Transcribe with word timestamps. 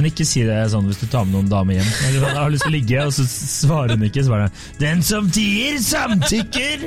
Men 0.00 0.08
ikke 0.08 0.24
si 0.24 0.40
det 0.48 0.54
sånn 0.72 0.86
hvis 0.88 0.96
du 0.96 1.10
tar 1.12 1.26
med 1.28 1.34
noen 1.36 1.48
damer 1.50 1.76
hjem. 1.76 1.88
Eller 2.08 2.22
sånn, 2.22 2.38
har 2.40 2.52
lyst 2.54 2.64
til 2.64 2.70
å 2.70 2.72
ligge, 2.72 3.02
og 3.04 3.10
så 3.12 3.24
svarer 3.28 3.98
hun 3.98 4.06
ikke. 4.06 4.22
Så 4.24 4.32
bare 4.32 4.46
'Den 4.80 5.02
som 5.04 5.28
tier, 5.28 5.76
samtykker'! 5.76 6.86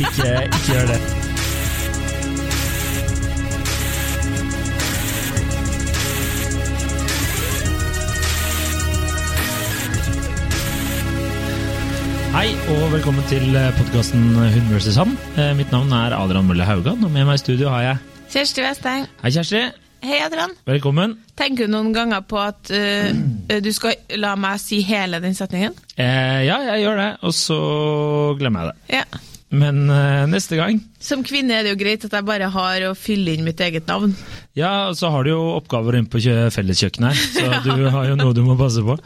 Ikke, 0.00 0.30
ikke 0.48 0.72
gjør 0.72 0.88
det. 0.88 1.00
Hei 12.32 12.48
og 12.72 12.88
velkommen 12.96 13.22
til 13.28 13.52
podkasten 13.76 14.32
Hun 14.32 14.72
vs. 14.72 14.96
han. 14.96 15.12
Eh, 15.36 15.52
Mitt 15.60 15.70
navn 15.76 15.92
er 15.92 16.16
Adrian 16.16 16.48
Mølle 16.48 16.64
Haugan, 16.64 17.04
og 17.04 17.10
med 17.12 17.28
meg 17.28 17.36
i 17.36 17.44
studio 17.44 17.68
har 17.68 17.82
jeg 17.82 17.96
Kjersti 18.32 18.64
Westeng. 18.64 19.10
Hei, 19.20 19.30
Kjersti. 19.30 19.83
Hei, 20.04 20.18
Adrian. 20.20 20.50
Velkommen. 20.68 21.14
Tenker 21.32 21.64
du 21.64 21.72
noen 21.72 21.94
ganger 21.94 22.20
på 22.28 22.36
at 22.36 22.68
uh, 22.68 23.06
du 23.64 23.70
skal 23.72 23.96
la 24.20 24.34
meg 24.36 24.58
si 24.60 24.82
hele 24.84 25.16
den 25.24 25.32
setningen? 25.32 25.72
Eh, 25.96 26.42
ja, 26.44 26.58
jeg 26.68 26.82
gjør 26.82 27.00
det, 27.00 27.06
og 27.24 27.32
så 27.32 27.60
glemmer 28.36 28.66
jeg 28.66 28.74
det. 28.74 28.98
Ja. 28.98 29.22
Men 29.54 29.84
uh, 29.90 30.24
neste 30.30 30.56
gang 30.58 30.80
Som 31.04 31.22
kvinne 31.26 31.54
er 31.58 31.66
det 31.66 31.74
jo 31.74 31.78
greit 31.80 32.04
at 32.06 32.14
jeg 32.16 32.26
bare 32.26 32.48
har 32.50 32.86
å 32.88 32.94
fylle 32.98 33.34
inn 33.36 33.44
mitt 33.46 33.60
eget 33.62 33.86
navn. 33.90 34.14
Ja, 34.56 34.88
og 34.88 34.96
så 34.98 35.10
har 35.12 35.26
du 35.26 35.30
jo 35.32 35.40
oppgaver 35.58 35.98
inne 35.98 36.08
på 36.10 36.20
kjø- 36.24 36.48
felleskjøkkenet 36.54 37.12
her, 37.12 37.60
så 37.60 37.60
du 37.76 37.84
har 37.92 38.08
jo 38.08 38.16
noe 38.18 38.34
du 38.36 38.40
må 38.46 38.56
passe 38.58 38.82
på. 38.86 38.96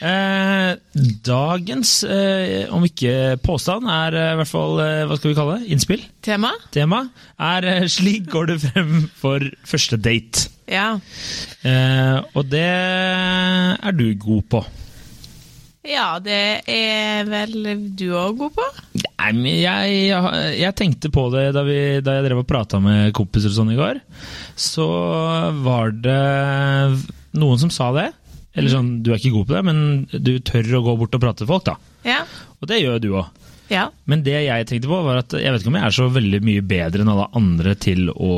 Uh, 0.00 0.78
dagens, 1.26 1.94
uh, 2.06 2.70
om 2.76 2.86
ikke 2.86 3.36
påstand, 3.44 3.88
er 3.90 4.18
i 4.20 4.38
hvert 4.40 4.52
fall 4.52 4.78
hva 4.80 5.18
skal 5.18 5.32
vi 5.32 5.38
kalle 5.40 5.58
det? 5.58 5.70
Innspill? 5.74 6.06
Tema? 6.24 6.52
Tema 6.74 7.02
er 7.40 7.88
'Slik 7.90 8.28
går 8.30 8.52
det 8.52 8.58
frem 8.68 9.08
for 9.20 9.42
første 9.66 9.98
date'. 9.98 10.48
Ja. 10.70 10.92
Og 12.38 12.44
det 12.46 12.62
er 12.62 13.96
du 13.96 14.06
god 14.14 14.44
på. 14.52 14.60
Ja, 15.90 16.20
det 16.22 16.62
er 16.70 17.26
vel 17.26 17.56
du 17.98 18.06
òg 18.14 18.38
god 18.38 18.54
på? 18.54 18.66
Nei, 19.00 19.30
men 19.34 19.48
jeg, 19.58 19.96
jeg, 20.06 20.52
jeg 20.60 20.76
tenkte 20.78 21.10
på 21.12 21.26
det 21.34 21.48
da, 21.56 21.64
vi, 21.66 21.78
da 22.04 22.14
jeg 22.18 22.28
drev 22.28 22.44
og 22.44 22.48
prata 22.48 22.78
med 22.82 23.10
kompiser 23.16 23.50
og 23.50 23.56
sånn 23.58 23.72
i 23.74 23.78
går. 23.78 23.98
Så 24.54 24.86
var 25.64 25.90
det 26.04 26.20
noen 27.40 27.60
som 27.60 27.74
sa 27.74 27.90
det. 27.96 28.08
Eller 28.54 28.72
sånn, 28.72 28.96
du 29.04 29.12
er 29.12 29.20
ikke 29.20 29.34
god 29.34 29.50
på 29.50 29.56
det, 29.56 29.64
men 29.66 29.82
du 30.10 30.32
tør 30.46 30.72
å 30.78 30.84
gå 30.86 30.96
bort 31.02 31.14
og 31.18 31.22
prate 31.22 31.42
til 31.42 31.50
folk, 31.50 31.66
da. 31.68 31.76
Ja. 32.06 32.22
Og 32.58 32.70
det 32.70 32.80
gjør 32.82 33.02
du 33.02 33.12
òg. 33.12 33.36
Ja. 33.70 33.84
Men 34.10 34.24
det 34.26 34.34
jeg 34.42 34.66
tenkte 34.66 34.90
på, 34.90 34.98
var 35.06 35.20
at 35.22 35.34
jeg 35.38 35.54
vet 35.54 35.62
ikke 35.62 35.70
om 35.70 35.78
jeg 35.78 35.86
er 35.86 35.94
så 35.94 36.08
veldig 36.10 36.40
mye 36.42 36.64
bedre 36.66 37.04
enn 37.04 37.12
alle 37.12 37.28
andre 37.38 37.76
til 37.78 38.10
å 38.10 38.32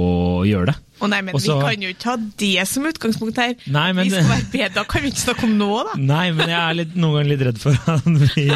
gjøre 0.44 0.72
det. 0.72 0.76
Å 1.02 1.08
nei, 1.10 1.20
men 1.26 1.34
Også- 1.34 1.56
vi 1.58 1.64
kan 1.66 1.82
jo 1.82 1.88
ikke 1.92 2.04
ha 2.12 2.16
det 2.38 2.66
som 2.70 2.84
utgangspunkt 2.86 3.36
her. 3.42 3.54
Nei, 3.66 3.88
men 3.92 4.04
vi 4.06 4.10
skal 4.14 4.28
være 4.30 4.50
bedre, 4.52 4.74
Da 4.74 4.84
kan 4.84 5.02
vi 5.02 5.10
ikke 5.10 5.24
snakke 5.24 5.44
om 5.48 5.56
nå, 5.58 5.70
da. 5.88 5.96
Nei, 5.98 6.30
men 6.32 6.48
jeg 6.48 6.60
er 6.62 6.74
litt, 6.78 6.94
noen 6.94 7.16
ganger 7.18 7.30
litt 7.32 7.42
redd 7.48 7.58
for 7.58 7.72
at 7.96 8.04
vi, 8.36 8.46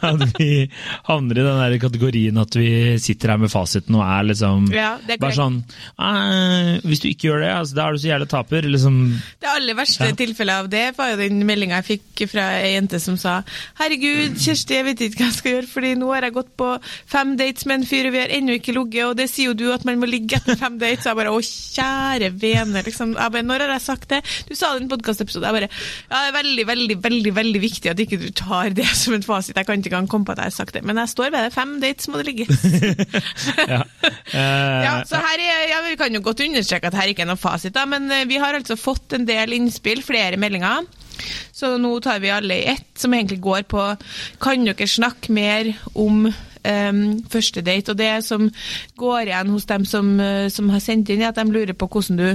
at 0.00 0.22
vi 0.38 0.50
havner 1.08 1.40
i 1.42 1.46
den 1.48 1.58
der 1.64 1.78
kategorien 1.82 2.38
at 2.38 2.54
vi 2.54 2.68
sitter 3.02 3.32
her 3.34 3.40
med 3.42 3.50
fasiten 3.50 3.96
og 3.98 4.04
er 4.06 4.28
liksom 4.30 4.68
Ja, 4.72 4.92
er 5.08 5.18
bare 5.18 5.34
sånn 5.34 5.58
«Eh, 5.98 6.80
Hvis 6.86 7.00
du 7.02 7.08
ikke 7.10 7.28
gjør 7.32 7.40
det, 7.42 7.50
altså, 7.56 7.74
da 7.74 7.88
er 7.88 7.92
du 7.92 7.98
så 7.98 8.10
jævlig 8.12 8.28
taper. 8.30 8.68
Liksom, 8.68 8.96
Det 9.40 9.48
aller 9.50 9.74
verste 9.74 10.06
Ja. 10.08 10.12
tilfellet 10.14 10.54
av 10.62 10.68
det 10.70 10.84
var 10.96 11.10
jo 11.10 11.16
den 11.24 11.42
meldinga 11.48 11.82
jeg 11.82 11.88
fikk 11.98 12.28
fra 12.30 12.46
ei 12.62 12.74
jente 12.76 13.00
som 13.00 13.16
sa 13.16 13.42
Herregud, 13.80 14.36
Kjersti, 14.38 14.74
jeg 14.78 14.84
vet 14.84 15.00
ikke 15.08 15.18
hva 15.24 15.28
jeg 15.32 15.38
skal 15.38 15.52
gjøre, 15.56 15.68
fordi 15.72 15.94
nå 15.98 16.12
har 16.14 16.22
jeg 16.28 16.34
gått 16.34 16.52
på 16.56 16.70
fem 17.06 17.36
dates 17.36 17.66
med 17.66 17.80
en 17.80 17.86
fyr, 17.88 18.06
og 18.06 18.12
vi 18.14 18.22
har 18.22 18.28
ennå 18.38 18.54
ikke 18.60 18.74
ligget, 18.76 19.04
og 19.10 19.16
det 19.16 19.28
sier 19.30 19.50
jo 19.50 19.54
du 19.58 19.66
at 19.72 19.84
man 19.88 19.98
må 20.00 20.06
ligge 20.08 20.36
etter 20.38 20.56
fem 20.56 20.78
dates. 20.78 21.02
Så 21.04 21.10
jeg 21.12 21.16
bare 21.16 21.32
å, 21.34 21.38
kjære 21.40 21.87
vene, 22.38 22.82
liksom. 22.86 23.14
Bare, 23.18 23.44
når 23.46 23.66
har 23.66 23.74
jeg 23.76 23.84
sagt 23.86 24.08
det? 24.12 24.22
Du 24.48 24.54
sa 24.54 24.72
det 24.72 24.82
i 24.82 24.86
en 24.86 24.90
podkastepisode. 24.92 25.46
Jeg 25.46 25.56
bare 25.56 25.68
ja, 25.68 26.18
det 26.18 26.28
er 26.28 26.36
veldig, 26.38 26.66
veldig, 26.68 26.98
veldig 27.04 27.34
veldig 27.38 27.62
viktig 27.62 27.92
at 27.92 28.02
ikke 28.02 28.20
du 28.20 28.28
tar 28.36 28.72
det 28.76 28.88
som 28.98 29.16
en 29.16 29.24
fasit. 29.26 29.56
Jeg 29.56 29.68
kan 29.68 29.80
ikke 29.80 29.92
engang 29.92 30.10
komme 30.10 30.28
på 30.28 30.34
at 30.34 30.42
jeg 30.42 30.52
har 30.52 30.56
sagt 30.58 30.76
det, 30.78 30.84
men 30.86 31.00
jeg 31.00 31.12
står 31.14 31.32
ved 31.34 31.46
det. 31.46 31.54
Fem 31.56 31.76
dates 31.82 32.08
må 32.10 32.20
det 32.20 32.28
ligge. 32.30 32.46
ja. 33.74 33.82
Uh, 34.32 34.78
Ja, 34.88 34.94
så 35.08 35.20
her 35.22 35.42
er, 35.42 35.64
ja, 35.72 35.82
Vi 35.86 35.96
kan 36.00 36.14
jo 36.14 36.22
godt 36.24 36.42
understreke 36.44 36.90
at 36.90 36.96
her 36.98 37.10
ikke 37.10 37.24
er 37.24 37.30
noen 37.30 37.40
fasit, 37.40 37.74
da, 37.76 37.84
men 37.88 38.10
eh, 38.12 38.26
vi 38.28 38.40
har 38.40 38.56
altså 38.56 38.76
fått 38.78 39.16
en 39.16 39.26
del 39.28 39.54
innspill, 39.56 40.02
flere 40.04 40.38
meldinger. 40.40 40.86
Så 41.52 41.72
nå 41.82 41.90
tar 42.04 42.20
vi 42.22 42.30
alle 42.30 42.60
i 42.60 42.68
ett, 42.74 42.92
som 42.98 43.14
egentlig 43.14 43.40
går 43.42 43.64
på 43.70 43.82
Kan 44.42 44.66
dere 44.68 44.86
snakke 44.86 45.32
mer 45.34 45.72
om 45.98 46.28
em, 46.68 47.02
første 47.32 47.64
date? 47.64 47.94
Og 47.94 48.00
det 48.00 48.12
som 48.26 48.48
går 49.00 49.30
igjen 49.30 49.52
hos 49.54 49.68
dem 49.70 49.84
som, 49.88 50.14
eh, 50.20 50.48
som 50.52 50.70
har 50.74 50.84
sendt 50.84 51.10
inn, 51.10 51.22
er 51.22 51.32
at 51.32 51.40
de 51.40 51.46
lurer 51.48 51.76
på 51.76 51.88
hvordan 51.88 52.20
du 52.20 52.28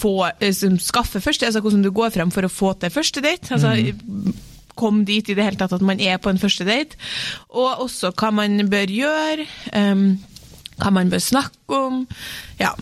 får, 0.00 0.32
eh, 0.40 0.54
som 0.56 0.78
skaffer 0.78 1.22
første, 1.22 1.46
altså 1.46 1.60
hvordan 1.60 1.82
du 1.84 1.90
går 1.94 2.14
frem 2.14 2.30
for 2.34 2.46
å 2.46 2.52
få 2.52 2.74
til 2.78 2.94
første 2.94 3.24
date. 3.24 3.52
altså 3.52 3.74
kom 4.80 5.04
dit 5.04 5.28
i 5.28 5.36
det 5.36 5.44
hele 5.44 5.60
tatt 5.60 5.74
at 5.76 5.84
man 5.84 6.00
er 6.00 6.20
på 6.22 6.32
en 6.32 6.40
første 6.40 6.64
date. 6.64 6.96
Og 7.50 7.84
også 7.84 8.14
hva 8.16 8.32
man 8.32 8.70
bør 8.70 8.92
gjøre, 8.94 9.46
um, 9.76 10.04
hva 10.80 10.92
man 10.94 11.10
bør 11.12 11.20
snakke 11.20 11.80
om. 11.80 12.06
Ja. 12.60 12.72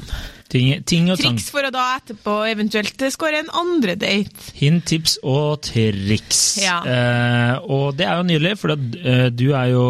Ting, 0.52 0.82
ting. 0.88 1.08
Triks 1.12 1.48
for 1.52 1.66
å 1.68 1.70
da 1.74 1.84
etterpå 1.98 2.34
eventuelt 2.50 3.04
skåre 3.14 3.42
en 3.42 3.50
andre 3.60 3.94
date. 4.00 4.50
Hint, 4.58 4.84
tips 4.88 5.18
og 5.22 5.62
triks. 5.68 6.42
Ja. 6.62 6.78
Eh, 6.82 7.54
og 7.68 7.96
det 7.98 8.08
er 8.08 8.20
jo 8.20 8.28
nydelig, 8.28 8.54
for 8.60 8.74
eh, 8.74 9.28
du 9.34 9.50
er 9.52 9.72
jo 9.74 9.86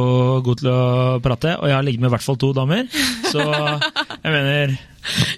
god 0.46 0.62
til 0.62 0.70
å 0.72 0.80
prate, 1.24 1.56
og 1.58 1.70
jeg 1.70 1.78
har 1.78 1.86
ligget 1.86 2.04
med 2.04 2.10
i 2.10 2.14
hvert 2.16 2.26
fall 2.26 2.40
to 2.40 2.52
damer. 2.56 2.88
Så 3.30 3.44
jeg 4.24 4.32
mener 4.34 4.78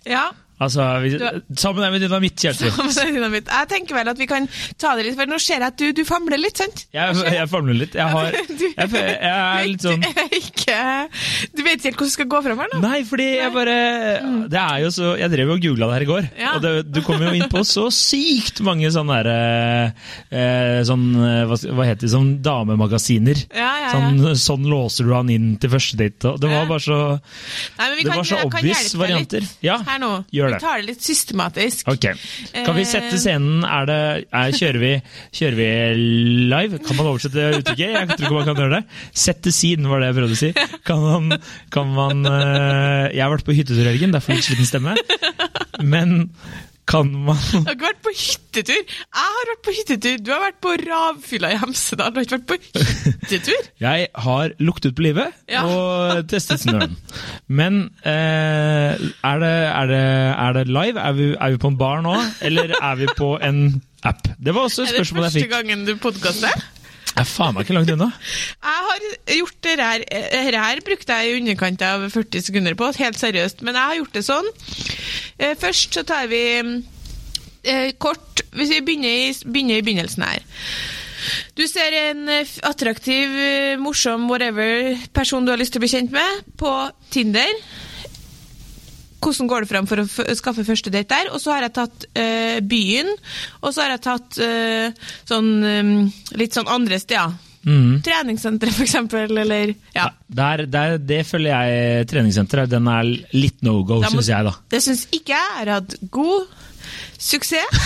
Ja. 0.09 0.31
Altså, 0.61 0.85
vi, 1.01 1.11
sammen 1.57 1.85
er 1.87 1.93
vi 1.95 2.01
dynamitt, 2.03 2.37
Kjersti. 2.43 2.69
det 2.77 3.05
er 3.05 3.13
dynamitt. 3.15 3.47
Jeg 3.49 3.69
tenker 3.71 3.97
vel 3.97 4.11
at 4.13 4.19
vi 4.21 4.27
kan 4.29 4.45
ta 4.81 4.93
det 4.99 5.07
litt, 5.07 5.17
for 5.17 5.31
nå 5.31 5.39
ser 5.41 5.63
jeg 5.63 5.69
at 5.71 5.79
du, 5.81 5.87
du 5.97 6.03
famler 6.05 6.37
litt, 6.41 6.61
sant? 6.61 6.83
Jeg, 6.93 7.17
jeg 7.33 7.49
famler 7.49 7.79
litt. 7.81 7.97
Jeg, 7.97 8.13
har, 8.13 8.37
jeg, 8.61 8.91
jeg 8.93 9.31
er 9.31 9.71
litt 9.71 9.87
sånn 9.87 10.05
Du 10.05 10.21
ikke 10.37 10.77
Du 11.57 11.63
vet 11.65 11.81
ikke 11.81 11.89
helt 11.91 11.97
hvordan 12.01 12.11
du 12.11 12.15
skal 12.15 12.29
gå 12.35 12.41
fram 12.45 12.61
her 12.63 12.71
nå? 12.75 12.81
Nei, 12.85 12.99
fordi 13.09 13.29
jeg 13.39 13.55
bare 13.55 13.77
Det 14.53 14.61
er 14.61 14.83
jo 14.85 14.91
så 14.95 15.11
Jeg 15.21 15.33
drev 15.33 15.51
jo 15.53 15.57
og 15.57 15.65
googla 15.65 15.89
det 15.91 15.97
her 15.97 16.05
i 16.05 16.09
går, 16.11 16.29
Ja. 16.41 16.53
og 16.57 16.63
det, 16.65 16.73
du 16.93 17.01
kom 17.07 17.23
jo 17.25 17.33
inn 17.37 17.47
på 17.51 17.63
så 17.67 17.87
sykt 17.95 18.61
mange 18.67 18.91
sånne 18.93 19.17
derre 19.21 19.39
eh, 20.31 20.81
Sånn 20.87 21.07
eh, 21.17 21.43
hva, 21.49 21.59
hva 21.79 21.87
heter 21.89 22.05
det, 22.07 22.13
sånn 22.13 22.31
damemagasiner. 22.45 23.41
Ja, 23.57 23.71
ja. 23.85 23.91
Sånn, 23.95 24.37
sånn 24.41 24.69
låser 24.71 25.09
du 25.09 25.15
han 25.17 25.31
inn 25.33 25.51
til 25.61 25.73
første 25.73 25.99
date. 26.01 26.35
Det 26.41 26.51
var 26.51 26.69
bare 26.71 26.85
så 26.85 26.99
Nei, 27.17 27.87
men 27.89 27.97
vi 27.99 28.05
Det 28.05 28.11
kan, 28.13 28.21
var 28.21 28.29
så 28.31 28.41
obvious 28.47 28.95
varianter. 29.01 29.47
Ja, 29.65 29.79
her 29.87 30.01
nå. 30.03 30.13
gjør 30.35 30.50
det. 30.55 30.61
Vi 30.61 30.65
tar 30.67 30.81
det 30.83 30.87
litt 30.91 31.05
systematisk. 31.07 31.89
Ok. 31.93 32.07
Kan 32.67 32.75
vi 32.77 32.85
Eh. 32.85 32.91
sette 32.91 33.19
scenen 33.21 33.65
Er 33.65 33.87
det 33.91 33.99
er, 34.33 34.51
kjører, 34.57 34.79
vi, 34.83 34.93
kjører 35.33 35.57
vi 35.61 35.69
live? 36.53 36.79
Kan 36.87 36.97
man 37.01 37.11
oversette 37.13 37.49
uttrykket? 37.61 37.79
Jeg 37.97 38.09
tror 38.17 38.27
ikke 38.29 38.39
man 38.39 38.49
kan 38.51 38.61
gjøre 38.65 38.81
det. 38.81 38.85
Sette 39.27 39.53
scene, 39.55 39.89
var 39.91 40.01
det 40.03 40.11
jeg 40.11 40.19
prøvde 40.21 40.39
å 40.39 40.43
si. 40.43 40.53
Kan 40.91 41.01
man, 41.05 41.39
kan 41.71 41.93
man 41.95 42.25
eh, 42.27 43.11
Jeg 43.15 43.23
har 43.25 43.33
vært 43.35 43.47
på 43.49 43.57
hyttetur 43.57 43.85
i 43.87 43.91
helgen, 43.93 44.13
derfor 44.15 44.35
litt 44.37 44.45
sliten 44.49 44.69
stemme. 44.69 44.97
Men 45.81 46.31
kan 46.91 47.11
man 47.27 47.39
Du 47.53 47.59
har 47.69 47.75
ikke 47.77 47.87
vært 47.87 48.01
på 48.05 48.13
hyttetur. 48.19 48.81
Jeg 48.83 49.27
har 49.27 49.49
vært 49.51 49.63
på 49.67 49.75
hyttetur. 49.77 50.17
Du 50.27 50.31
har 50.35 50.41
vært 50.43 50.59
på 50.65 50.73
ravfylla 50.81 51.51
i 51.55 51.59
Hemsedal. 51.63 52.11
Du 52.11 52.19
har 52.21 52.27
ikke 52.27 52.39
vært 52.41 52.49
på 52.51 52.59
hyttetur. 52.65 53.69
Jeg 53.87 54.09
har 54.27 54.55
luktet 54.61 54.97
på 54.99 55.05
livet 55.07 55.37
Ja. 55.51 55.63
og 55.67 56.27
testet 56.33 56.65
snøen. 56.65 56.97
Men 57.47 57.79
eh, 58.03 58.99
er, 58.99 59.45
det, 59.45 59.53
er, 59.71 59.87
det, 59.93 60.03
er 60.35 60.59
det 60.59 60.67
live? 60.69 60.99
Er 61.07 61.17
vi, 61.19 61.31
er 61.39 61.55
vi 61.55 61.63
på 61.63 61.71
en 61.73 61.79
bar 61.81 62.03
nå, 62.05 62.17
eller 62.51 62.75
er 62.81 62.99
vi 63.01 63.09
på 63.17 63.33
en 63.39 63.63
app? 64.07 64.27
Det 64.39 64.55
var 64.57 64.67
også 64.69 64.85
et 64.89 64.95
spørsmål 64.97 65.29
jeg 65.31 65.39
fikk. 65.39 65.55
Er 65.55 65.65
det 65.65 65.71
jeg 65.71 65.71
første 65.71 65.71
gangen 65.71 65.87
du 65.87 65.97
podkaster? 66.03 66.69
Er 67.21 67.29
faen 67.29 67.57
meg 67.57 67.67
ikke 67.67 67.77
langt 67.77 67.91
unna. 67.93 68.09
Jeg 68.65 68.87
har 68.87 69.03
gjort 69.37 69.59
det 69.67 69.75
her 69.81 70.05
Dette 70.05 70.63
her 70.65 70.81
brukte 70.87 71.19
jeg 71.19 71.31
i 71.31 71.41
underkant 71.41 71.83
av 71.85 72.07
40 72.13 72.47
sekunder 72.47 72.77
på, 72.79 72.89
helt 73.01 73.21
seriøst. 73.21 73.65
Men 73.67 73.77
jeg 73.77 73.91
har 73.91 73.99
gjort 73.99 74.17
det 74.17 74.25
sånn. 74.27 74.49
Eh, 75.39 75.53
Først 75.61 75.99
så 75.99 76.05
tar 76.09 76.31
vi 76.31 76.43
eh, 76.61 77.91
kort 78.01 78.45
Hvis 78.57 78.73
vi 78.73 78.81
begynner 78.87 79.29
i, 79.29 79.35
begynner 79.45 79.81
i 79.81 79.85
begynnelsen 79.87 80.27
her. 80.27 80.47
Du 81.59 81.67
ser 81.69 81.95
en 81.99 82.25
eh, 82.33 82.57
attraktiv, 82.67 83.37
morsom, 83.83 84.29
whatever 84.31 84.97
person 85.17 85.45
du 85.45 85.53
har 85.53 85.61
lyst 85.61 85.77
til 85.77 85.83
å 85.83 85.85
bli 85.85 85.93
kjent 85.93 86.15
med, 86.15 86.45
på 86.61 86.73
Tinder. 87.13 87.53
Hvordan 89.21 89.51
går 89.51 89.65
det 89.65 89.71
fram 89.71 89.89
for 89.91 90.01
å 90.03 90.35
skaffe 90.39 90.65
første 90.65 90.93
date 90.93 91.13
der? 91.13 91.31
Og 91.35 91.43
så 91.43 91.53
har 91.55 91.67
jeg 91.67 91.77
tatt 91.77 92.09
uh, 92.17 92.59
byen, 92.65 93.13
og 93.61 93.75
så 93.75 93.85
har 93.85 93.95
jeg 93.95 94.05
tatt 94.07 94.41
uh, 94.41 95.13
sånn 95.29 95.51
um, 95.61 95.95
litt 96.41 96.57
sånn 96.57 96.71
andre 96.73 97.01
steder. 97.03 97.37
Mm. 97.61 98.01
Treningssenteret, 98.01 98.79
eksempel, 98.87 99.37
eller 99.43 99.75
ja. 99.93 100.07
Der, 100.27 100.65
der, 100.71 100.97
det 100.97 101.21
føler 101.29 101.53
jeg 101.53 102.09
treningssenteret. 102.09 102.71
Den 102.73 102.89
er 102.89 103.11
litt 103.37 103.61
no 103.67 103.83
go, 103.85 104.01
syns 104.07 104.31
jeg, 104.33 104.47
da. 104.49 104.55
Det 104.73 104.81
syns 104.85 105.05
ikke 105.13 105.35
jeg. 105.35 105.51
Jeg 105.61 105.69
har 105.69 105.75
hatt 105.77 105.99
god 106.15 106.49
suksess 107.21 107.81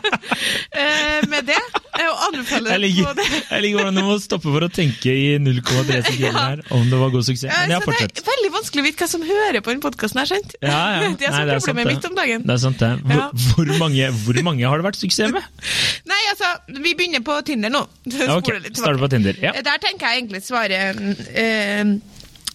eh, 0.76 1.20
med 1.28 1.46
det. 1.48 1.58
Og 2.00 2.20
anbefaler 2.28 2.74
Jeg 2.76 2.82
liker, 2.84 3.14
det. 3.18 3.26
jeg 3.54 3.64
liker 3.64 3.80
hvordan 3.80 3.98
du 3.98 4.02
må 4.06 4.16
stoppe 4.22 4.48
for 4.52 4.66
å 4.66 4.70
tenke 4.72 5.12
i 5.12 5.26
0,3 5.42 6.00
sekunder 6.08 6.38
her 6.38 6.62
om 6.76 6.86
det 6.90 7.00
var 7.00 7.12
god 7.14 7.26
suksess. 7.28 7.50
Men 7.50 7.74
jeg 7.74 7.84
fortsetter. 7.86 8.14
det 8.20 8.24
er 8.24 8.30
veldig 8.34 8.52
vanskelig 8.56 8.84
å 8.84 8.86
vite 8.88 9.04
hva 9.04 9.10
som 9.14 9.26
hører 9.30 9.60
på 9.66 9.74
den 9.74 9.82
podkasten 9.84 10.22
sant? 10.30 10.54
Ja, 10.60 10.78
ja. 11.00 11.10
Det 11.20 11.28
er 11.28 11.34
Nei, 11.34 11.42
sant, 11.56 11.66
problemet 11.66 11.94
mitt 11.94 12.08
om 12.10 12.16
dagen. 12.18 12.46
Det 12.46 12.56
er 12.56 12.62
sant, 12.66 12.80
det. 12.84 12.92
Hvor, 13.04 13.20
Ja. 13.20 13.28
hvor, 13.56 13.74
mange, 13.82 14.12
hvor 14.24 14.40
mange 14.46 14.68
har 14.70 14.80
det 14.80 14.88
vært 14.90 15.00
suksess 15.00 15.34
med? 15.34 15.66
Nei, 16.10 16.20
altså, 16.32 16.52
vi 16.80 16.94
begynner 16.98 17.24
på 17.26 17.36
Tinder 17.48 17.72
nå. 17.72 17.84
Ja, 18.12 18.36
ok. 18.38 18.52
Starter 18.70 19.00
på 19.02 19.10
Tinder. 19.12 19.36
Ja. 19.42 19.52
Der 19.64 19.82
tenker 19.82 20.08
jeg 20.10 20.22
egentlig 20.24 20.42
svaret 20.46 21.00
eh, 21.34 21.94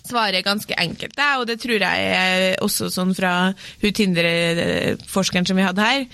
Svaret 0.06 0.40
er 0.40 0.46
ganske 0.46 0.78
enkelt, 0.80 1.16
det, 1.18 1.30
og 1.40 1.48
det 1.50 1.58
tror 1.64 1.86
jeg 1.86 2.10
er 2.16 2.60
også 2.64 2.92
sånn 2.94 3.14
fra 3.18 3.34
hun 3.82 3.96
Tinder-forskeren 3.96 5.48
som 5.50 5.58
vi 5.58 5.66
hadde 5.66 5.88
her. 5.88 6.06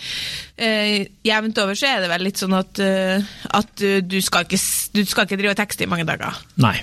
Eh, 0.62 1.10
jevnt 1.28 1.60
over 1.64 1.78
så 1.78 1.90
er 1.90 2.04
det 2.04 2.12
vel 2.12 2.28
litt 2.30 2.42
sånn 2.42 2.56
at, 2.58 2.80
eh, 2.84 3.34
at 3.52 3.88
du, 4.08 4.20
skal 4.24 4.48
ikke, 4.48 4.62
du 4.96 5.04
skal 5.08 5.28
ikke 5.28 5.42
drive 5.42 5.56
og 5.56 5.62
tekste 5.62 5.88
i 5.88 5.92
mange 5.92 6.08
dager. 6.08 6.40
Nei. 6.62 6.78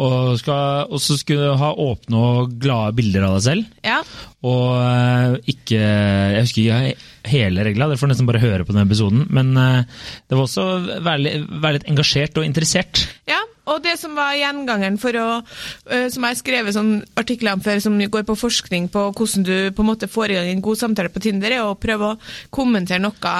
Og 0.00 0.38
så 0.40 1.16
skulle 1.18 1.50
du 1.50 1.60
ha 1.60 1.70
åpne 1.74 2.20
og 2.20 2.52
glade 2.62 2.94
bilder 2.96 3.26
av 3.26 3.36
deg 3.36 3.44
selv. 3.44 3.72
Ja. 3.84 3.98
Og 4.46 4.68
eh, 4.80 5.34
ikke 5.52 5.80
Jeg 5.80 6.44
husker 6.46 6.62
ikke 6.62 7.30
hele 7.30 7.64
regla, 7.66 7.90
dere 7.90 8.00
får 8.00 8.12
nesten 8.12 8.28
bare 8.28 8.40
høre 8.42 8.64
på 8.64 8.72
den 8.72 8.86
episoden. 8.86 9.26
Men 9.34 9.52
eh, 9.60 9.82
det 10.30 10.38
var 10.38 10.46
også 10.46 10.66
være, 11.04 11.34
være 11.50 11.76
litt 11.76 11.90
engasjert 11.90 12.40
og 12.40 12.46
interessert. 12.48 13.04
Ja, 13.28 13.42
og 13.70 13.82
det 13.84 13.96
som 14.00 14.14
var 14.18 14.34
gjengangeren 14.38 14.98
for 15.00 15.16
å 15.20 15.28
øh, 15.40 16.06
Som 16.10 16.24
jeg 16.26 16.34
har 16.34 16.38
skrevet 16.40 16.76
sånn 16.76 16.92
artikler 17.20 17.54
om 17.56 17.64
før, 17.64 17.80
som 17.82 17.98
går 18.00 18.26
på 18.28 18.36
forskning 18.38 18.88
på 18.92 19.08
hvordan 19.14 19.46
du 19.46 19.56
på 19.76 19.84
en 19.84 19.90
måte 19.92 20.08
får 20.10 20.30
i 20.34 20.38
gang 20.38 20.52
en 20.52 20.62
god 20.64 20.80
samtale 20.82 21.12
på 21.14 21.22
Tinder, 21.22 21.54
er 21.56 21.64
å 21.66 21.76
prøve 21.78 22.12
å 22.14 22.18
kommentere 22.54 23.02
noe 23.02 23.34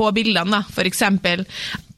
på 0.00 0.06
bildene. 0.14 0.62
eksempel, 0.86 1.42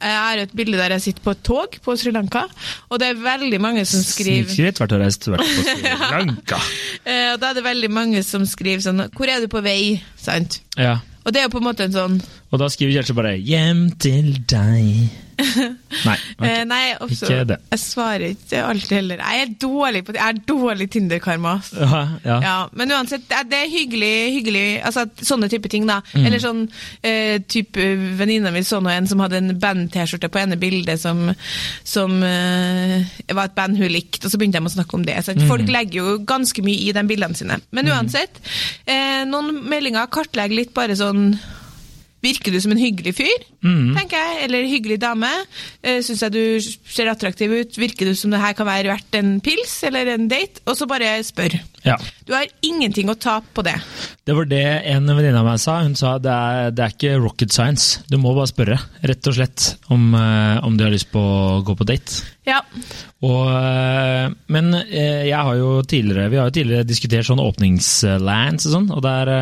jeg 0.03 0.17
har 0.19 0.41
et 0.43 0.55
bilde 0.57 0.79
der 0.81 0.95
jeg 0.97 1.03
sitter 1.05 1.23
på 1.23 1.35
et 1.37 1.43
tog 1.47 1.77
på 1.85 1.95
Sri 2.01 2.11
Lanka, 2.11 2.47
og 2.91 2.99
det 2.99 3.13
er 3.13 3.21
veldig 3.23 3.61
mange 3.63 3.85
som 3.87 4.03
skriver 4.03 4.49
Snikskritt, 4.49 4.81
vært 4.81 4.95
og 4.97 5.03
reist, 5.05 5.29
vært 5.29 5.45
på 5.47 5.67
Sri 5.69 5.93
Lanka. 6.17 6.59
Eh, 7.05 7.29
Og 7.35 7.41
da 7.43 7.51
er 7.53 7.61
det 7.61 7.65
veldig 7.69 7.91
mange 7.93 8.23
som 8.27 8.47
skriver 8.49 8.83
sånn 8.83 9.05
Hvor 9.15 9.31
er 9.31 9.45
du 9.45 9.49
på 9.53 9.63
vei? 9.63 10.01
Sant? 10.19 10.61
Ja. 10.79 10.97
Og 11.23 11.33
det 11.35 11.43
er 11.43 11.47
jo 11.47 11.55
på 11.55 11.63
en 11.63 11.69
måte 11.69 11.87
en 11.87 11.95
sånn 11.95 12.17
Og 12.53 12.61
da 12.61 12.69
skriver 12.69 12.93
Kjersti 12.99 13.15
bare 13.17 13.37
'hjem 13.41 13.91
til 13.99 14.35
deg'. 14.47 15.11
Nei. 16.07 16.15
ok. 16.39 16.45
eh, 16.47 16.63
Nei, 16.69 16.81
Ikke 17.11 17.39
det. 17.49 17.57
jeg 17.73 17.81
svarer 17.81 18.25
ikke 18.35 18.61
alltid 18.69 18.93
heller. 18.99 19.17
Jeg 19.25 19.41
er 19.43 19.51
dårlig 19.63 20.03
på 20.07 20.13
Jeg 20.15 20.23
er 20.29 20.39
dårlig 20.47 20.87
Tinder-karma. 20.93 21.55
Ja, 21.73 22.01
ja. 22.25 22.37
Ja, 22.45 22.57
men 22.73 22.93
uansett, 22.93 23.25
det 23.29 23.39
er- 23.41 23.65
er 23.65 23.71
hyggelig, 23.73 24.13
hyggelig 24.37 24.83
altså 24.85 25.07
sånne 25.25 25.49
type 25.51 25.69
ting, 25.73 25.87
da. 25.89 26.01
Mm. 26.15 26.27
Eller 26.27 26.39
sånn 26.39 26.69
eh, 27.03 27.39
type 27.49 27.81
Venninna 28.21 28.53
mi 28.53 28.61
så 28.63 28.81
nå 28.83 28.91
en 28.93 29.07
som 29.09 29.19
hadde 29.25 29.41
en 29.41 29.59
band-T-skjorte 29.59 30.29
på 30.29 30.39
ene 30.43 30.57
bildet 30.61 31.01
som, 31.01 31.35
som 31.85 32.23
eh, 32.23 33.03
var 33.33 33.45
et 33.49 33.55
band 33.57 33.79
hun 33.81 33.89
likte, 33.91 34.27
og 34.27 34.31
så 34.33 34.39
begynte 34.39 34.61
de 34.61 34.67
å 34.71 34.77
snakke 34.77 34.95
om 34.95 35.05
det. 35.09 35.17
Mm. 35.27 35.49
Folk 35.49 35.67
legger 35.69 35.99
jo 36.03 36.19
ganske 36.29 36.63
mye 36.63 36.89
i 36.89 36.93
de 36.93 37.03
bildene 37.09 37.35
sine. 37.35 37.59
Men 37.73 37.89
uansett, 37.89 38.39
eh, 38.87 39.25
noen 39.25 39.65
meldinger 39.69 40.07
kartlegger 40.13 40.55
litt 40.57 40.75
bare 40.75 40.95
sånn 40.95 41.39
Virker 42.23 42.53
du 42.55 42.61
som 42.63 42.71
en 42.75 42.79
hyggelig 42.79 43.17
fyr, 43.19 43.49
Mm. 43.63 43.93
tenker 43.95 44.19
jeg, 44.19 44.45
eller 44.45 44.65
hyggelig 44.67 44.97
dame? 45.03 45.29
Uh, 45.87 46.01
Syns 46.03 46.23
jeg 46.23 46.33
du 46.35 46.43
ser 46.91 47.07
attraktiv 47.11 47.51
ut? 47.55 47.77
Virker 47.79 48.07
du 48.11 48.15
som 48.19 48.31
det 48.31 48.41
her 48.43 48.55
kan 48.59 48.67
være 48.67 48.91
verdt 48.91 49.15
en 49.19 49.37
pils 49.41 49.77
eller 49.87 50.09
en 50.15 50.29
date? 50.31 50.63
Og 50.67 50.75
så 50.79 50.87
bare 50.91 51.21
spør. 51.27 51.59
ja. 51.87 51.97
Du 52.27 52.33
har 52.35 52.47
ingenting 52.63 53.09
å 53.11 53.15
tape 53.19 53.47
på 53.55 53.63
det. 53.67 53.75
Det 54.27 54.35
var 54.35 54.47
det 54.47 54.63
en 54.93 55.07
venninne 55.11 55.39
av 55.39 55.47
meg 55.47 55.59
sa. 55.63 55.81
Hun 55.83 55.95
sa 55.99 56.17
det 56.23 56.31
er, 56.31 56.71
det 56.71 56.85
er 56.85 56.93
ikke 56.95 57.17
rocket 57.23 57.53
science. 57.55 58.01
Du 58.11 58.17
må 58.23 58.35
bare 58.35 58.51
spørre, 58.51 58.79
rett 59.03 59.27
og 59.27 59.35
slett, 59.35 59.73
om, 59.91 60.15
eh, 60.15 60.59
om 60.63 60.77
du 60.79 60.85
har 60.85 60.93
lyst 60.95 61.11
på 61.13 61.19
å 61.23 61.63
gå 61.67 61.75
på 61.79 61.87
date. 61.87 62.23
Ja. 62.47 62.61
Og, 63.23 63.47
eh, 63.51 64.29
men 64.49 64.75
eh, 64.75 65.27
jeg 65.31 65.39
har 65.39 65.55
jo 65.59 65.83
tidligere, 65.83 66.31
vi 66.31 66.39
har 66.39 66.51
jo 66.51 66.55
tidligere 66.59 66.87
diskutert 66.87 67.27
sånn 67.27 67.43
åpningslands 67.43 68.67
og 68.67 68.73
sånn, 68.77 68.91
og 68.95 69.03
der 69.03 69.33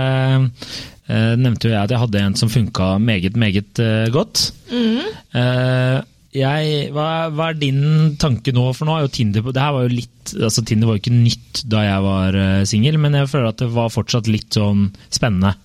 eh, 1.11 1.33
eh, 1.33 1.35
nevnte 1.41 1.69
jo 1.69 1.75
jeg 1.75 1.83
at 1.83 1.93
jeg 1.95 2.03
hadde 2.05 2.23
en 2.23 2.39
som 2.39 2.53
funka 2.53 2.95
meget, 3.03 3.37
meget 3.41 3.83
eh, 3.83 4.07
godt. 4.15 4.51
Eh, 4.71 5.99
jeg, 6.31 6.91
hva, 6.95 7.09
hva 7.35 7.49
er 7.51 7.59
din 7.59 8.15
tanke 8.23 8.55
nå? 8.55 8.69
For 8.79 8.87
nå 8.87 8.95
er 8.95 9.03
jo 9.03 9.11
Tinder 9.11 9.43
Det 9.51 9.59
her 9.59 9.73
var 9.75 9.89
jo 9.89 9.97
litt 9.97 10.31
altså 10.31 10.63
Tinder 10.63 10.87
var 10.87 10.95
jo 10.95 11.03
ikke 11.03 11.17
nytt 11.17 11.63
da 11.67 11.81
jeg 11.83 12.05
var 12.05 12.37
uh, 12.39 12.61
singel, 12.69 13.01
men 13.03 13.17
jeg 13.19 13.27
føler 13.33 13.49
at 13.51 13.59
det 13.59 13.67
var 13.75 13.91
fortsatt 13.91 14.29
litt 14.31 14.55
sånn 14.55 14.85
spennende. 15.11 15.57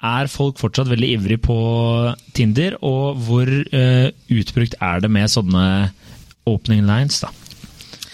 Er 0.00 0.30
folk 0.32 0.56
fortsatt 0.60 0.88
veldig 0.88 1.08
ivrig 1.12 1.36
på 1.44 1.56
Tinder, 2.36 2.78
og 2.80 3.18
hvor 3.26 3.48
eh, 3.48 4.08
utbrukt 4.32 4.78
er 4.80 5.02
det 5.04 5.10
med 5.12 5.28
sånne 5.28 5.64
opening 6.48 6.86
lines, 6.88 7.20
da? 7.20 7.28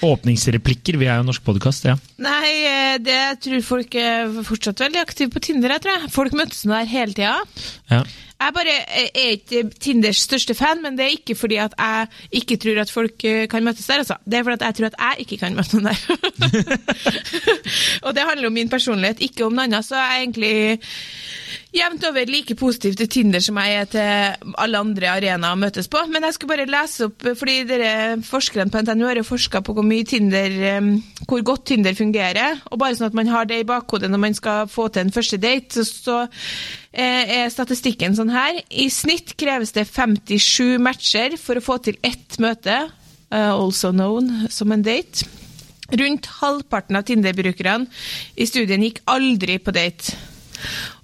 Åpningsreplikker, 0.05 0.99
vi 1.01 1.09
er 1.09 1.17
jo 1.17 1.25
en 1.25 1.31
norsk 1.31 1.45
podkast, 1.47 1.87
ja. 1.89 1.97
Nei, 2.21 2.53
eh, 2.69 2.99
det 3.01 3.41
tror 3.45 3.65
folk 3.65 3.97
er 3.97 4.29
fortsatt 4.45 4.83
veldig 4.85 5.01
aktive 5.01 5.33
på 5.33 5.41
Tinder. 5.49 5.77
Jeg 5.77 5.85
tror 5.87 5.97
jeg. 5.97 6.13
Folk 6.13 6.37
møtes 6.37 6.65
nå 6.67 6.77
der 6.77 6.91
hele 6.91 7.17
tida. 7.17 7.37
ja. 7.93 8.05
Jeg 8.37 8.53
bare 8.53 8.73
eh, 8.85 9.07
er 9.17 9.31
ikke 9.39 9.63
Tinders 9.81 10.21
største 10.27 10.55
fan, 10.55 10.83
men 10.85 10.99
det 10.99 11.07
er 11.07 11.15
ikke 11.17 11.37
fordi 11.39 11.57
at 11.63 11.73
jeg 11.79 12.09
ikke 12.43 12.59
tror 12.61 12.81
at 12.83 12.93
folk 12.93 13.25
eh, 13.25 13.47
kan 13.49 13.65
møtes 13.65 13.87
der. 13.89 14.03
Altså. 14.05 14.19
Det 14.25 14.39
er 14.39 14.45
fordi 14.45 14.59
at 14.61 14.67
jeg 14.67 14.75
tror 14.77 14.87
at 14.91 14.99
jeg 15.01 15.25
ikke 15.25 15.39
kan 15.41 15.57
møte 15.57 15.79
noen 15.79 15.89
der. 15.89 16.01
og 18.05 18.13
det 18.13 18.27
handler 18.29 18.51
om 18.51 18.53
min 18.53 18.69
personlighet, 18.69 19.25
ikke 19.25 19.47
om 19.47 19.57
noe 19.57 19.65
annet. 19.65 19.89
Så 19.89 19.97
jeg 19.97 20.13
er 20.13 20.21
egentlig 20.27 20.53
jevnt 21.77 22.05
over 22.09 22.29
like 22.31 22.57
positiv 22.59 22.97
til 22.99 23.09
Tinder 23.13 23.43
som 23.45 23.59
jeg 23.61 23.77
er 23.81 23.89
til 23.91 24.51
alle 24.63 24.81
andre 24.81 25.11
arenaer 25.13 25.59
møtes 25.61 25.89
på. 25.93 26.01
Men 26.11 26.27
jeg 26.27 26.37
skulle 26.37 26.55
bare 26.55 26.69
lese 26.71 27.09
opp, 27.09 27.27
fordi 27.39 27.57
dere 27.69 27.93
forskerne 28.27 28.73
på 28.73 28.83
NTNU 28.85 29.07
har 29.09 29.23
forska 29.27 29.63
på 29.65 29.77
hvor 29.77 29.87
mye 29.87 30.07
Tinder, 30.09 30.57
hvor 31.29 31.45
godt 31.47 31.67
Tinder 31.73 31.97
fungerer. 31.99 32.61
Og 32.71 32.81
bare 32.81 32.99
sånn 32.99 33.11
at 33.11 33.19
man 33.19 33.31
har 33.33 33.49
det 33.49 33.61
i 33.63 33.69
bakhodet 33.69 34.11
når 34.13 34.23
man 34.23 34.37
skal 34.37 34.71
få 34.73 34.89
til 34.93 35.07
en 35.07 35.15
første 35.15 35.41
date, 35.43 35.85
så, 35.85 35.87
så 35.87 36.19
eh, 36.93 37.43
er 37.43 37.51
statistikken 37.53 38.17
sånn 38.17 38.33
her. 38.35 38.61
I 38.71 38.89
snitt 38.93 39.37
kreves 39.39 39.75
det 39.77 39.89
57 39.91 40.77
matcher 40.83 41.37
for 41.41 41.59
å 41.59 41.65
få 41.65 41.81
til 41.85 41.99
ett 42.07 42.39
møte, 42.43 42.87
eh, 43.31 43.51
also 43.51 43.93
known 43.95 44.49
som 44.53 44.73
en 44.73 44.87
date. 44.87 45.29
Rundt 45.87 46.27
halvparten 46.41 46.99
av 46.99 47.05
Tinder-brukerne 47.07 47.87
i 48.35 48.47
studien 48.49 48.83
gikk 48.83 49.05
aldri 49.13 49.61
på 49.63 49.75
date. 49.75 50.17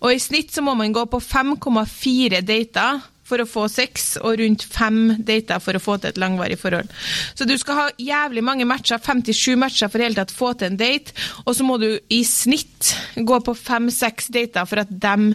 Og 0.03 0.13
i 0.13 0.21
snitt 0.23 0.53
så 0.55 0.65
må 0.65 0.77
man 0.79 0.95
gå 0.95 1.07
på 1.11 1.21
5,4 1.23 2.43
dater 2.47 3.03
for 3.33 3.43
å 3.43 3.49
få 3.49 3.67
sex, 3.71 4.17
og 4.21 4.41
rundt 4.41 4.65
fem 4.69 5.15
dater 5.25 5.63
for 5.63 5.79
å 5.79 5.83
få 5.83 5.97
til 6.01 6.13
et 6.13 6.21
langvarig 6.21 6.59
forhold. 6.61 6.91
Så 7.39 7.47
du 7.49 7.55
skal 7.61 7.79
ha 7.79 7.87
jævlig 7.97 8.45
mange 8.45 8.67
matcher, 8.69 9.01
57 9.01 9.57
matcher 9.61 9.93
for 9.93 10.05
hele 10.05 10.19
tatt 10.19 10.35
få 10.35 10.53
til 10.59 10.73
en 10.73 10.81
date, 10.81 11.15
og 11.47 11.57
så 11.57 11.67
må 11.67 11.79
du 11.81 11.89
i 12.13 12.23
snitt 12.29 12.93
gå 13.17 13.41
på 13.47 13.57
fem-seks 13.57 14.29
dater 14.35 14.69
for 14.69 14.85
at 14.85 14.93
de 14.93 15.33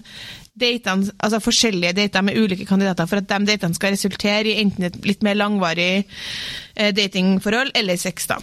datene, 0.57 1.11
altså 1.21 1.41
forskjellige 1.43 1.95
dater 1.97 2.25
med 2.25 2.37
ulike 2.37 2.65
kandidater, 2.69 3.09
for 3.09 3.21
at 3.21 3.29
de 3.29 3.51
datene 3.51 3.77
skal 3.77 3.93
resultere 3.93 4.51
i 4.51 4.57
enten 4.63 4.89
et 4.89 4.97
litt 5.05 5.25
mer 5.25 5.37
langvarig 5.37 6.05
datingforhold 6.95 7.71
eller 7.77 7.97
sex. 7.99 8.27
da. 8.29 8.37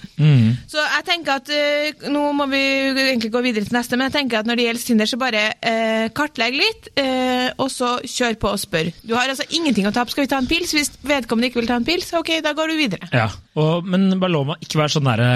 Så 0.70 0.82
jeg 0.82 1.04
tenker 1.06 1.38
at 1.38 1.50
eh, 1.54 2.08
Nå 2.10 2.24
må 2.36 2.46
vi 2.50 2.60
egentlig 2.90 3.30
gå 3.32 3.42
videre 3.44 3.66
til 3.66 3.76
neste, 3.76 3.98
men 3.98 4.08
jeg 4.08 4.16
tenker 4.18 4.40
at 4.40 4.48
når 4.48 4.58
det 4.58 4.66
gjelder 4.68 4.86
Tinder, 4.88 5.10
så 5.10 5.18
bare 5.20 5.44
eh, 5.60 6.06
kartlegg 6.16 6.56
litt, 6.58 6.90
eh, 7.00 7.50
og 7.60 7.70
så 7.72 7.96
kjør 8.02 8.38
på 8.40 8.52
og 8.54 8.60
spør. 8.60 8.90
Du 9.06 9.14
har 9.16 9.30
altså 9.30 9.46
ingenting 9.54 9.88
å 9.88 9.94
tape. 9.94 10.12
Skal 10.14 10.26
vi 10.26 10.32
ta 10.32 10.40
en 10.42 10.50
pils? 10.50 10.74
Hvis 10.76 10.92
vedkommende 11.04 11.50
ikke 11.50 11.62
vil 11.62 11.70
ta 11.70 11.78
en 11.80 11.86
pils, 11.86 12.10
ok, 12.16 12.36
da 12.44 12.54
går 12.56 12.72
du 12.72 12.78
videre. 12.78 13.10
Ja, 13.14 13.28
og, 13.60 13.86
men 13.86 14.08
bare 14.18 14.34
lov 14.34 14.48
meg 14.50 14.64
ikke 14.64 14.80
være 14.80 14.96
sånn 14.96 15.06
derre 15.06 15.28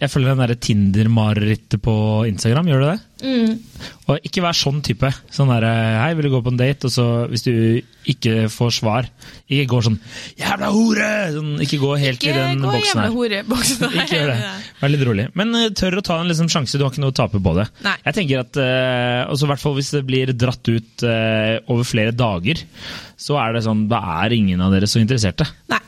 Jeg 0.00 0.08
følger 0.08 0.32
den 0.32 0.40
derre 0.40 0.56
Tinder-marerittet 0.66 1.82
på 1.84 1.96
Instagram, 2.30 2.70
gjør 2.72 2.84
du 2.84 2.88
det? 2.88 2.98
Og 4.06 4.26
ikke 4.28 4.42
vær 4.44 4.56
sånn 4.56 4.82
type. 4.84 5.08
Sånn 5.32 5.50
derre 5.50 5.72
Hei, 6.02 6.10
vil 6.16 6.28
du 6.28 6.34
gå 6.36 6.42
på 6.44 6.52
en 6.52 6.60
date? 6.60 6.88
Og 6.88 6.92
så, 6.92 7.06
hvis 7.30 7.44
du 7.46 7.52
ikke 8.06 8.46
får 8.52 8.74
svar, 8.76 9.08
ikke 9.48 9.68
gå 9.72 9.80
sånn 9.88 9.98
Jævla 10.38 10.70
hore! 10.74 11.10
Sånn, 11.34 11.54
ikke 11.64 11.80
gå 11.82 11.94
helt 12.00 12.22
i 12.22 12.30
Ikke 12.30 12.36
den 12.46 12.62
gå 12.64 12.72
boksen 12.74 13.02
her. 13.02 13.14
horeboksen. 13.14 13.94
Ikke 14.00 14.20
gjør 14.20 14.32
det. 14.32 14.50
Vær 14.80 14.92
litt 14.92 15.04
rolig. 15.08 15.26
Men 15.38 15.54
uh, 15.56 15.66
tør 15.76 15.98
å 16.00 16.04
ta 16.06 16.18
en 16.22 16.30
liksom, 16.30 16.50
sjanse, 16.52 16.78
du 16.78 16.84
har 16.86 16.94
ikke 16.94 17.04
noe 17.04 17.14
å 17.14 17.16
tape 17.16 17.40
på 17.42 17.54
det. 17.58 17.66
Nei. 17.86 17.96
Jeg 18.08 18.18
tenker 18.20 18.42
at, 18.44 18.60
uh, 18.60 19.22
også 19.32 19.48
i 19.48 19.50
hvert 19.52 19.62
fall 19.62 19.76
Hvis 19.78 19.92
det 19.96 20.02
blir 20.08 20.32
dratt 20.36 20.72
ut 20.72 21.06
uh, 21.06 21.56
over 21.72 21.86
flere 21.88 22.14
dager, 22.16 22.62
så 23.20 23.38
er 23.42 23.56
det 23.56 23.64
sånn, 23.66 23.86
da 23.90 24.02
er 24.22 24.36
ingen 24.36 24.62
av 24.64 24.74
dere 24.74 24.88
så 24.90 25.00
interesserte. 25.02 25.48
Nei. 25.72 25.82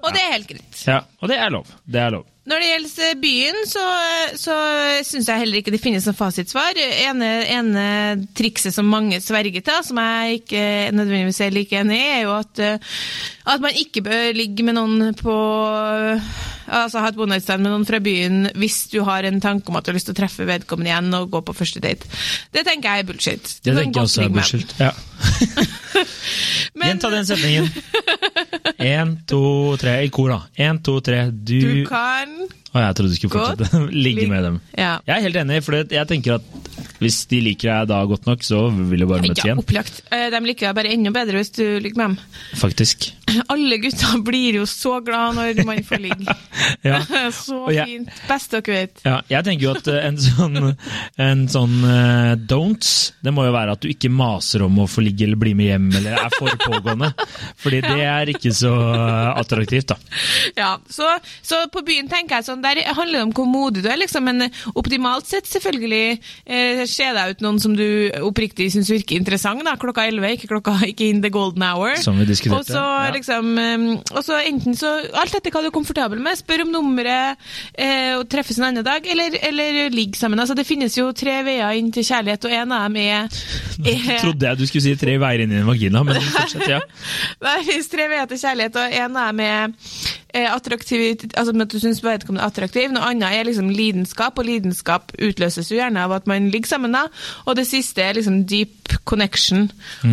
Og 0.00 0.08
det 0.14 0.22
er 0.22 0.32
helt 0.36 0.50
greit. 0.50 0.80
Ja, 0.86 1.02
Og 1.20 1.30
det 1.30 1.38
er 1.42 1.52
lov. 1.52 1.70
Det 1.84 2.00
er 2.02 2.14
lov. 2.18 2.26
Når 2.46 2.62
det 2.62 2.66
gjelder 2.70 3.16
byen, 3.18 3.56
så, 3.66 3.84
så 4.38 4.56
syns 5.06 5.26
jeg 5.26 5.42
heller 5.42 5.58
ikke 5.58 5.72
det 5.74 5.82
finnes 5.82 6.04
noe 6.06 6.14
fasitsvar. 6.14 6.78
ene, 6.78 7.30
ene 7.50 7.86
trikset 8.38 8.74
som 8.74 8.86
mange 8.86 9.18
sverger 9.24 9.64
til, 9.66 9.80
som 9.82 9.98
jeg 9.98 10.42
ikke 10.42 10.66
nødvendigvis 10.94 11.40
er 11.42 11.56
like 11.56 11.80
enig 11.80 11.98
i, 11.98 12.12
er 12.20 12.22
jo 12.22 12.36
at, 12.36 12.62
eh, 12.62 12.94
at 13.50 13.64
man 13.64 13.80
ikke 13.82 14.04
bør 14.06 14.30
ligge 14.38 14.66
med 14.66 14.78
noen 14.78 15.10
på 15.18 15.34
Altså 16.66 16.98
ha 16.98 17.12
et 17.12 17.18
one 17.18 17.30
night 17.30 17.46
med 17.60 17.70
noen 17.70 17.84
fra 17.86 18.00
byen 18.02 18.48
hvis 18.58 18.88
du 18.90 18.96
har 19.06 19.22
en 19.22 19.38
tanke 19.40 19.70
om 19.70 19.76
at 19.78 19.86
du 19.86 19.92
har 19.92 19.98
lyst 19.98 20.08
til 20.10 20.16
å 20.16 20.18
treffe 20.18 20.46
vedkommende 20.48 20.90
igjen 20.90 21.14
og 21.14 21.30
gå 21.30 21.42
på 21.46 21.54
første 21.54 21.82
date. 21.82 22.10
Det 22.50 22.66
tenker 22.66 22.90
jeg 22.90 23.04
er 23.04 23.10
bullshit. 23.10 23.52
Det 23.62 23.76
tenker 23.76 24.00
jeg 24.00 24.08
også 24.10 24.24
er 24.24 24.34
bullshit. 24.34 24.74
Ja. 24.82 24.90
Men- 26.76 26.88
Gjenta 26.92 27.10
den 27.14 27.26
setningen. 27.28 27.70
Én, 28.82 29.16
to, 29.26 29.40
tre. 29.80 29.98
I 30.06 30.10
kor, 30.12 30.30
da. 30.34 30.40
Én, 30.60 30.80
to, 30.84 30.98
tre. 31.04 31.26
Du 31.32 31.58
Du 31.60 31.82
kan 31.88 32.36
Å, 32.76 32.80
jeg 32.82 32.96
trodde 32.98 33.08
du 33.14 33.16
skulle 33.16 33.40
fortsette. 33.40 33.78
Ligge 34.06 34.26
med 34.28 34.42
dem. 34.44 34.56
Ja. 34.76 34.98
Jeg 35.08 35.14
er 35.16 35.22
helt 35.30 35.38
enig, 35.40 35.62
for 35.64 35.78
jeg 35.80 36.08
tenker 36.10 36.34
at 36.36 36.50
hvis 37.00 37.22
de 37.30 37.38
liker 37.44 37.70
deg 37.70 37.88
da 37.90 37.98
godt 38.08 38.26
nok, 38.28 38.42
så 38.44 38.58
vil 38.72 39.00
du 39.02 39.06
bare 39.08 39.22
møtes 39.24 39.40
Ja, 39.40 39.48
igjen. 39.50 39.60
opplagt. 39.62 40.02
Eh, 40.12 40.26
De 40.32 40.40
liker 40.44 40.68
deg 40.68 40.76
bare 40.78 40.92
enda 40.92 41.12
bedre 41.12 41.40
hvis 41.40 41.50
du 41.56 41.62
ligger 41.80 41.96
med 42.02 42.06
dem. 42.10 42.42
Faktisk. 42.60 43.06
Alle 43.52 43.78
gutta 43.80 44.16
blir 44.24 44.58
jo 44.60 44.66
så 44.68 44.98
glad 45.04 45.36
når 45.38 45.62
man 45.68 45.80
får 45.88 46.02
ligge. 46.04 46.36
Ja. 46.86 47.00
Så 47.34 47.56
Og 47.66 47.72
jeg- 47.74 47.88
fint. 47.88 48.12
Best 48.28 48.52
dere 48.52 48.74
vet. 48.76 49.00
Ja, 49.06 49.16
jeg 49.30 49.44
tenker 49.48 49.66
jo 49.68 49.72
at 49.76 49.88
eh, 49.92 50.02
en 50.10 50.20
sånn, 50.20 50.56
en 51.22 51.42
sånn 51.52 51.74
uh, 51.84 52.34
don'ts, 52.48 52.92
det 53.24 53.32
må 53.34 53.44
jo 53.48 53.54
være 53.56 53.74
at 53.76 53.82
du 53.84 53.88
ikke 53.92 54.10
maser 54.12 54.64
om 54.68 54.82
å 54.84 54.88
få 54.90 55.04
ligge 55.04 55.24
eller 55.26 55.40
bli 55.40 55.52
med 55.58 55.70
hjem, 55.72 55.85
eller 55.94 56.16
er 56.18 56.34
for 56.36 56.52
pågående. 56.64 57.12
Fordi 57.62 57.80
det 57.84 58.00
er 58.04 58.32
ikke 58.32 58.52
så 58.56 58.72
eh, 58.72 59.30
attraktivt, 59.40 59.92
da. 59.92 59.98
Ja, 60.58 60.70
så, 60.90 61.08
så 61.44 61.62
på 61.72 61.82
byen 61.86 62.10
tenker 62.10 62.40
jeg 62.40 62.48
sånn, 62.48 62.64
der 62.64 62.82
handler 62.96 63.20
det 63.20 63.24
om 63.28 63.34
hvor 63.36 63.48
modig 63.50 63.84
du 63.84 63.90
er, 63.90 63.98
liksom, 64.00 64.26
men 64.26 64.48
optimalt 64.74 65.28
sett 65.28 65.48
selvfølgelig 65.50 66.18
eh, 66.44 66.84
ser 66.90 67.16
deg 67.16 67.36
ut 67.36 67.44
noen 67.44 67.60
som 67.62 67.76
du 67.76 67.86
oppriktig 68.26 68.68
syns 68.74 68.90
virker 68.92 69.18
interessant, 69.20 69.64
da, 69.66 69.76
klokka 69.80 70.06
11, 70.08 70.36
ikke 70.36 70.50
klokka 70.50 70.76
ikke 70.90 71.10
in 71.10 71.22
the 71.24 71.32
golden 71.32 71.64
hour. 71.66 71.96
Som 72.02 72.20
vi 72.20 72.28
diskuterte, 72.28 72.60
Og 72.60 72.70
så 72.70 72.82
ja. 72.82 73.12
liksom, 73.14 73.52
eh, 73.62 73.86
og 74.12 74.22
så 74.26 74.40
enten 74.42 74.78
så, 74.78 74.92
alt 75.16 75.36
etter 75.36 75.54
hva 75.54 75.64
du 75.64 75.70
er 75.70 75.76
komfortabel 75.76 76.22
med, 76.22 76.38
spør 76.38 76.66
om 76.66 76.72
nummeret 76.74 77.40
eh, 77.72 78.14
og 78.16 78.26
treffes 78.32 78.60
en 78.60 78.68
annen 78.70 78.86
dag, 78.86 79.06
eller, 79.06 79.36
eller 79.48 79.82
ligg 79.94 80.16
sammen. 80.18 80.40
Altså 80.42 80.56
det 80.58 80.66
finnes 80.68 80.96
jo 80.98 81.10
tre 81.16 81.40
veier 81.46 81.76
inn 81.78 81.92
til 81.94 82.06
kjærlighet, 82.06 82.48
og 82.48 82.56
en 82.60 82.76
av 82.76 82.86
dem 82.86 83.00
er, 83.02 83.40
er 83.92 84.20
Trodde 84.22 84.50
jeg 84.50 84.60
du 84.60 84.66
skulle 84.68 84.86
si 84.86 84.96
tre 85.00 85.16
veier 85.22 85.44
inn 85.44 85.54
i 85.56 85.64
en 85.66 85.72
vagina, 85.72 86.02
men 86.06 86.22
fortsett, 86.22 86.68
ja. 86.70 86.78
Det 87.42 87.54
finnes 87.66 87.90
tre 87.92 88.06
veier 88.12 88.30
kjærlighet, 88.38 88.78
og 88.78 88.96
en 89.02 89.16
er 89.22 89.32
med 89.36 89.74
eh, 90.32 90.46
attraktivitet, 90.54 91.34
altså 91.36 91.52
med 91.56 91.66
at 91.66 91.74
du 91.74 91.80
syns 91.82 92.00
vedkommende 92.04 92.44
er 92.46 92.52
attraktiv. 92.54 92.90
Noe 92.94 93.10
annet 93.10 93.34
er 93.40 93.48
liksom 93.50 93.70
lidenskap, 93.74 94.38
og 94.38 94.46
lidenskap 94.48 95.12
utløses 95.18 95.70
jo 95.72 95.80
gjerne 95.80 96.04
av 96.06 96.14
at 96.20 96.26
man 96.30 96.48
ligger 96.54 96.70
sammen. 96.76 96.94
da. 96.96 97.06
Og 97.46 97.56
det 97.58 97.66
siste 97.68 98.02
er 98.06 98.14
liksom 98.18 98.44
deep 98.48 98.96
connection. 99.04 99.66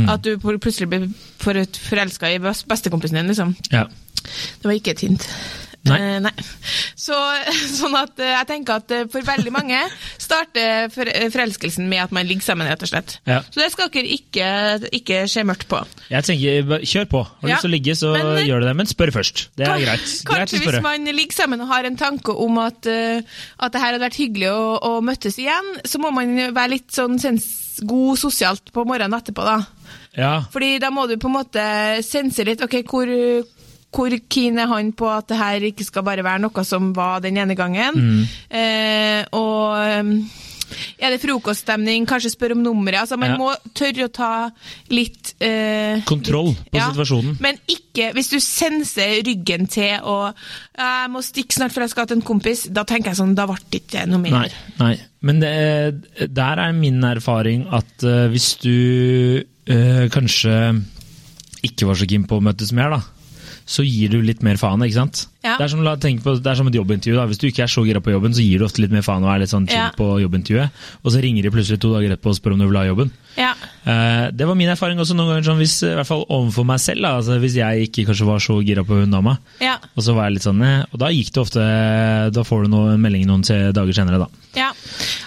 At 0.10 0.24
du 0.25 0.36
plutselig 0.41 0.89
blir 0.89 1.07
for- 1.39 1.63
forelska 1.89 2.33
i 2.33 2.39
best- 2.43 2.67
bestekompisen 2.67 3.17
din, 3.22 3.27
liksom. 3.31 3.55
ja. 3.72 3.86
Det 4.24 4.63
var 4.63 4.72
ikke 4.77 4.91
et 4.95 5.01
hint. 5.03 5.25
Nei. 5.83 5.97
Eh, 5.99 6.19
nei. 6.23 6.31
Så, 6.95 7.15
sånn 7.79 7.95
at 7.99 8.19
eh, 8.23 8.29
jeg 8.37 8.47
tenker 8.47 8.79
at 8.79 8.91
eh, 8.95 9.01
for 9.11 9.25
veldig 9.27 9.51
mange 9.51 9.81
starter 10.21 10.85
eh, 10.87 11.27
forelskelsen 11.33 11.89
med 11.91 12.05
at 12.05 12.13
man 12.15 12.27
ligger 12.29 12.45
sammen, 12.45 12.69
rett 12.71 12.85
og 12.85 12.91
slett. 12.93 13.17
Ja. 13.27 13.41
Så 13.51 13.59
det 13.59 13.67
skal 13.73 13.91
dere 13.91 14.13
ikke, 14.15 14.47
ikke 14.95 15.23
se 15.31 15.43
mørkt 15.47 15.67
på. 15.71 15.81
Jeg 16.13 16.23
tenker, 16.29 16.77
Kjør 16.87 17.09
på. 17.11 17.23
Har 17.27 17.43
du 17.43 17.49
Ja. 17.49 17.55
lyst 17.57 17.65
til 17.67 17.71
å 17.71 17.75
ligge, 17.75 17.95
så 17.99 18.13
Men, 18.15 18.45
gjør 18.47 18.63
du 18.63 18.67
det. 18.69 18.75
Men 18.79 18.87
spør 18.91 19.11
først. 19.17 19.43
Det 19.59 19.67
er 19.67 19.83
greit. 19.83 20.05
Kanskje 20.29 20.61
greit 20.61 20.69
hvis 20.69 20.85
man 20.85 21.09
ligger 21.11 21.35
sammen 21.41 21.61
og 21.65 21.71
har 21.73 21.83
en 21.89 21.97
tanke 21.99 22.31
om 22.45 22.57
at, 22.63 22.87
at 22.87 23.73
det 23.75 23.81
her 23.81 23.91
hadde 23.91 24.03
vært 24.05 24.19
hyggelig 24.21 24.51
å, 24.53 24.63
å 24.79 24.93
møttes 25.03 25.37
igjen, 25.41 25.73
så 25.83 25.99
må 25.99 26.13
man 26.15 26.35
være 26.55 26.75
litt 26.77 26.95
sånn 26.95 27.19
sens 27.21 27.49
god 27.83 28.19
sosialt 28.21 28.71
på 28.71 28.83
morgenen 28.87 29.17
etterpå, 29.17 29.43
da. 29.43 29.59
Ja, 30.15 30.33
Fordi 30.53 30.77
da 30.79 30.91
må 30.93 31.07
du 31.09 31.15
på 31.17 31.27
en 31.27 31.33
måte 31.39 31.63
sense 32.05 32.43
litt 32.45 32.61
ok, 32.61 32.75
hvor, 32.85 33.09
hvor 33.93 34.15
keen 34.31 34.57
er 34.59 34.71
han 34.71 34.93
på 34.97 35.09
at 35.13 35.27
det 35.29 35.38
her 35.39 35.67
ikke 35.69 35.85
skal 35.88 36.05
bare 36.07 36.25
være 36.25 36.41
noe 36.45 36.63
som 36.67 36.93
var 36.97 37.21
den 37.23 37.38
ene 37.38 37.55
gangen. 37.59 38.00
Mm. 38.00 38.23
Eh, 38.50 39.21
og 39.38 40.01
um, 40.01 40.15
er 40.97 41.13
det 41.13 41.19
frokoststemning, 41.21 42.07
kanskje 42.09 42.31
spørre 42.33 42.55
om 42.57 42.63
nummeret. 42.65 43.03
Altså, 43.03 43.17
man 43.21 43.35
Ja. 43.35 43.38
må 43.38 43.51
tørre 43.77 44.07
å 44.07 44.12
ta 44.13 44.50
litt 44.89 45.35
eh, 45.43 46.01
Kontroll 46.09 46.53
på 46.71 46.79
ja, 46.79 46.89
situasjonen. 46.89 47.38
Men 47.43 47.59
ikke 47.69 48.09
hvis 48.15 48.31
du 48.31 48.39
senser 48.41 49.19
ryggen 49.27 49.67
til 49.69 50.01
og 50.09 50.33
jeg 50.73 51.12
må 51.13 51.21
stikke 51.21 51.53
snart 51.53 51.75
for 51.75 51.85
jeg 51.85 51.93
skal 51.93 52.07
til 52.09 52.17
en 52.17 52.25
kompis. 52.25 52.65
Da 52.73 52.85
tenker 52.89 53.12
jeg 53.12 53.19
sånn, 53.21 53.35
da 53.38 53.45
ble 53.50 53.59
det 53.69 53.83
ikke 53.83 54.07
noe 54.09 54.23
mer. 54.23 54.33
Nei, 54.33 54.50
nei. 54.79 54.93
Men 55.21 55.39
det, 55.43 55.53
der 56.33 56.59
er 56.65 56.73
min 56.75 57.03
erfaring 57.07 57.67
at 57.71 58.03
uh, 58.03 58.25
hvis 58.33 58.55
du 58.63 59.43
uh, 59.69 60.09
kanskje 60.12 60.57
ikke 61.63 61.88
var 61.88 61.95
så 61.95 62.07
keen 62.09 62.25
på 62.27 62.41
å 62.41 62.43
møtes 62.43 62.73
mer, 62.75 62.91
da, 62.97 62.97
så 63.65 63.86
gir 63.88 64.13
du 64.13 64.22
litt 64.22 64.43
mer 64.46 64.60
faen, 64.62 64.84
ikke 64.86 65.00
sant? 65.00 65.27
Ja. 65.43 65.57
Det, 65.59 65.65
er 65.65 65.71
som, 65.73 65.83
på, 66.23 66.33
det 66.39 66.47
er 66.47 66.55
som 66.55 66.69
et 66.69 66.75
jobbintervju. 66.77 67.17
da. 67.19 67.25
Hvis 67.27 67.41
du 67.41 67.50
ikke 67.50 67.65
er 67.65 67.71
så 67.71 67.83
gira 67.83 68.00
på 68.00 68.13
jobben, 68.13 68.31
så 68.35 68.43
gir 68.45 68.62
du 68.62 68.65
ofte 68.67 68.79
litt 68.79 68.93
mer 68.95 69.03
faen 69.03 69.25
og 69.25 69.31
er 69.33 69.41
litt 69.43 69.51
sånn 69.51 69.65
chill 69.67 69.81
Ja. 69.81 69.89
på 69.97 70.07
jobbintervjuet. 70.23 70.83
Og 71.03 71.12
så 71.12 71.19
ringer 71.23 71.43
de 71.43 71.51
plutselig 71.51 71.81
to 71.83 71.91
dager 71.91 72.13
etterpå 72.15 72.31
og 72.31 72.38
spør 72.38 72.55
om 72.55 72.63
du 72.63 72.67
vil 72.69 72.79
ha 72.79 72.85
jobben. 72.88 73.12
Ja. 73.35 73.50
Uh, 73.83 74.29
det 74.31 74.47
var 74.47 74.55
min 74.55 74.69
erfaring 74.71 75.01
også 75.01 75.17
noen 75.17 75.33
ganger, 75.33 75.47
sånn 75.50 75.59
hvis, 75.59 75.75
i 75.83 75.91
hvert 75.97 76.07
fall 76.07 76.23
overfor 76.29 76.67
meg 76.69 76.79
selv. 76.79 77.03
Da, 77.03 77.12
altså 77.19 77.39
hvis 77.43 77.57
jeg 77.59 77.89
ikke 77.89 78.05
kanskje 78.07 78.29
var 78.29 78.39
så 78.45 78.55
gira 78.63 78.85
på 78.88 79.01
hun 79.01 79.12
dama. 79.12 79.35
Ja. 79.59 79.75
Og 79.97 80.05
så 80.07 80.15
var 80.15 80.29
jeg 80.29 80.38
litt 80.38 80.47
sånn, 80.47 80.63
eh, 80.63 80.85
og 80.93 81.01
da 81.03 81.12
gikk 81.12 81.33
det 81.33 81.41
ofte 81.43 81.67
Da 82.33 82.43
får 82.47 82.63
du 82.63 82.71
noe, 82.71 82.93
en 82.95 83.03
melding 83.03 83.27
noen 83.27 83.43
dager 83.43 83.93
senere, 84.00 84.21
da. 84.23 84.27
ja, 84.55 84.69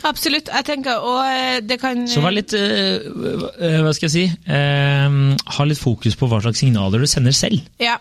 absolutt. 0.09 0.49
Jeg 0.49 0.65
tenker, 0.71 0.97
og 1.05 1.21
eh, 1.29 1.61
det 1.61 1.81
kan 1.83 2.07
Så 2.09 2.25
vær 2.25 2.33
litt 2.35 2.55
eh, 2.57 3.05
Hva 3.85 3.93
skal 3.93 4.09
jeg 4.09 4.15
si? 4.17 4.27
Uh, 4.49 5.37
ha 5.59 5.69
litt 5.69 5.81
fokus 5.83 6.17
på 6.17 6.29
hva 6.31 6.41
slags 6.41 6.63
signaler 6.65 7.03
du 7.05 7.11
sender 7.11 7.35
selv. 7.37 7.61
Ja, 7.83 7.99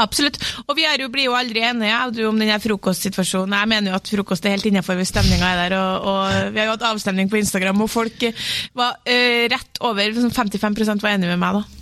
absolutt. 0.00 0.38
Og 0.66 0.76
vi 0.78 0.86
jo, 1.00 1.08
blir 1.12 1.28
jo 1.28 1.36
aldri 1.36 1.62
enige 1.64 2.00
du, 2.14 2.24
om 2.28 2.40
denne 2.40 2.58
frokostsituasjonen. 2.62 3.56
Jeg 3.58 3.70
mener 3.74 3.92
jo 3.92 4.00
at 4.00 4.10
frokost 4.14 4.46
er 4.46 4.56
helt 4.56 4.68
innenfor 4.70 4.98
hvis 4.98 5.12
stemninga 5.14 5.52
er 5.52 5.62
der. 5.62 5.76
Og, 5.78 6.08
og 6.10 6.50
vi 6.54 6.62
har 6.62 6.68
jo 6.68 6.74
hatt 6.76 6.88
avstemning 6.90 7.30
på 7.32 7.40
Instagram, 7.40 7.84
og 7.84 7.92
folk 7.92 8.26
var 8.76 8.98
uh, 8.98 9.44
rett 9.54 9.82
over 9.84 10.20
sånn 10.20 10.34
55% 10.34 11.04
var 11.04 11.16
enige 11.16 11.34
med 11.34 11.42
meg, 11.42 11.60
da. 11.60 11.80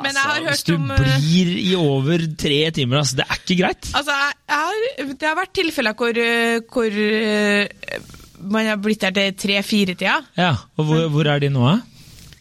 Men 0.00 0.14
jeg 0.14 0.22
har 0.22 0.36
Altså, 0.38 0.46
hvis 0.46 0.62
du 0.68 0.74
om 0.76 0.90
eh, 0.94 0.98
blir 1.02 1.48
i 1.58 1.72
over 1.74 2.24
tre 2.38 2.58
timer, 2.74 3.00
altså, 3.00 3.18
det 3.18 3.26
er 3.26 3.40
ikke 3.40 3.58
greit. 3.64 3.88
Altså, 3.98 4.14
jeg, 4.14 4.36
jeg 4.52 4.60
har, 4.68 5.10
det 5.10 5.26
har 5.26 5.38
vært 5.40 5.54
tilfeller 5.58 5.96
hvor, 5.98 6.20
eh, 6.22 6.60
hvor 6.70 6.98
man 8.54 8.70
har 8.70 8.78
blitt 8.80 9.02
der 9.02 9.16
til 9.16 9.34
tre-fire-tida. 9.44 10.20
Ja, 10.38 10.52
og 10.78 10.86
hvor, 10.86 11.08
hvor 11.12 11.30
er 11.32 11.42
de 11.42 11.50
nå, 11.52 11.66
da? 11.66 11.80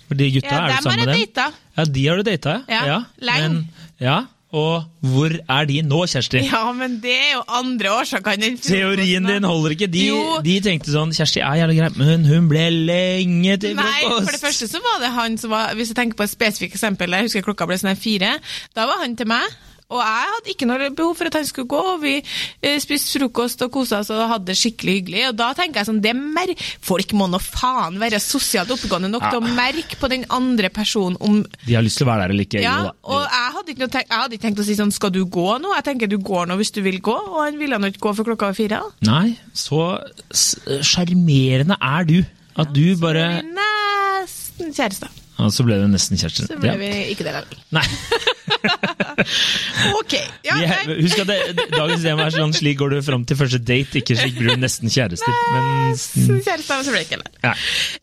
De 0.09 0.25
gutta, 0.33 0.49
Ja, 0.49 0.59
er 0.65 0.67
du 0.69 0.83
sammen 0.83 1.05
med 1.05 1.13
dem? 1.13 1.57
Ja, 1.77 1.83
de 1.85 2.05
har 2.07 2.17
du 2.17 2.23
data, 2.25 2.53
Ja, 2.69 2.99
lenge. 3.21 3.49
Men, 3.49 3.57
ja, 4.01 4.15
og 4.49 4.87
hvor 5.05 5.29
er 5.29 5.67
de 5.69 5.81
nå, 5.85 5.99
Kjersti? 6.09 6.39
Ja, 6.47 6.63
men 6.73 6.95
det 7.03 7.13
er 7.13 7.35
jo 7.35 7.43
andre 7.59 7.91
årsaker 7.99 8.33
enn 8.33 8.45
den 8.47 8.57
Teorien 8.57 9.27
din 9.29 9.45
holder 9.45 9.75
ikke. 9.75 9.89
De, 9.93 10.07
de 10.45 10.55
tenkte 10.65 10.89
sånn 10.89 11.13
Kjersti 11.13 11.43
er 11.45 11.59
jævlig 11.61 11.77
grei, 11.77 11.89
men 11.99 12.25
hun 12.25 12.49
ble 12.49 12.65
lenge 12.73 13.59
til 13.61 13.77
Nei, 13.77 14.01
for 14.09 14.33
det 14.33 14.41
første 14.41 14.69
så 14.71 14.81
var 14.81 15.03
det 15.03 15.13
han 15.13 15.37
som 15.37 15.53
var 15.53 15.75
Hvis 15.77 15.93
jeg 15.93 15.99
tenker 16.01 16.17
på 16.17 16.25
et 16.25 16.33
spesifikt 16.33 16.79
eksempel, 16.79 17.13
jeg 17.13 17.29
husker 17.29 17.45
klokka 17.45 17.69
ble 17.69 17.77
sånn 17.77 17.93
fire, 17.99 18.39
da 18.73 18.89
var 18.89 19.03
han 19.03 19.13
til 19.19 19.29
meg. 19.29 19.45
Og 19.89 19.97
jeg 20.05 20.27
hadde 20.29 20.51
ikke 20.53 20.67
noe 20.69 20.89
behov 20.93 21.15
for 21.17 21.25
at 21.31 21.33
han 21.39 21.45
skulle 21.49 21.67
gå, 21.71 21.77
og 21.95 22.01
vi 22.03 22.11
eh, 22.61 22.75
spiste 22.79 23.17
frokost 23.17 23.63
og 23.65 23.71
kosa 23.73 23.99
oss 24.03 24.11
og 24.13 24.19
hadde 24.29 24.45
det 24.51 24.55
skikkelig 24.59 24.93
hyggelig. 24.99 25.23
Og 25.31 25.37
da 25.39 25.47
tenker 25.57 25.81
jeg 25.81 25.87
sånn, 25.89 26.01
det 26.03 26.13
mer 26.15 26.51
Folk 26.85 27.11
må 27.17 27.25
nå 27.29 27.39
faen 27.41 27.97
være 28.01 28.19
sosialt 28.21 28.69
oppegående 28.75 29.09
nok 29.09 29.23
Ja. 29.25 29.31
til 29.33 29.41
å 29.41 29.53
merke 29.57 29.97
på 29.99 30.09
den 30.11 30.25
andre 30.29 30.69
personen 30.69 31.17
om 31.25 31.39
De 31.65 31.73
har 31.73 31.81
lyst 31.85 31.97
til 31.97 32.05
å 32.05 32.11
være 32.11 32.27
der 32.27 32.33
eller 32.35 32.45
ikke. 32.45 32.61
ja, 32.61 32.75
jo 32.83 32.91
og 33.03 33.23
jeg 33.25 33.53
hadde, 33.55 33.73
ikke 33.73 33.87
tenkt, 33.89 34.09
jeg 34.13 34.19
hadde 34.21 34.37
ikke 34.37 34.45
tenkt 34.47 34.59
å 34.61 34.67
si 34.69 34.75
sånn, 34.77 34.91
skal 34.93 35.09
du 35.15 35.23
gå 35.25 35.47
nå? 35.61 35.73
Jeg 35.79 35.83
tenker 35.89 36.07
du 36.13 36.17
går 36.19 36.45
nå 36.51 36.57
hvis 36.61 36.71
du 36.77 36.81
vil 36.85 36.99
gå, 37.01 37.15
og 37.17 37.39
han 37.47 37.57
ville 37.57 37.77
nå 37.81 37.89
ikke 37.89 38.03
gå 38.05 38.13
for 38.15 38.29
klokka 38.29 38.51
var 38.51 38.57
fire. 38.61 38.79
da. 38.79 39.11
Nei, 39.11 39.37
så 39.53 39.81
s- 40.31 40.59
sjarmerende 40.85 41.77
er 41.81 42.05
du. 42.05 42.19
At 42.59 42.73
du 42.73 42.95
bare 42.99 43.41
Nesten 43.45 44.69
kjæreste. 44.75 45.09
Ja, 45.39 45.49
så 45.55 45.63
ble 45.65 45.79
det 45.79 45.89
nesten 45.93 46.19
kjæreste. 46.19 46.47
Så 46.51 46.59
ble 46.59 46.73
Ja. 46.73 46.77
vi 46.81 46.91
ikke 47.15 47.23
det 47.23 47.33
lenger. 47.37 47.63
Nei. 47.71 47.85
Ok. 49.99 50.13
Ja, 50.43 50.55
Vi, 50.87 50.95
husk 51.03 51.19
at 51.21 51.27
det, 51.29 51.37
dagens 51.73 52.01
tema 52.03 52.25
er 52.27 52.33
sånn 52.33 52.53
slik 52.55 52.79
går 52.79 52.95
du 52.95 52.99
fram 53.05 53.23
til 53.27 53.37
første 53.39 53.59
date, 53.61 53.99
ikke 54.01 54.15
slik 54.17 54.37
blir 54.39 54.55
du 54.55 54.61
nesten 54.63 54.89
kjærester. 54.91 55.35
Men 55.53 55.93
kjæreste, 55.95 56.73
men 56.73 56.85
så 56.87 56.93
ble 56.93 57.01
det 57.01 57.05
ikke 57.07 57.19
det. 57.21 57.31
ja. 57.45 57.53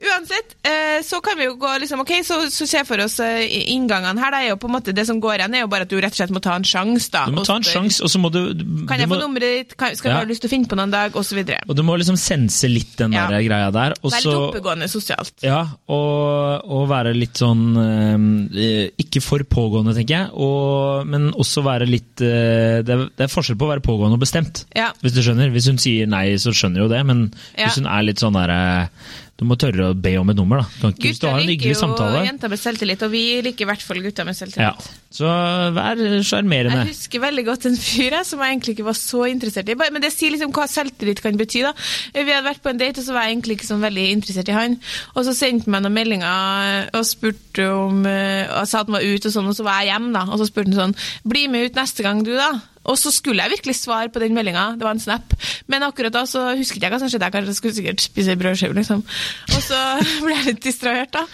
Uansett, 0.07 0.55
eh, 0.69 0.99
så 1.07 1.21
kan 1.25 1.38
vi 1.40 1.49
jo 1.49 1.57
gå 1.61 1.73
liksom, 1.83 2.02
ok, 2.05 2.12
så, 2.26 2.38
så 2.52 2.69
se 2.69 2.83
for 2.88 3.02
oss 3.05 3.19
eh, 3.25 3.43
inngangene 3.75 4.23
her. 4.23 4.35
Da 4.37 4.43
er 4.45 4.49
jo 4.52 4.59
på 4.62 4.71
en 4.71 4.76
måte 4.76 4.95
Det 4.97 5.07
som 5.09 5.19
går 5.23 5.40
igjen, 5.43 5.57
er 5.59 5.64
jo 5.64 5.71
bare 5.73 5.87
at 5.88 5.93
du 5.93 5.97
rett 6.00 6.14
og 6.14 6.21
slett 6.21 6.35
må 6.37 6.43
ta 6.45 6.55
en 6.57 6.66
sjanse. 6.66 7.11
da. 7.14 7.25
Du 7.31 7.37
må 7.37 7.43
og 7.45 7.49
ta 7.50 7.57
en 7.59 7.66
spørre, 7.66 7.81
sjanse, 7.81 8.02
og 8.07 8.12
så 8.12 8.23
må 8.23 8.31
du, 8.35 8.40
du 8.57 8.64
Kan 8.88 9.02
jeg 9.02 9.11
må, 9.11 9.16
få 9.19 9.25
nummeret 9.26 9.57
ditt? 9.61 9.76
Kan, 9.81 9.97
skal 9.99 10.11
vi 10.12 10.14
Ja. 10.14 10.21
ha 10.23 10.31
lyst 10.31 10.45
til 10.47 10.50
å 10.50 10.55
finne 10.55 10.71
på 10.71 10.78
noen 10.78 10.95
dag? 10.95 11.16
Og 11.16 11.26
så 11.26 11.37
videre. 11.38 11.61
Og 11.69 11.76
du 11.76 11.83
må 11.87 11.97
liksom 12.00 12.16
sense 12.21 12.69
litt 12.71 12.95
den 13.00 13.16
Ja. 13.16 13.26
der 13.33 13.43
greia 13.47 13.73
der. 13.75 13.97
Og 14.02 14.11
Vær 14.12 14.21
litt 14.21 14.28
så 14.31 14.37
oppegående 14.50 14.88
sosialt. 14.93 15.35
Ja, 15.45 15.62
og, 15.88 16.71
og 16.71 16.87
være 16.93 17.14
litt 17.26 17.40
sånn 17.42 17.64
eh, 17.76 18.87
Ikke 19.02 19.21
for 19.25 19.42
pågående, 19.50 19.92
tenker 19.99 20.16
jeg, 20.16 20.30
og, 20.47 21.04
men 21.11 21.28
også 21.35 21.64
være 21.66 21.88
litt 21.90 22.23
eh, 22.25 22.80
det, 22.87 22.97
er, 23.18 23.30
forskjell 23.33 23.59
på 23.61 23.68
å 23.68 23.73
være 23.75 23.85
pågående 23.85 24.16
og 24.16 24.25
bestemt. 24.25 24.64
Ja. 24.78 24.92
Hvis 25.02 25.16
du 25.16 25.23
skjønner. 25.26 25.52
Hvis 25.54 25.68
hun 25.71 25.80
sier 25.83 26.09
nei, 26.11 26.25
så 26.40 26.54
skjønner 26.56 26.85
jo 26.87 26.90
det, 26.92 27.02
men 27.09 27.26
Ja. 27.56 27.66
hvis 27.66 27.80
hun 27.83 27.90
er 27.90 28.06
litt 28.06 28.23
sånn 28.23 28.37
der 28.38 28.54
eh, 28.54 29.12
Du 29.37 29.45
må 29.45 29.52
tørre 29.61 29.90
å 29.90 29.95
be 30.00 30.14
om 30.16 30.31
et 30.33 30.37
nummer, 30.38 30.62
da. 30.62 30.69
Kan 30.81 30.95
ikke, 30.95 31.11
Gutter 31.12 31.43
liker 31.45 31.69
jo 31.69 31.76
samtale. 31.76 32.23
jenter 32.25 32.49
med 32.49 32.57
selvtillit, 32.59 33.02
og 33.05 33.11
vi 33.12 33.43
liker 33.45 33.66
i 33.66 33.69
hvert 33.69 33.83
fall 33.85 33.99
gutter 34.00 34.25
med 34.25 34.33
Ja. 34.33 34.38
selvtillit. 34.47 34.87
Så 35.12 35.28
vær 35.76 36.00
sjarmerende. 36.25 36.78
Jeg 36.87 36.95
husker 36.95 37.21
veldig 37.21 37.45
godt 37.45 37.66
en 37.69 37.76
fyr 37.76 38.11
jeg, 38.16 38.25
som 38.25 38.40
jeg 38.40 38.55
egentlig 38.57 38.75
ikke 38.76 38.87
var 38.88 38.97
så 38.97 39.21
interessert 39.28 39.69
i. 39.69 39.75
Men 39.76 40.00
det 40.00 40.12
sier 40.14 40.33
liksom 40.33 40.52
hva 40.57 40.64
selvtillit 40.66 41.21
kan 41.21 41.37
bety. 41.37 41.61
da. 41.62 41.73
Vi 42.14 42.25
hadde 42.33 42.49
vært 42.49 42.62
på 42.64 42.71
en 42.73 42.78
date, 42.81 42.99
og 42.99 43.05
så 43.05 43.12
var 43.12 43.26
jeg 43.28 43.37
egentlig 43.37 43.59
ikke 43.59 43.69
så 43.69 43.78
veldig 43.81 44.07
interessert 44.16 44.49
i 44.49 44.52
han. 44.57 44.78
Og 45.14 45.25
så 45.28 45.35
sendte 45.37 45.64
han 45.69 45.73
meg 45.76 45.83
noen 45.85 45.99
meldinger 46.00 46.88
og 46.97 47.05
spurte 47.05 47.69
om 47.76 48.07
eh, 48.07 48.47
og 48.49 48.66
sa 48.69 48.81
at 48.81 48.87
han 48.88 48.97
var 48.97 49.05
ute, 49.05 49.26
og 49.28 49.33
sånn, 49.37 49.49
og 49.52 49.57
så 49.57 49.64
var 49.69 49.83
jeg 49.85 49.93
hjemme, 49.93 50.12
da. 50.16 50.25
Og 50.33 50.40
så 50.40 50.49
spurte 50.49 50.73
han 50.73 50.95
sånn 50.95 50.97
Bli 51.28 51.47
med 51.52 51.66
ut 51.71 51.76
neste 51.76 52.02
gang, 52.02 52.25
du, 52.25 52.33
da. 52.37 52.55
Og 52.87 52.99
så 53.00 53.12
skulle 53.14 53.43
jeg 53.43 53.57
virkelig 53.57 53.76
svare 53.81 54.11
på 54.12 54.23
den 54.23 54.35
meldinga. 54.37 54.69
Det 54.78 54.87
var 54.87 54.97
en 54.97 55.02
snap. 55.02 55.35
Men 55.71 55.87
akkurat 55.87 56.14
da 56.14 56.25
så 56.28 56.49
husket 56.59 56.83
jeg 56.83 56.93
hva 56.93 57.00
som 57.02 57.11
skjedde. 57.11 57.28
Jeg 57.28 57.37
kanskje 57.37 57.57
skulle 57.59 57.76
sikkert 57.76 58.05
spise 58.05 58.37
brødskive, 58.38 58.76
liksom. 58.78 59.05
Og 59.52 59.62
så 59.66 59.81
ble 60.25 60.35
jeg 60.37 60.49
litt 60.50 60.64
distrahert, 60.66 61.12
da. 61.16 61.25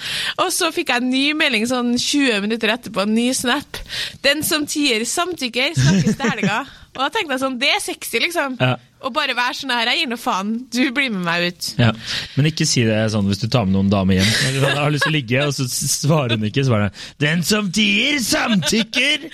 Og 0.45 0.53
så 0.55 0.73
fikk 0.75 0.93
jeg 0.93 1.05
en 1.05 1.11
ny 1.13 1.25
melding 1.39 1.69
sånn 1.69 1.95
20 1.97 2.45
minutter 2.47 2.73
etterpå, 2.77 3.05
en 3.05 3.17
ny 3.17 3.31
snap. 3.37 3.83
Den 4.25 4.45
som 4.47 4.67
tier 4.69 5.05
samtykker, 5.09 5.77
snakkes 5.77 6.17
til 6.17 6.33
helga. 6.33 6.63
Og 6.93 7.01
da 7.01 7.09
tenkte 7.09 7.33
jeg 7.33 7.41
sånn, 7.41 7.55
det 7.61 7.71
er 7.73 7.81
sexy, 7.81 8.19
liksom. 8.21 8.57
Ja. 8.61 8.75
Å 9.03 9.11
bare 9.11 9.35
være 9.35 9.57
sånn 9.57 9.73
her, 9.73 9.89
jeg 9.91 10.03
gir 10.03 10.11
nå 10.11 10.19
faen. 10.21 10.51
Du 10.71 10.83
blir 10.95 11.09
med 11.11 11.25
meg 11.25 11.47
ut. 11.49 11.69
Ja. 11.81 11.89
Men 12.37 12.51
ikke 12.53 12.67
si 12.69 12.85
det 12.87 12.99
sånn 13.15 13.27
hvis 13.31 13.41
du 13.41 13.49
tar 13.51 13.65
med 13.67 13.75
noen 13.75 13.89
damer 13.91 14.21
hjem. 14.21 14.29
Eller 14.49 14.59
sånn, 14.61 14.75
Jeg 14.77 14.83
har 14.83 14.95
lyst 14.95 15.07
til 15.09 15.13
å 15.13 15.17
ligge, 15.17 15.47
og 15.49 15.57
så 15.57 15.67
svarer 15.73 16.37
hun 16.37 16.47
ikke. 16.51 16.67
Svarer 16.69 16.91
hun 16.91 17.01
'Den 17.25 17.43
som 17.49 17.73
tier, 17.73 18.21
samtykker'! 18.21 19.27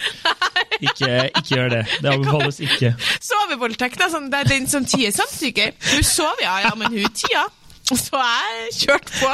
Ikke, 0.79 1.11
ikke 1.35 1.57
gjør 1.57 1.71
det. 1.75 1.83
Det 1.99 2.11
anbefales 2.13 2.61
ikke. 2.63 2.95
Sovevoldtekt. 3.19 4.07
Sånn, 4.13 4.31
det 4.31 4.45
er 4.45 4.51
den 4.55 4.69
som 4.71 4.87
tier 4.87 5.11
samtykker. 5.11 5.75
Hun 5.91 6.07
sover, 6.07 6.45
ja, 6.47 6.61
ja, 6.69 6.75
men 6.79 6.95
hun 6.95 7.11
tia. 7.11 7.49
Så 7.97 8.21
jeg 8.21 8.73
kjørte 8.83 9.13
på. 9.15 9.31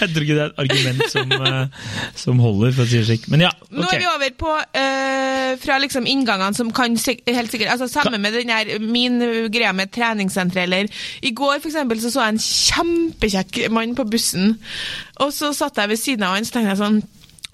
Jeg 0.00 0.12
tror 0.12 0.24
ikke 0.24 0.36
det 0.36 0.42
er 0.44 0.50
et 0.52 0.60
argument 0.62 1.02
som, 1.10 1.32
eh, 1.32 1.88
som 2.14 2.42
holder, 2.42 2.74
for 2.76 2.84
å 2.84 2.90
si 2.90 3.00
det 3.00 3.08
slik. 3.08 3.26
Men 3.32 3.46
ja, 3.46 3.50
Nå 3.74 3.88
er 3.90 4.02
vi 4.02 4.08
over 4.10 4.36
på 4.38 4.52
uh, 4.52 5.56
fra 5.62 5.78
liksom 5.82 6.06
inngangene 6.10 6.54
som 6.56 6.70
kan 6.74 6.94
helt 6.94 7.52
sikkert 7.52 7.72
altså 7.74 7.88
Samme 7.90 8.20
med 8.22 8.36
den 8.36 8.52
her, 8.52 8.70
min 8.82 9.18
greia 9.52 9.72
med 9.76 9.90
treningssenteret. 9.94 10.66
Eller 10.66 10.90
i 11.26 11.34
går 11.36 11.58
for 11.58 11.70
eksempel, 11.72 12.00
så, 12.02 12.12
så 12.14 12.26
jeg 12.26 12.36
en 12.36 12.42
kjempekjekk 12.46 13.60
mann 13.74 13.96
på 13.98 14.06
bussen. 14.10 14.56
Og 15.24 15.34
så 15.34 15.52
satt 15.56 15.78
jeg 15.80 15.94
ved 15.94 16.00
siden 16.00 16.26
av 16.26 16.36
han, 16.36 16.46
så 16.46 16.56
tenkte 16.56 16.74
jeg 16.74 16.82
sånn 16.84 17.02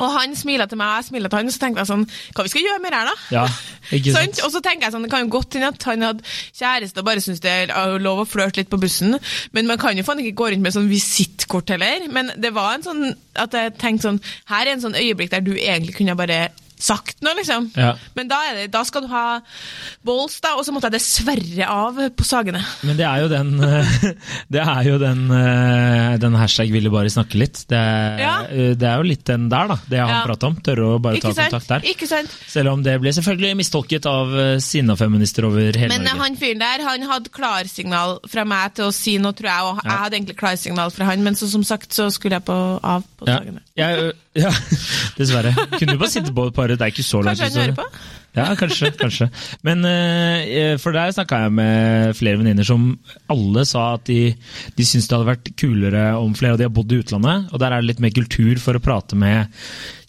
og 0.02 0.14
han 0.16 0.36
smiler 0.38 0.68
til 0.70 0.80
meg, 0.80 0.90
og 0.92 1.00
jeg 1.00 1.08
smiler 1.10 1.32
til 1.32 1.40
han, 1.40 1.50
og 1.50 1.54
så 1.54 1.62
tenkte 1.62 1.82
jeg 1.84 1.90
sånn 1.92 2.06
Hva 2.36 2.46
vi 2.46 2.52
skal 2.52 2.66
gjøre 2.66 2.82
med 2.82 2.94
det 2.94 3.00
her, 3.00 3.10
da? 3.10 3.16
Ja, 3.36 3.44
ikke 3.98 4.14
sant? 4.16 4.40
Og 4.46 4.54
så 4.54 4.62
tenker 4.64 4.86
jeg 4.88 4.96
sånn, 4.96 5.06
Det 5.06 5.12
kan 5.14 5.24
jo 5.26 5.32
godt 5.36 5.58
hende 5.58 5.70
at 5.72 5.88
han 5.90 6.06
hadde 6.08 6.26
kjæreste 6.58 7.02
og 7.02 7.08
bare 7.08 7.24
syntes 7.24 7.42
det 7.44 7.52
er 7.66 7.98
lov 8.02 8.22
å 8.24 8.28
flørte 8.28 8.62
litt 8.62 8.72
på 8.72 8.80
bussen, 8.82 9.16
men 9.52 9.70
man 9.70 9.80
kan 9.80 9.98
jo 9.98 10.06
faen 10.06 10.22
ikke 10.24 10.38
gå 10.42 10.50
rundt 10.52 10.66
med 10.66 10.74
sånn 10.74 10.90
visittkort 10.90 11.72
heller. 11.74 12.08
Men 12.12 12.32
det 12.40 12.52
var 12.54 12.76
en 12.76 12.86
sånn 12.86 13.04
at 13.38 13.54
jeg 13.56 13.76
tenkte 13.80 14.08
sånn 14.10 14.20
Her 14.50 14.66
er 14.66 14.74
en 14.74 14.84
sånn 14.84 14.98
øyeblikk 14.98 15.32
der 15.32 15.44
du 15.44 15.54
egentlig 15.54 15.96
kunne 15.96 16.16
bare 16.18 16.44
sagt 16.82 17.20
noe, 17.22 17.36
liksom. 17.38 17.68
Ja. 17.78 17.92
Men 18.18 18.28
da, 18.30 18.40
er 18.50 18.56
det, 18.60 18.64
da 18.74 18.82
skal 18.88 19.04
du 19.04 19.08
ha 19.12 19.24
balls, 20.06 20.40
da, 20.42 20.54
og 20.58 20.64
så 20.66 20.74
måtte 20.74 20.88
jeg 20.90 20.96
dessverre 20.98 21.68
av 21.70 22.00
på 22.18 22.26
Sagene. 22.26 22.62
Men 22.86 22.98
det 22.98 23.06
er 23.06 23.22
jo 23.22 23.28
den 23.30 23.52
eh, 23.62 23.92
Det 24.54 24.62
er 24.62 24.88
jo 24.88 24.96
den, 25.00 25.22
eh, 25.36 26.16
den 26.22 26.34
hashtag 26.38 26.72
'ville 26.74 26.90
bare 26.92 27.10
snakke 27.12 27.38
litt'. 27.40 27.64
Det 27.70 27.82
Ja. 28.22 28.34
eh, 28.50 28.74
det 28.74 28.88
er 28.88 28.96
jo 28.98 29.06
litt 29.06 29.24
den 29.28 29.48
der, 29.48 29.68
da. 29.68 29.78
Det 29.88 29.98
han 30.00 30.08
Ja. 30.12 30.22
prater 30.26 30.46
om. 30.50 30.56
Tørre 30.62 30.88
å 30.96 31.00
bare 31.02 31.20
ta 31.20 31.32
sant? 31.32 31.50
kontakt 31.50 31.68
der. 31.68 31.88
Ikke 31.94 32.08
sant? 32.10 32.30
Selv 32.48 32.72
om 32.72 32.82
det 32.82 32.98
ble 33.00 33.10
selvfølgelig 33.14 33.56
mistolket 33.56 34.06
av 34.06 34.60
sinna 34.60 34.96
feminister 34.96 35.44
over 35.46 35.60
hele 35.72 35.88
Men 35.88 36.02
Norge. 36.02 36.12
Men 36.12 36.22
han 36.26 36.36
fyren 36.36 36.58
der, 36.58 36.84
han 36.88 37.02
hadde 37.08 37.30
klarsignal 37.30 38.18
fra 38.28 38.44
meg 38.44 38.74
til 38.74 38.84
å 38.90 38.92
si 38.94 39.16
noe, 39.18 39.32
tror 39.32 39.48
jeg, 39.50 39.62
og 39.62 39.80
jeg 39.84 39.92
hadde 40.02 40.16
egentlig 40.18 40.36
klarsignal 40.40 40.90
fra 40.90 41.04
han, 41.10 41.22
men 41.22 41.34
så 41.38 41.48
som 41.50 41.62
sagt 41.64 41.92
så 41.94 42.10
skulle 42.12 42.36
jeg 42.40 42.44
på, 42.44 42.58
av 42.82 43.04
på 43.18 43.28
ja. 43.28 43.38
Sagene. 43.38 43.60
Jeg, 43.76 44.12
ja, 44.36 44.50
dessverre. 45.18 45.52
Kunne 45.78 45.94
du 45.94 45.98
bare 46.00 46.10
sitte 46.12 46.32
på 46.34 46.46
et 46.48 46.54
par, 46.56 46.71
det 46.78 46.86
er 46.86 46.92
ikke 46.94 47.06
så 47.06 47.22
langt. 47.22 47.40
Kanskje 47.40 47.58
hun 47.58 47.64
hører 47.64 47.78
på? 47.78 47.86
Ja, 48.32 48.46
kanskje. 48.56 48.88
kanskje. 48.96 49.28
Men 49.66 49.84
eh, 49.84 50.78
for 50.80 50.96
der 50.96 51.12
snakka 51.12 51.42
jeg 51.44 51.52
med 51.58 52.16
flere 52.16 52.40
venninner 52.40 52.64
som 52.64 52.94
alle 53.32 53.66
sa 53.68 53.90
at 53.98 54.06
de, 54.08 54.32
de 54.78 54.86
syntes 54.88 55.10
det 55.10 55.18
hadde 55.18 55.28
vært 55.28 55.52
kulere 55.60 56.06
om 56.16 56.32
flere 56.38 56.56
av 56.56 56.62
de 56.62 56.68
har 56.68 56.72
bodd 56.72 56.94
i 56.94 57.02
utlandet. 57.02 57.52
Og 57.52 57.60
der 57.60 57.74
er 57.74 57.82
det 57.84 57.92
litt 57.92 58.02
mer 58.04 58.16
kultur 58.16 58.62
for 58.62 58.78
å 58.78 58.84
prate 58.84 59.18
med 59.20 59.52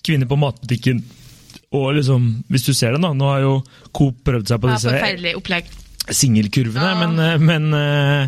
kvinner 0.04 0.30
på 0.30 0.40
matbutikken. 0.40 1.04
Og 1.74 1.96
liksom, 1.98 2.30
hvis 2.54 2.68
du 2.68 2.74
ser 2.78 2.96
det 2.96 3.02
nå, 3.04 3.12
nå 3.18 3.32
har 3.32 3.44
jo 3.44 3.54
Coop 3.96 4.22
prøvd 4.28 4.52
seg 4.52 4.62
på 4.62 4.72
disse 4.72 4.92
Ja, 4.92 5.00
forferdelig 5.02 5.36
opplegg. 5.40 5.72
Singelkurvene, 6.10 6.84
Ja. 6.84 7.08
men, 7.08 7.20
eh, 7.20 7.38
men, 7.38 7.74
eh, 7.74 8.28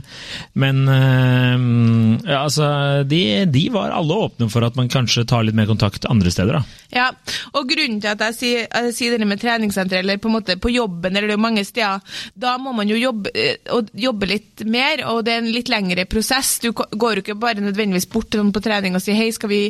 men 0.53 0.87
eh, 0.87 2.31
ja, 2.31 2.43
altså, 2.43 3.03
de, 3.07 3.45
de 3.45 3.69
var 3.73 3.91
alle 3.91 4.13
åpne 4.13 4.49
for 4.51 4.63
at 4.63 4.75
man 4.75 4.89
kanskje 4.89 5.25
tar 5.27 5.43
litt 5.43 5.55
mer 5.57 5.67
kontakt 5.67 6.05
andre 6.09 6.31
steder. 6.31 6.53
da. 6.59 6.63
Ja, 6.95 7.09
og 7.53 7.67
grunnen 7.69 7.99
til 8.01 8.11
at 8.13 8.19
jeg 8.19 8.35
sier, 8.37 8.67
jeg 8.71 8.93
sier 8.95 9.17
det 9.17 9.27
med 9.27 9.41
treningssenter, 9.41 9.99
eller 9.99 10.17
på 10.21 10.29
en 10.29 10.37
måte 10.37 10.55
på 10.61 10.71
jobben, 10.71 11.11
eller 11.15 11.27
det 11.27 11.35
er 11.35 11.39
jo 11.39 11.43
mange 11.47 11.65
steder, 11.65 12.01
da 12.37 12.57
må 12.61 12.73
man 12.75 12.87
jo 12.87 12.95
jobbe, 12.95 13.31
jobbe 13.93 14.29
litt 14.29 14.63
mer, 14.65 15.03
og 15.11 15.25
det 15.25 15.33
er 15.33 15.43
en 15.43 15.51
litt 15.51 15.69
lengre 15.69 16.05
prosess. 16.05 16.59
Du 16.63 16.71
går 16.71 17.19
jo 17.19 17.25
ikke 17.25 17.35
bare 17.39 17.59
nødvendigvis 17.63 18.07
bort 18.11 18.29
til 18.31 18.39
noen 18.41 18.53
på 18.55 18.63
trening 18.63 18.95
og 18.95 19.03
sier 19.03 19.17
hei, 19.19 19.31
skal 19.35 19.49
vi 19.51 19.61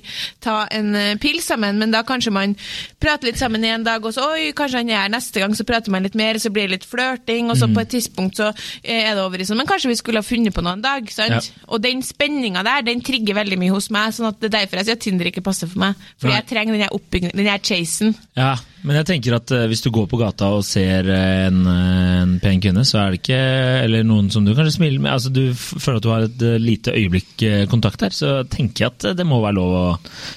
ta 0.43 0.67
en 0.71 1.17
pil 1.21 1.41
sammen, 1.41 1.79
men 1.81 1.91
da 1.95 2.03
kanskje 2.05 2.33
man 2.35 2.53
prater 3.01 3.31
litt 3.31 3.41
sammen 3.41 3.63
i 3.65 3.73
en 3.73 3.83
dag, 3.87 4.05
og 4.05 4.13
så 4.13 4.29
oi, 4.35 4.51
kanskje 4.57 4.83
han 4.83 4.89
er 4.93 5.01
her 5.05 5.13
neste 5.15 5.41
gang, 5.41 5.55
så 5.57 5.65
prater 5.65 5.91
man 5.93 6.05
litt 6.05 6.15
mer, 6.19 6.37
så 6.37 6.51
blir 6.53 6.67
det 6.69 6.75
litt 6.77 6.85
flørting, 6.89 7.49
og 7.49 7.57
så 7.57 7.71
på 7.73 7.81
et 7.81 7.94
tidspunkt 7.95 8.39
så 8.39 8.51
eh, 8.51 9.01
er 9.01 9.15
det 9.15 9.23
over 9.23 9.41
i 9.41 9.47
sånn, 9.47 9.59
men 9.61 9.69
kanskje 9.69 9.91
vi 9.91 9.97
skulle 9.99 10.21
ha 10.21 10.27
funnet 10.27 10.55
på 10.55 10.63
noe 10.65 10.77
en 10.77 10.85
dag, 10.85 11.09
sant? 11.13 11.49
Ja. 11.49 11.65
Og 11.71 11.81
den 11.83 12.03
spenninga 12.05 12.63
der, 12.67 12.85
den 12.87 13.03
trigger 13.05 13.39
veldig 13.39 13.59
mye 13.61 13.73
hos 13.75 13.89
meg, 13.93 14.13
sånn 14.15 14.29
at 14.29 14.39
det 14.41 14.51
er 14.51 14.57
derfor 14.59 14.81
jeg 14.81 14.89
sier 14.89 14.99
at 14.99 15.05
Tinder 15.05 15.31
ikke 15.31 15.45
passer 15.45 15.71
for 15.71 15.81
meg. 15.83 16.07
Fordi 16.19 16.33
Nei. 16.33 16.39
jeg 16.39 16.49
trenger 16.53 16.77
den 16.77 16.85
her 16.87 16.95
oppbyggingen, 16.95 17.37
den 17.39 17.51
her 17.51 17.61
chasen. 17.63 18.15
Ja, 18.37 18.55
men 18.85 18.99
jeg 18.99 19.07
tenker 19.09 19.35
at 19.37 19.51
eh, 19.55 19.65
hvis 19.69 19.81
du 19.81 19.89
går 19.93 20.05
på 20.09 20.19
gata 20.19 20.51
og 20.53 20.63
ser 20.65 21.07
eh, 21.09 21.45
en, 21.47 21.61
eh, 21.69 22.21
en 22.21 22.35
pen 22.41 22.61
kvinne, 22.61 22.83
så 22.85 22.99
er 23.01 23.13
det 23.13 23.21
ikke 23.23 23.39
Eller 23.85 24.05
noen 24.05 24.29
som 24.33 24.45
du 24.45 24.53
kanskje 24.53 24.75
smiler 24.77 25.01
med 25.01 25.11
altså 25.11 25.31
Du 25.33 25.41
føler 25.57 25.97
at 25.97 26.05
du 26.05 26.11
har 26.13 26.27
et 26.27 26.45
lite 26.61 26.93
øyeblikk 26.93 27.45
kontakt 27.71 28.05
her, 28.05 28.13
så 28.13 28.37
tenker 28.49 28.85
jeg 28.85 28.93
at 28.93 29.17
det 29.17 29.25
må 29.27 29.41
være 29.43 29.57
lov 29.57 29.73
å 29.75 29.85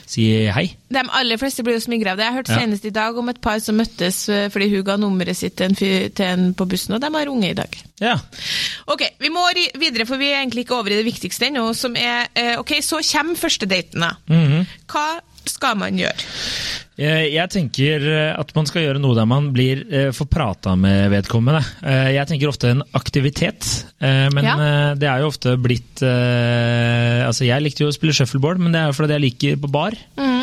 si 0.08 0.24
hei. 0.52 0.64
De 0.88 1.02
aller 1.20 1.40
fleste 1.40 1.62
blir 1.66 1.76
jo 1.76 1.84
smigra 1.84 2.14
av 2.14 2.20
det. 2.20 2.26
Jeg 2.26 2.36
hørte 2.38 2.56
Ja. 2.56 2.62
senest 2.62 2.86
i 2.88 2.92
dag 2.94 3.18
om 3.18 3.28
et 3.28 3.40
par 3.44 3.60
som 3.62 3.76
møttes 3.78 4.24
fordi 4.52 4.68
hun 4.72 4.84
ga 4.86 4.96
nummeret 5.00 5.36
sitt 5.36 5.56
til 5.58 5.68
en, 5.68 5.76
fyr, 5.78 6.08
til 6.16 6.26
en 6.26 6.54
på 6.56 6.66
bussen, 6.68 6.96
og 6.96 7.02
de 7.02 7.10
har 7.14 7.30
unge 7.30 7.50
i 7.50 7.56
dag. 7.58 7.78
Ja. 8.00 8.16
Ok, 8.88 9.04
vi 9.20 9.30
må 9.34 9.44
videre, 9.78 10.06
for 10.08 10.20
vi 10.20 10.32
er 10.32 10.40
egentlig 10.40 10.64
ikke 10.66 10.78
over 10.78 10.94
i 10.94 11.00
det 11.00 11.06
viktigste 11.06 11.50
ennå, 11.50 11.68
som 11.76 11.96
er 11.96 12.28
Ok, 12.58 12.78
så 12.82 13.02
kommer 13.12 13.36
første 13.36 13.66
daten, 13.66 14.00
da. 14.00 14.14
-hmm. 14.28 14.66
Hva 14.88 15.20
skal 15.44 15.76
man 15.76 15.98
gjøre? 15.98 16.87
Jeg, 16.98 17.28
jeg 17.30 17.50
tenker 17.54 18.04
eh, 18.10 18.32
at 18.34 18.48
man 18.56 18.66
skal 18.66 18.82
gjøre 18.82 18.98
noe 18.98 19.14
der 19.14 19.26
man 19.30 19.52
blir 19.54 19.84
eh, 19.86 20.08
får 20.14 20.26
prata 20.32 20.72
med 20.74 21.12
vedkommende. 21.12 21.60
Eh, 21.86 22.08
jeg 22.16 22.26
tenker 22.26 22.50
ofte 22.50 22.72
en 22.74 22.82
aktivitet, 22.98 23.68
eh, 24.02 24.26
men 24.34 24.48
Ja. 24.48 24.56
eh, 24.58 24.94
det 24.98 25.06
er 25.06 25.22
jo 25.22 25.28
ofte 25.30 25.54
blitt 25.62 26.02
eh, 26.02 27.22
Altså, 27.28 27.44
jeg 27.46 27.62
likte 27.62 27.84
jo 27.84 27.90
å 27.92 27.94
spille 27.94 28.14
shuffleboard, 28.16 28.58
men 28.62 28.74
det 28.74 28.80
er 28.80 28.90
jo 28.90 28.96
fordi 28.98 29.14
jeg 29.14 29.24
liker 29.28 29.60
på 29.62 29.70
bar. 29.70 29.94
Mm. 30.18 30.34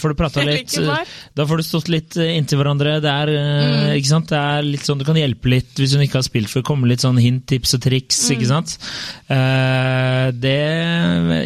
får 0.00 0.12
du 0.12 0.16
prata 0.16 0.44
litt 0.46 0.72
eh, 0.78 1.10
Da 1.36 1.44
får 1.48 1.60
du 1.60 1.64
stått 1.66 1.90
litt 1.92 2.16
eh, 2.20 2.36
inntil 2.38 2.60
hverandre. 2.62 2.96
Det 3.02 3.10
er, 3.12 3.32
mm. 3.34 3.90
ikke 3.98 4.12
sant? 4.12 4.30
det 4.30 4.38
er 4.40 4.62
litt 4.70 4.86
sånn, 4.86 5.02
Du 5.02 5.06
kan 5.08 5.18
hjelpe 5.18 5.50
litt 5.52 5.74
hvis 5.80 5.96
hun 5.96 6.04
ikke 6.06 6.20
har 6.22 6.26
spilt 6.28 6.52
før. 6.52 6.64
Komme 6.70 6.88
litt 6.90 7.02
sånn 7.04 7.18
hint, 7.20 7.44
tips 7.50 7.76
og 7.76 7.82
triks. 7.84 8.22
ikke 8.32 8.48
sant? 8.48 8.76
Eh, 9.26 10.30
det, 10.38 10.56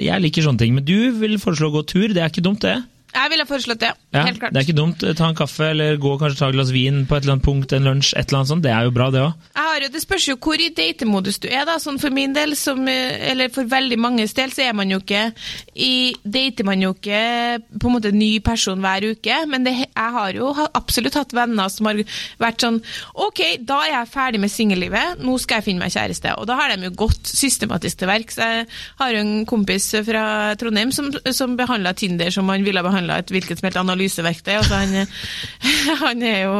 jeg 0.04 0.24
liker 0.28 0.46
sånne 0.46 0.62
ting. 0.62 0.76
Men 0.76 0.84
du 0.86 1.10
vil 1.20 1.38
foreslå 1.42 1.72
å 1.72 1.78
gå 1.80 1.86
tur. 1.96 2.08
Det 2.12 2.22
er 2.22 2.32
ikke 2.32 2.44
dumt, 2.44 2.62
det. 2.66 2.76
Jeg 3.14 3.32
ville 3.32 3.46
foreslått 3.48 3.82
det. 3.82 3.92
Ja, 4.14 4.24
helt 4.26 4.40
klart. 4.40 4.54
Det 4.54 4.62
er 4.62 4.68
ikke 4.68 4.78
dumt. 4.78 5.04
Ta 5.18 5.28
en 5.30 5.38
kaffe, 5.38 5.70
eller 5.72 5.98
gå 6.00 6.16
kanskje 6.20 6.38
ta 6.38 6.50
et 6.50 6.56
glass 6.56 6.72
vin 6.74 7.04
på 7.06 7.16
et 7.16 7.24
eller 7.24 7.38
annet 7.38 7.46
punkt, 7.46 7.74
en 7.76 7.88
lunsj, 7.88 8.14
et 8.16 8.28
eller 8.28 8.40
annet 8.40 8.52
sånt. 8.52 8.64
Det 8.66 8.72
er 8.74 8.86
jo 8.88 8.94
bra, 8.94 9.10
det 9.14 9.24
òg. 9.26 9.50
Det 9.90 10.02
spørs 10.02 10.26
jo 10.28 10.36
hvor 10.40 10.60
i 10.60 10.68
datemodus 10.74 11.38
du 11.40 11.48
er. 11.48 11.64
da, 11.68 11.78
sånn 11.80 11.98
For 12.02 12.12
min 12.14 12.34
del, 12.36 12.54
som, 12.58 12.82
eh, 12.88 13.30
eller 13.30 13.48
for 13.54 13.64
veldig 13.64 13.98
manges 13.98 14.34
del, 14.36 14.52
så 14.52 14.66
er 14.68 14.74
man 14.76 14.90
jo 14.90 14.98
ikke 15.00 15.32
i, 15.74 16.12
dater 16.24 16.66
man 16.68 16.82
jo 16.82 16.92
ikke 16.94 17.60
på 17.80 17.88
en 17.88 17.94
måte 17.94 18.12
ny 18.12 18.40
person 18.44 18.80
hver 18.80 19.06
uke. 19.12 19.38
Men 19.50 19.64
det, 19.64 19.74
jeg 19.88 20.14
har 20.16 20.36
jo 20.36 20.52
absolutt 20.74 21.16
hatt 21.18 21.32
venner 21.36 21.70
som 21.72 21.88
har 21.90 22.02
vært 22.40 22.66
sånn 22.66 22.80
Ok, 23.14 23.40
da 23.66 23.80
er 23.84 23.92
jeg 23.94 24.10
ferdig 24.12 24.40
med 24.42 24.52
singellivet, 24.52 25.22
nå 25.24 25.36
skal 25.40 25.60
jeg 25.60 25.68
finne 25.70 25.84
meg 25.84 25.94
kjæreste. 25.94 26.34
Og 26.40 26.48
da 26.50 26.58
har 26.60 26.74
de 26.74 26.88
jo 26.88 26.94
gått 27.06 27.30
systematisk 27.30 28.02
til 28.02 28.10
verks. 28.10 28.40
Jeg 28.40 28.66
har 29.00 29.14
jo 29.14 29.22
en 29.24 29.46
kompis 29.48 29.90
fra 30.06 30.24
Trondheim 30.60 30.92
som, 30.94 31.10
som 31.32 31.56
behandla 31.58 31.94
Tinder 31.96 32.30
som 32.34 32.48
han 32.52 32.64
ville 32.66 32.84
behandle 32.84 32.99
behandla 33.00 33.20
et 33.20 33.32
hvilket 33.32 33.60
som 33.60 33.66
helst 33.66 33.80
analyseverktøy. 33.80 34.52
Altså 34.58 34.80
han, 34.80 35.06
han 36.04 36.22
er 36.22 36.40
jo 36.44 36.56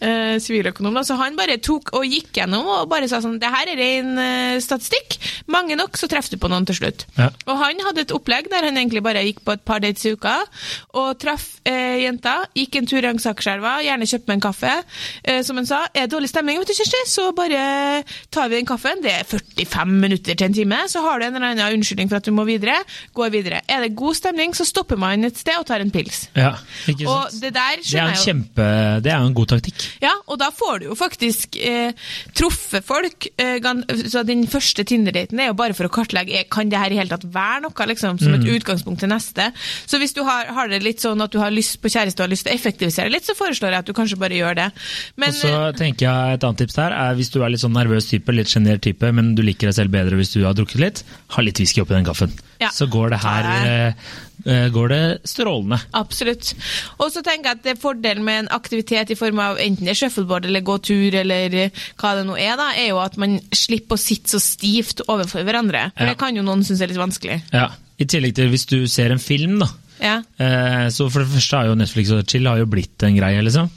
eh, 0.00 0.36
siviløkonom, 0.42 0.98
så 1.04 1.18
han 1.20 1.36
bare 1.38 1.58
tok 1.62 1.92
og 1.96 2.06
gikk 2.08 2.32
gjennom 2.40 2.66
og 2.66 2.88
bare 2.90 3.08
sa 3.10 3.20
sånn 3.22 3.38
Det 3.40 3.50
her 3.52 3.72
er 3.72 3.80
ren 3.80 4.20
eh, 4.22 4.60
statistikk. 4.62 5.18
Mange 5.52 5.76
nok, 5.78 5.96
så 5.98 6.08
treffer 6.10 6.34
du 6.34 6.40
på 6.42 6.50
noen 6.50 6.66
til 6.68 6.78
slutt. 6.80 7.06
Ja. 7.18 7.30
Og 7.46 7.60
han 7.60 7.82
hadde 7.86 8.06
et 8.06 8.14
opplegg 8.14 8.50
der 8.52 8.66
han 8.68 8.78
egentlig 8.78 9.04
bare 9.04 9.24
gikk 9.26 9.42
på 9.46 9.56
et 9.56 9.64
par 9.66 9.82
dates 9.84 10.06
i 10.06 10.14
uka 10.16 10.38
og 10.96 11.16
traff 11.22 11.60
eh, 11.68 12.02
jenta. 12.04 12.38
Gikk 12.56 12.80
en 12.80 12.88
tur 12.88 13.04
langs 13.04 13.26
Akerselva, 13.28 13.78
gjerne 13.84 14.08
kjøpte 14.08 14.30
meg 14.30 14.38
en 14.38 14.46
kaffe. 14.48 14.74
Eh, 15.22 15.42
som 15.46 15.60
han 15.60 15.68
sa, 15.68 15.84
er 15.92 16.06
det 16.06 16.14
dårlig 16.14 16.30
stemning, 16.32 16.60
vet 16.62 16.72
du, 16.72 16.76
Kjersti, 16.76 17.02
så 17.10 17.28
bare 17.36 18.02
tar 18.32 18.50
vi 18.50 18.60
den 18.60 18.68
kaffen. 18.68 19.02
Det 19.04 19.12
er 19.12 19.28
45 19.28 19.96
minutter 20.06 20.36
til 20.36 20.48
en 20.48 20.56
time, 20.56 20.80
så 20.90 21.02
har 21.04 21.20
du 21.20 21.28
en 21.28 21.38
eller 21.38 21.54
annen 21.54 21.80
unnskyldning 21.80 22.10
for 22.10 22.20
at 22.20 22.28
du 22.28 22.34
må 22.34 22.46
videre. 22.48 22.78
Går 23.16 23.32
videre. 23.34 23.62
Er 23.70 23.84
det 23.84 23.94
god 23.98 24.16
stemning, 24.18 24.54
så 24.56 24.66
stopper 24.68 24.98
man 25.00 25.26
et 25.26 25.38
sted 25.38 25.58
og 25.58 25.65
tar 25.68 25.82
en 25.84 25.90
pils. 25.94 26.26
Ja, 26.36 26.52
ikke 26.88 27.06
Og 27.10 27.34
det 27.40 27.52
der 27.54 27.76
Det 27.76 27.82
er 27.82 27.82
skjønner 27.90 28.08
en 28.08 28.14
jeg 28.14 28.20
jo. 28.20 28.26
kjempe, 28.30 28.66
det 29.04 29.12
er 29.12 29.18
jo 29.20 29.26
en 29.30 29.36
god 29.36 29.50
taktikk. 29.54 29.86
Ja, 30.02 30.12
og 30.26 30.38
da 30.42 30.50
får 30.54 30.80
du 30.80 30.86
jo 30.90 30.96
faktisk 30.98 31.56
eh, 31.60 31.92
truffet 32.36 32.84
folk. 32.86 33.28
Eh, 33.38 33.58
så 34.10 34.22
den 34.26 34.46
første 34.50 34.84
Tinder-daten 34.86 35.40
er 35.42 35.50
jo 35.50 35.56
bare 35.58 35.74
for 35.76 35.88
å 35.88 35.92
kartlegge 35.92 36.36
er, 36.40 36.46
kan 36.52 36.68
det 36.72 36.78
her 36.80 36.94
i 36.94 36.98
hele 37.00 37.10
tatt 37.12 37.26
være 37.34 37.62
noe, 37.66 37.86
liksom, 37.92 38.18
som 38.22 38.32
Mm. 38.36 38.40
et 38.42 38.48
utgangspunkt 38.60 39.00
til 39.00 39.08
neste. 39.08 39.50
Så 39.86 39.98
hvis 39.98 40.12
du 40.14 40.22
har, 40.26 40.46
har 40.52 40.68
det 40.68 40.82
litt 40.82 41.00
sånn 41.00 41.20
at 41.22 41.30
du 41.32 41.38
har 41.38 41.50
lyst 41.50 41.80
på 41.80 41.88
kjæreste 41.88 42.20
og 42.20 42.26
har 42.26 42.32
lyst 42.34 42.44
til 42.46 42.52
å 42.52 42.56
effektivisere 42.58 43.10
litt, 43.10 43.24
så 43.24 43.34
foreslår 43.38 43.70
jeg 43.72 43.78
at 43.78 43.86
du 43.86 43.92
kanskje 43.96 44.18
bare 44.20 44.36
gjør 44.36 44.54
det. 44.58 44.66
Men 45.16 45.28
Og 45.30 45.34
så 45.34 45.52
tenker 45.78 46.06
jeg 46.08 46.34
Et 46.36 46.44
annet 46.44 46.58
tips 46.58 46.74
der 46.74 46.92
er 46.92 47.14
hvis 47.14 47.30
du 47.30 47.42
er 47.42 47.48
litt 47.50 47.60
sånn 47.62 47.72
nervøs 47.76 48.08
type, 48.10 48.32
litt 48.32 48.48
sjenert 48.48 48.82
type, 48.82 49.10
men 49.12 49.34
du 49.34 49.42
liker 49.42 49.68
deg 49.70 49.74
selv 49.74 49.90
bedre 49.94 50.16
hvis 50.16 50.32
du 50.34 50.44
har 50.44 50.54
drukket 50.54 50.80
litt, 50.80 51.02
ha 51.36 51.42
litt 51.42 51.58
whisky 51.58 51.80
oppi 51.80 51.94
den 51.94 52.04
kaffen. 52.04 52.32
Ja. 52.60 52.70
Så 52.72 52.86
går 52.90 53.10
det 53.14 53.18
her 53.22 53.48
eh, 53.66 53.94
eh, 54.46 54.68
går 54.72 54.88
det 54.92 55.00
strålende. 55.28 55.78
Absolutt. 55.98 56.54
Og 56.98 57.10
så 57.12 57.22
tenker 57.26 57.50
jeg 57.50 57.58
at 57.58 57.64
det 57.66 57.74
er 57.76 57.80
fordelen 57.82 58.24
med 58.24 58.44
en 58.44 58.48
aktivitet 58.56 59.10
i 59.12 59.18
form 59.18 59.38
av 59.44 59.58
enten 59.62 59.84
det 59.86 59.92
er 59.94 60.00
shuffleboard 60.02 60.46
eller 60.48 60.64
gå 60.66 60.78
tur 60.82 61.14
eller 61.22 61.56
hva 62.00 62.14
det 62.18 62.26
nå 62.28 62.36
er, 62.40 62.54
da, 62.60 62.70
er 62.76 62.90
jo 62.92 63.00
at 63.02 63.16
man 63.20 63.38
slipper 63.52 63.98
å 63.98 64.00
sitte 64.00 64.32
så 64.36 64.40
stivt 64.42 65.02
overfor 65.08 65.44
hverandre. 65.46 65.90
For 65.96 66.04
Ja. 66.06 66.12
det 66.14 66.18
kan 66.22 66.36
jo 66.36 66.42
noen 66.46 66.64
synes 66.64 66.80
er 66.80 66.88
litt 66.92 67.02
vanskelig. 67.02 67.42
Ja. 67.52 67.68
I 67.98 68.04
tillegg 68.04 68.34
til 68.36 68.48
hvis 68.52 68.66
du 68.68 68.86
ser 68.86 69.10
en 69.12 69.18
film, 69.22 69.58
da. 69.64 69.68
Ja. 69.96 70.18
Eh, 70.38 70.88
Så 70.92 71.06
For 71.10 71.22
det 71.24 71.30
første 71.32 71.56
har 71.56 71.66
jo 71.70 71.74
Netflix 71.74 72.10
og 72.12 72.26
chill 72.28 72.44
har 72.46 72.58
jo 72.60 72.66
blitt 72.68 73.02
en 73.02 73.16
greie. 73.16 73.40
liksom. 73.42 73.70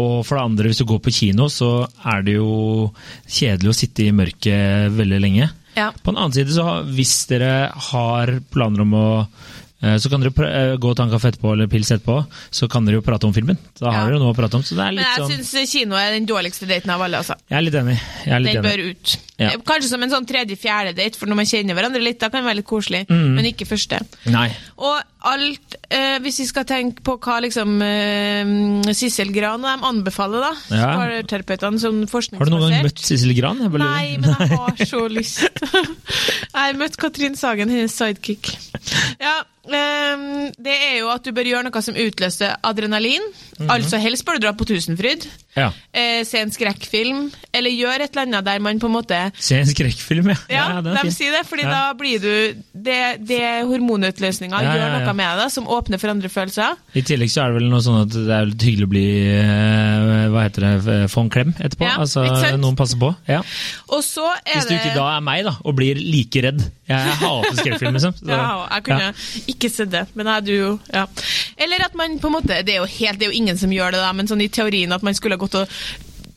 Og 0.00 0.24
for 0.24 0.36
det 0.38 0.44
andre, 0.44 0.68
hvis 0.70 0.78
du 0.78 0.84
går 0.88 1.00
på 1.04 1.12
kino, 1.12 1.48
så 1.52 1.86
er 2.04 2.22
det 2.22 2.34
jo 2.38 2.92
kjedelig 3.28 3.68
å 3.68 3.76
sitte 3.76 4.06
i 4.06 4.12
mørket 4.16 4.90
veldig 4.96 5.20
lenge. 5.20 5.50
Ja. 5.76 5.90
På 5.92 6.10
den 6.12 6.18
annen 6.22 6.32
side, 6.32 6.48
så 6.56 6.64
hvis 6.88 7.14
dere 7.28 7.70
har 7.90 8.32
planer 8.50 8.80
om 8.86 8.94
å 8.96 9.06
eh, 9.82 9.96
så 10.00 10.08
kan 10.08 10.24
dere 10.24 10.32
eh, 10.48 10.76
gå 10.80 10.88
og 10.90 10.96
ta 10.96 11.04
en 11.04 11.12
kaffe 11.12 11.28
etterpå 11.34 11.52
eller 11.52 11.68
pils 11.68 11.90
etterpå, 11.92 12.18
så 12.50 12.68
kan 12.72 12.86
dere 12.88 12.96
jo 12.96 13.04
prate 13.04 13.28
om 13.28 13.34
filmen. 13.36 13.58
Da 13.78 13.90
har 13.92 14.06
Ja. 14.06 14.06
dere 14.14 14.22
noe 14.24 14.32
å 14.32 14.36
prate 14.38 14.56
om. 14.56 14.62
Så 14.64 14.74
det 14.78 14.86
er 14.86 14.92
Men 14.96 15.04
jeg 15.04 15.20
sånn 15.20 15.44
syns 15.44 15.72
kino 15.72 15.94
er 16.00 16.12
den 16.16 16.26
dårligste 16.26 16.66
daten 16.66 16.90
av 16.90 17.02
alle. 17.04 17.18
altså. 17.20 17.36
Jeg 17.50 17.58
er 17.58 17.66
litt 17.68 17.74
enig. 17.74 17.98
Jeg 18.24 18.32
er 18.32 18.40
litt 18.40 18.54
Den 18.54 18.64
enig. 18.64 18.72
bør 18.72 18.90
ut. 18.90 19.16
Ja. 19.38 19.50
Kanskje 19.68 19.90
som 19.90 20.02
en 20.02 20.10
sånn 20.12 20.24
tredje-fjerde 20.28 20.94
date, 20.96 21.18
for 21.20 21.28
når 21.28 21.36
man 21.42 21.48
kjenner 21.50 21.76
hverandre 21.76 22.00
litt, 22.00 22.18
da 22.22 22.30
kan 22.32 22.40
det 22.40 22.48
være 22.48 22.60
litt 22.62 22.68
koselig. 22.70 23.02
Mm. 23.10 23.34
Men 23.36 23.44
ikke 23.50 23.66
første. 23.68 23.98
Nei. 24.32 24.46
Og 24.80 24.96
alt, 25.26 25.74
eh, 25.90 26.18
hvis 26.24 26.38
vi 26.40 26.46
skal 26.48 26.64
tenke 26.64 27.02
på 27.04 27.16
hva 27.20 27.40
liksom 27.44 27.74
eh, 27.84 28.92
Sissel 28.96 29.32
Gran 29.34 29.60
og 29.64 29.68
dem 29.68 29.84
anbefaler, 29.90 30.40
da, 30.46 30.52
Ja. 30.76 30.92
parterapeutene 30.96 31.80
som 31.82 32.04
forskningsbasert 32.06 32.38
Har 32.38 32.46
du 32.48 32.56
noen 32.56 32.70
gang 32.78 32.86
møtt 32.88 33.02
Sissel 33.04 33.34
Gran? 33.36 33.58
Bare. 33.68 33.82
Nei, 33.84 34.16
men 34.22 34.30
jeg 34.38 34.56
har 34.56 34.86
så 34.86 35.02
lyst. 35.18 35.42
jeg 35.42 36.54
har 36.54 36.78
møtt 36.80 36.96
Katrin 36.96 37.36
Sagen, 37.36 37.68
hennes 37.72 37.92
sidekick. 37.96 38.54
Ja, 39.20 39.42
ehm, 39.66 40.52
det 40.62 40.76
er 40.76 40.98
jo 41.00 41.08
at 41.12 41.24
du 41.26 41.32
bør 41.36 41.48
gjøre 41.48 41.66
noe 41.68 41.82
som 41.82 41.96
utløser 41.98 42.56
adrenalin. 42.64 43.24
Mhm. 43.58 43.70
Altså 43.72 43.98
helst 44.00 44.24
bør 44.24 44.38
du 44.38 44.46
dra 44.46 44.52
på 44.56 44.66
Tusenfryd. 44.68 45.26
Ja. 45.56 45.70
Eh, 45.92 46.22
se 46.28 46.38
en 46.44 46.52
skrekkfilm, 46.52 47.30
eller 47.52 47.70
gjøre 47.72 48.04
et 48.06 48.12
eller 48.16 48.26
annet 48.28 48.44
der 48.44 48.58
man 48.60 48.78
på 48.80 48.86
en 48.90 48.96
måte 48.96 49.25
Se 49.38 49.58
en 49.58 49.66
skrekkfilm, 49.66 50.30
ja. 50.32 50.36
ja, 50.52 50.64
er 50.78 51.02
de 51.02 51.12
sier 51.14 51.32
det, 51.32 51.42
fordi 51.48 51.62
Ja. 51.66 51.70
da 51.70 51.94
blir 51.98 52.20
du 52.20 52.62
Det, 52.86 52.98
det 53.26 53.40
hormonutløsninga 53.66 54.60
Ja, 54.62 54.74
ja, 54.74 54.74
gjør 54.76 55.04
noe 55.06 55.14
med 55.16 55.38
deg, 55.40 55.50
som 55.50 55.66
åpner 55.66 55.98
for 56.00 56.12
andre 56.12 56.28
følelser. 56.28 56.76
I 56.94 57.02
tillegg 57.02 57.30
så 57.32 57.42
er 57.44 57.52
det 57.52 57.60
vel 57.60 57.70
noe 57.70 57.80
sånn 57.84 58.02
at 58.04 58.12
det 58.14 58.34
er 58.36 58.46
litt 58.50 58.62
hyggelig 58.68 58.86
å 58.86 58.92
bli 58.92 59.06
eh, 59.40 60.26
hva 60.32 60.44
heter 60.46 60.66
det, 60.66 60.96
få 61.12 61.24
en 61.26 61.30
klem 61.32 61.54
etterpå. 61.56 61.86
Ja, 61.88 61.96
altså? 62.02 62.24
Noen 62.60 62.76
passer 62.78 63.00
på. 63.00 63.12
Ja. 63.28 63.42
Og 63.88 64.02
så 64.06 64.26
Hvis 64.46 64.68
du 64.68 64.74
ikke 64.76 64.94
da 64.96 65.08
er 65.16 65.24
meg, 65.24 65.44
da, 65.46 65.56
og 65.64 65.76
blir 65.78 65.98
like 65.98 66.42
redd. 66.46 66.62
Jeg 66.86 67.16
hater 67.20 67.56
skrekkfilm, 67.58 67.96
liksom. 67.98 68.14
Så- 68.20 68.28
Ja, 68.30 68.66
jeg 68.70 68.84
kunne 68.84 69.08
ja. 69.08 69.12
ikke 69.50 69.70
sett 69.70 69.90
det, 69.90 70.06
men 70.14 70.26
jeg 70.26 70.44
du 70.46 70.52
jo 70.52 70.80
ja. 70.92 71.06
Eller 71.58 71.84
at 71.84 71.94
man 71.94 72.18
på 72.20 72.26
en 72.28 72.32
måte 72.36 72.62
Det 72.64 72.74
er 72.74 72.78
jo 72.82 72.84
helt, 72.86 73.18
det 73.18 73.26
er 73.26 73.32
jo 73.32 73.38
ingen 73.42 73.58
som 73.58 73.70
gjør 73.70 73.92
det, 73.92 74.00
da, 74.04 74.12
men 74.12 74.26
sånn 74.28 74.42
i 74.42 74.48
teorien 74.48 74.92
at 74.92 75.02
man 75.02 75.14
skulle 75.14 75.34
ha 75.34 75.38
gått 75.42 75.54
og 75.54 75.68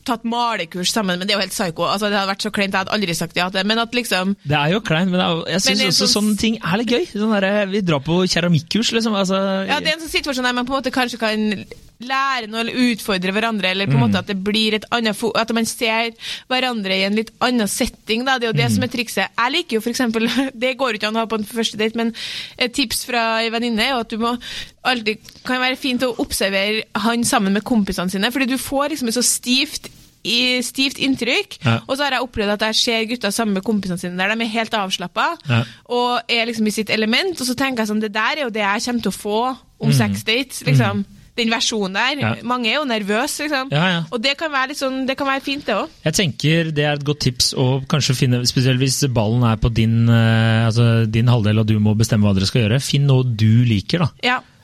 tatt 0.04 0.24
malekurs 0.24 0.92
sammen, 0.94 1.18
men 1.18 1.28
det 1.28 1.34
er 1.34 1.38
jo 1.38 1.44
helt 1.44 1.52
psyko. 1.54 1.84
Altså, 1.86 2.08
det 2.10 2.16
hadde 2.18 2.30
vært 2.32 2.46
så 2.46 2.50
kleint, 2.54 2.72
jeg 2.72 2.80
hadde 2.84 2.94
aldri 2.96 3.14
sagt 3.18 3.36
ja 3.36 3.48
til 3.50 3.60
det. 3.60 3.66
Men 3.66 3.78
at 3.82 3.92
liksom 3.92 4.34
Det 4.46 4.56
er 4.56 4.72
jo 4.72 4.80
kleint, 4.80 5.10
men 5.12 5.20
er, 5.20 5.42
jeg 5.56 5.60
syns 5.66 5.84
også 5.90 6.06
sånn- 6.06 6.14
sånne 6.16 6.38
ting 6.40 6.58
er 6.62 6.76
litt 6.80 6.88
gøy. 6.88 7.04
Sånn 7.12 7.34
der, 7.40 7.66
vi 7.66 7.80
drar 7.82 8.00
på 8.00 8.22
keramikkurs, 8.28 8.92
liksom. 8.96 9.14
Altså, 9.14 9.36
Ja, 9.68 9.80
det 9.80 9.88
er 9.92 9.98
en 9.98 10.04
sånn 10.08 10.14
situasjon 10.16 10.44
der 10.44 10.52
man 10.56 10.66
på 10.66 10.74
en 10.74 10.82
måte 10.82 10.92
kanskje 10.94 11.18
kan 11.20 11.64
lære 12.00 12.48
noe 12.48 12.60
eller 12.60 12.72
utfordre 12.72 13.32
hverandre, 13.32 13.70
eller 13.74 13.86
på 13.86 13.92
en 13.92 14.00
Mm. 14.00 14.06
måte 14.08 14.18
at 14.18 14.26
det 14.26 14.42
blir 14.42 14.74
et 14.74 14.84
annet 14.90 15.16
At 15.36 15.52
man 15.52 15.64
ser 15.66 16.12
hverandre 16.48 16.90
i 16.96 17.04
en 17.04 17.14
litt 17.14 17.30
annen 17.40 17.68
setting, 17.68 18.24
da. 18.24 18.38
Det 18.38 18.48
er 18.48 18.52
jo 18.52 18.56
det 18.56 18.70
Mm. 18.70 18.74
som 18.74 18.82
er 18.84 18.88
trikset. 18.88 19.28
Jeg 19.38 19.52
liker 19.52 19.76
jo 19.76 19.80
eksempel 19.90 20.28
Det 20.58 20.76
går 20.78 20.94
ikke 20.96 21.08
an 21.08 21.14
å 21.16 21.18
ha 21.20 21.26
på 21.26 21.38
en 21.38 21.44
første 21.44 21.76
date, 21.76 21.96
men 21.96 22.14
et 22.58 22.72
tips 22.72 23.04
fra 23.04 23.40
ei 23.42 23.50
venninne 23.50 23.80
er 23.80 23.90
jo 23.90 24.00
at 24.00 24.08
du 24.08 24.18
må 24.18 24.38
alltid 24.84 25.18
Kan 25.44 25.60
være 25.60 25.76
fint 25.76 26.00
å 26.02 26.14
observere 26.18 26.84
han 26.96 27.22
sammen 27.24 27.52
med 27.52 27.64
kompisene 27.64 28.10
sine, 28.10 28.30
fordi 28.32 28.46
du 28.48 28.56
får 28.58 28.90
liksom 28.90 29.08
et 29.08 29.14
så 29.14 29.22
stivt 29.22 29.88
i 30.22 30.60
stivt 30.60 30.98
inntrykk. 31.00 31.58
Ja. 31.64 31.78
Og 31.88 31.96
så 31.96 32.04
har 32.04 32.12
jeg 32.12 32.20
opplevd 32.26 32.52
at 32.52 32.60
jeg 32.60 32.74
ser 32.76 33.04
gutter 33.08 33.30
sammen 33.32 33.54
med 33.54 33.64
kompisene 33.64 33.98
sine 33.98 34.16
der 34.18 34.34
de 34.34 34.44
er 34.44 34.48
helt 34.52 34.70
avslappa 34.76 35.36
Ja. 35.48 35.64
og 35.88 36.20
er 36.28 36.44
liksom 36.46 36.66
i 36.66 36.70
sitt 36.70 36.90
element. 36.90 37.40
Og 37.40 37.46
så 37.46 37.54
tenker 37.56 37.78
jeg 37.78 37.88
sånn, 37.88 38.00
det 38.00 38.12
der 38.12 38.36
er 38.36 38.42
jo 38.44 38.50
det 38.50 38.60
jeg 38.60 38.82
kommer 38.84 39.02
til 39.02 39.12
å 39.12 39.16
få 39.16 39.58
om 39.80 39.92
sex 39.92 40.22
dates. 40.24 40.62
liksom. 40.62 41.04
Den 41.38 41.52
versjonen 41.52 41.96
der. 41.96 42.20
Ja. 42.20 42.32
Mange 42.46 42.70
er 42.70 42.80
jo 42.80 42.86
nervøse, 42.88 43.46
liksom. 43.46 43.70
Ja, 43.74 43.84
ja. 43.94 44.00
Og 44.10 44.22
det 44.22 44.36
kan 44.40 44.52
være 44.52 44.72
litt 44.72 44.80
sånn, 44.80 45.04
det 45.08 45.16
kan 45.18 45.28
være 45.30 45.44
fint, 45.44 45.64
det 45.68 45.76
òg. 45.76 45.92
Jeg 46.04 46.16
tenker 46.18 46.70
det 46.74 46.86
er 46.86 46.98
et 46.98 47.06
godt 47.06 47.22
tips 47.26 47.52
å 47.54 47.68
kanskje 47.90 48.16
finne, 48.18 48.42
spesielt 48.50 48.82
hvis 48.82 49.02
ballen 49.14 49.46
er 49.46 49.60
på 49.60 49.70
din, 49.72 50.02
eh, 50.08 50.66
altså 50.66 51.06
din 51.06 51.30
halvdel 51.30 51.62
og 51.62 51.68
du 51.70 51.76
må 51.82 51.94
bestemme 51.98 52.26
hva 52.26 52.34
dere 52.36 52.48
skal 52.50 52.66
gjøre, 52.66 52.82
finn 52.84 53.06
noe 53.08 53.24
du 53.24 53.62
liker, 53.68 54.06
da. 54.06 54.10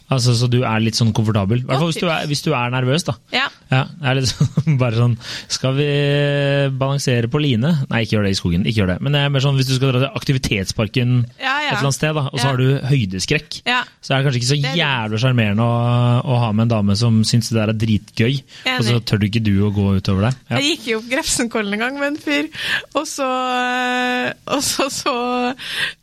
Altså, 0.08 0.36
så 0.38 0.46
du 0.48 0.60
er 0.62 0.78
litt 0.84 0.94
sånn 0.94 1.12
komfortabel. 1.12 1.58
I 1.58 1.66
hvert 1.66 1.80
fall 1.82 1.88
hvis 1.90 1.98
du 1.98 2.06
er, 2.06 2.26
hvis 2.30 2.42
du 2.46 2.52
er 2.54 2.70
nervøs, 2.70 3.02
da. 3.08 3.16
ja. 3.34 3.48
Ja, 3.66 3.80
det 3.98 4.06
er 4.06 4.14
litt 4.20 4.28
sånn, 4.30 4.76
bare 4.82 4.94
sånn 4.94 5.16
Skal 5.50 5.72
vi 5.74 5.86
balansere 6.78 7.26
på 7.32 7.40
line? 7.42 7.72
Nei, 7.90 8.02
ikke 8.04 8.14
gjør 8.14 8.26
det 8.28 8.30
i 8.30 8.38
skogen. 8.38 8.62
ikke 8.62 8.78
gjør 8.84 8.90
det. 8.92 8.96
Men 9.02 9.16
det 9.16 9.22
er 9.26 9.32
mer 9.34 9.42
sånn 9.42 9.56
hvis 9.58 9.66
du 9.66 9.74
skal 9.74 9.90
dra 9.90 10.02
til 10.04 10.20
aktivitetsparken 10.20 11.16
Ja, 11.40 11.42
ja. 11.42 11.56
et 11.56 11.72
eller 11.72 11.88
annet 11.88 11.96
sted, 11.98 12.14
da, 12.14 12.22
og 12.30 12.38
så 12.38 12.44
Ja. 12.44 12.50
har 12.52 12.60
du 12.62 12.86
høydeskrekk, 12.86 13.58
Ja. 13.66 13.80
så 14.00 14.14
er 14.14 14.22
det 14.22 14.28
kanskje 14.28 14.40
ikke 14.42 14.50
så 14.52 14.60
Det 14.62 14.70
er 14.70 14.78
jævlig 14.84 15.20
sjarmerende 15.24 15.66
å, 15.66 16.22
å 16.22 16.38
ha 16.44 16.52
med 16.52 16.62
en 16.68 16.74
dame 16.76 16.96
som 16.96 17.18
syns 17.26 17.50
det 17.50 17.58
der 17.58 17.74
er 17.74 17.80
dritgøy, 17.82 18.34
Enig. 18.38 18.78
og 18.78 18.84
så 18.86 19.00
tør 19.02 19.18
du 19.18 19.26
ikke 19.26 19.42
du 19.42 19.52
å 19.66 19.72
gå 19.74 19.88
utover 19.98 20.28
det. 20.28 20.34
Ja. 20.50 20.56
Jeg 20.62 20.76
gikk 20.78 20.86
jo 20.92 20.98
opp 21.02 21.10
Grefsenkollen 21.10 21.74
en 21.74 21.82
gang 21.82 21.98
med 21.98 22.12
en 22.14 22.20
fyr, 22.22 22.46
og 22.94 23.06
så 23.10 23.26
Og 24.46 24.62
så 24.62 24.86
så 24.92 25.14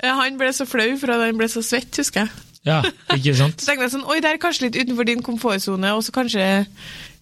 Han 0.03 0.37
ble 0.39 0.51
så 0.55 0.65
flau 0.67 0.97
for 0.99 1.11
at 1.15 1.23
han 1.23 1.37
ble 1.39 1.47
så 1.51 1.63
svett, 1.63 1.95
husker 1.99 2.25
jeg. 2.25 2.29
Ja, 2.67 2.79
ikke 3.15 3.35
sant? 3.35 3.59
Så 3.59 3.69
tenkte 3.69 3.87
jeg 3.87 3.93
sånn 3.95 4.05
Oi, 4.07 4.19
det 4.23 4.29
er 4.31 4.39
kanskje 4.41 4.67
litt 4.69 4.77
utenfor 4.79 5.07
din 5.09 5.23
komfortsone, 5.25 5.93
og 5.95 6.03
så 6.05 6.15
kanskje 6.15 6.45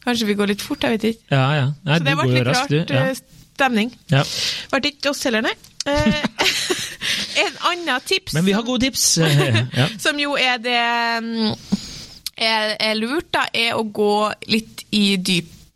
Kanskje 0.01 0.25
vi 0.31 0.33
går 0.33 0.49
litt 0.49 0.63
fort, 0.65 0.81
jeg 0.81 0.95
vet 0.95 1.03
ikke. 1.11 1.27
Ja, 1.29 1.43
ja. 1.53 1.65
Nei, 1.85 1.99
Så 1.99 2.05
det 2.07 2.13
ble 2.17 2.23
litt 2.31 2.47
raskt, 2.47 2.71
rart. 2.73 2.89
Ja. 2.89 3.01
eh, 3.11 3.51
stemning. 3.53 3.91
Ja. 4.09 4.23
Ble 4.71 4.89
ikke 4.89 5.11
oss 5.11 5.21
heller, 5.27 5.45
nei. 5.45 5.53
Eh, 5.85 6.23
en 7.43 7.59
annen 7.69 8.01
tips 8.05 8.33
Men 8.33 8.45
vi 8.45 8.53
har 8.57 8.65
gode 8.65 8.85
tips. 8.87 9.05
ja. 9.79 9.87
som 10.01 10.17
jo 10.21 10.33
er 10.37 10.57
det 10.61 10.79
mm, 11.21 11.53
er, 12.37 12.75
er 12.81 12.97
lurt, 12.97 13.29
da, 13.33 13.45
er 13.53 13.77
å 13.77 13.85
gå 13.85 14.13
litt 14.49 14.85
i 14.89 15.19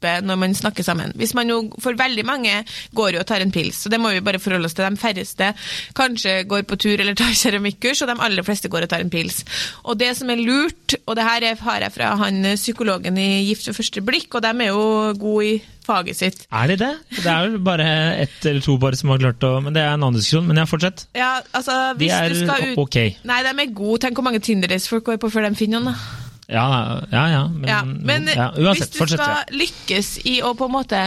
dypet 0.05 0.25
når 0.27 0.37
man 0.41 0.53
snakker 0.55 0.83
sammen. 0.85 1.13
Hvis 1.17 1.33
man 1.37 1.49
jo, 1.49 1.59
For 1.81 1.93
veldig 1.97 2.25
mange 2.25 2.63
går 2.95 3.13
jo 3.17 3.19
og 3.19 3.27
tar 3.27 3.41
en 3.41 3.51
pils, 3.51 3.83
så 3.85 3.89
det 3.89 3.99
må 4.01 4.11
vi 4.13 4.21
bare 4.25 4.39
forholde 4.39 4.65
oss 4.69 4.73
til. 4.77 4.85
De 4.85 4.97
færreste 5.01 5.51
kanskje 5.97 6.43
går 6.47 6.63
på 6.69 6.77
tur 6.77 6.99
eller 6.99 7.15
tar 7.15 7.33
keramikkurs, 7.43 8.01
og 8.05 8.11
de 8.13 8.17
aller 8.25 8.43
fleste 8.45 8.69
går 8.71 8.85
og 8.87 8.89
tar 8.93 9.03
en 9.05 9.09
pils. 9.13 9.43
Og 9.85 9.97
det 9.99 10.13
som 10.17 10.29
er 10.29 10.41
lurt, 10.41 10.95
og 11.05 11.15
det 11.15 11.23
her 11.27 11.43
er- 11.51 11.61
har 11.65 11.79
jeg 11.81 11.91
fra 11.95 12.15
han 12.19 12.43
psykologen 12.55 13.17
i 13.17 13.45
Gift 13.47 13.67
ved 13.67 13.75
første 13.75 14.01
blikk, 14.05 14.35
og 14.35 14.41
de 14.43 14.51
er 14.65 14.67
jo 14.69 15.13
gode 15.19 15.45
i 15.45 15.61
faget 15.85 16.17
sitt. 16.17 16.47
Er 16.51 16.67
de 16.67 16.75
det? 16.81 16.91
Det 17.21 17.25
er 17.29 17.47
vel 17.49 17.59
bare 17.61 17.85
ett 18.21 18.45
eller 18.45 18.61
to 18.61 18.77
bare 18.81 18.95
som 18.97 19.09
har 19.09 19.19
klart 19.21 19.43
å 19.45 19.61
Men 19.63 19.73
det 19.73 19.81
er 19.83 19.93
en 19.93 20.01
annen 20.03 20.17
diskusjon. 20.17 20.47
Men 20.47 20.57
ja, 20.57 20.65
fortsett. 20.65 21.05
Ja, 21.15 21.41
altså, 21.53 21.93
De 21.97 22.09
er 22.09 22.29
du 22.29 22.39
skal 22.45 22.71
ut... 22.71 22.77
ok. 22.81 22.97
Nei, 23.23 23.41
de 23.45 23.53
er 23.53 23.73
gode. 23.73 24.01
Tenk 24.01 24.17
hvor 24.17 24.25
mange 24.25 24.39
Tinder-dates 24.41 24.87
folk 24.89 25.05
går 25.05 25.17
på 25.21 25.29
før 25.29 25.45
de 25.49 25.55
finner 25.55 25.79
noen. 25.79 25.93
da. 25.93 26.24
Ja, 26.51 27.01
ja, 27.11 27.25
ja. 27.31 27.43
Men, 27.49 27.67
Ja, 27.69 27.81
men 27.83 28.27
ja, 28.29 28.49
hvis 28.71 28.89
du 28.93 28.99
fortsett. 28.99 29.19
skal 29.21 29.57
lykkes 29.57 30.11
i 30.29 30.39
å 30.45 30.53
på 30.57 30.67
en 30.69 30.75
måte 30.75 31.01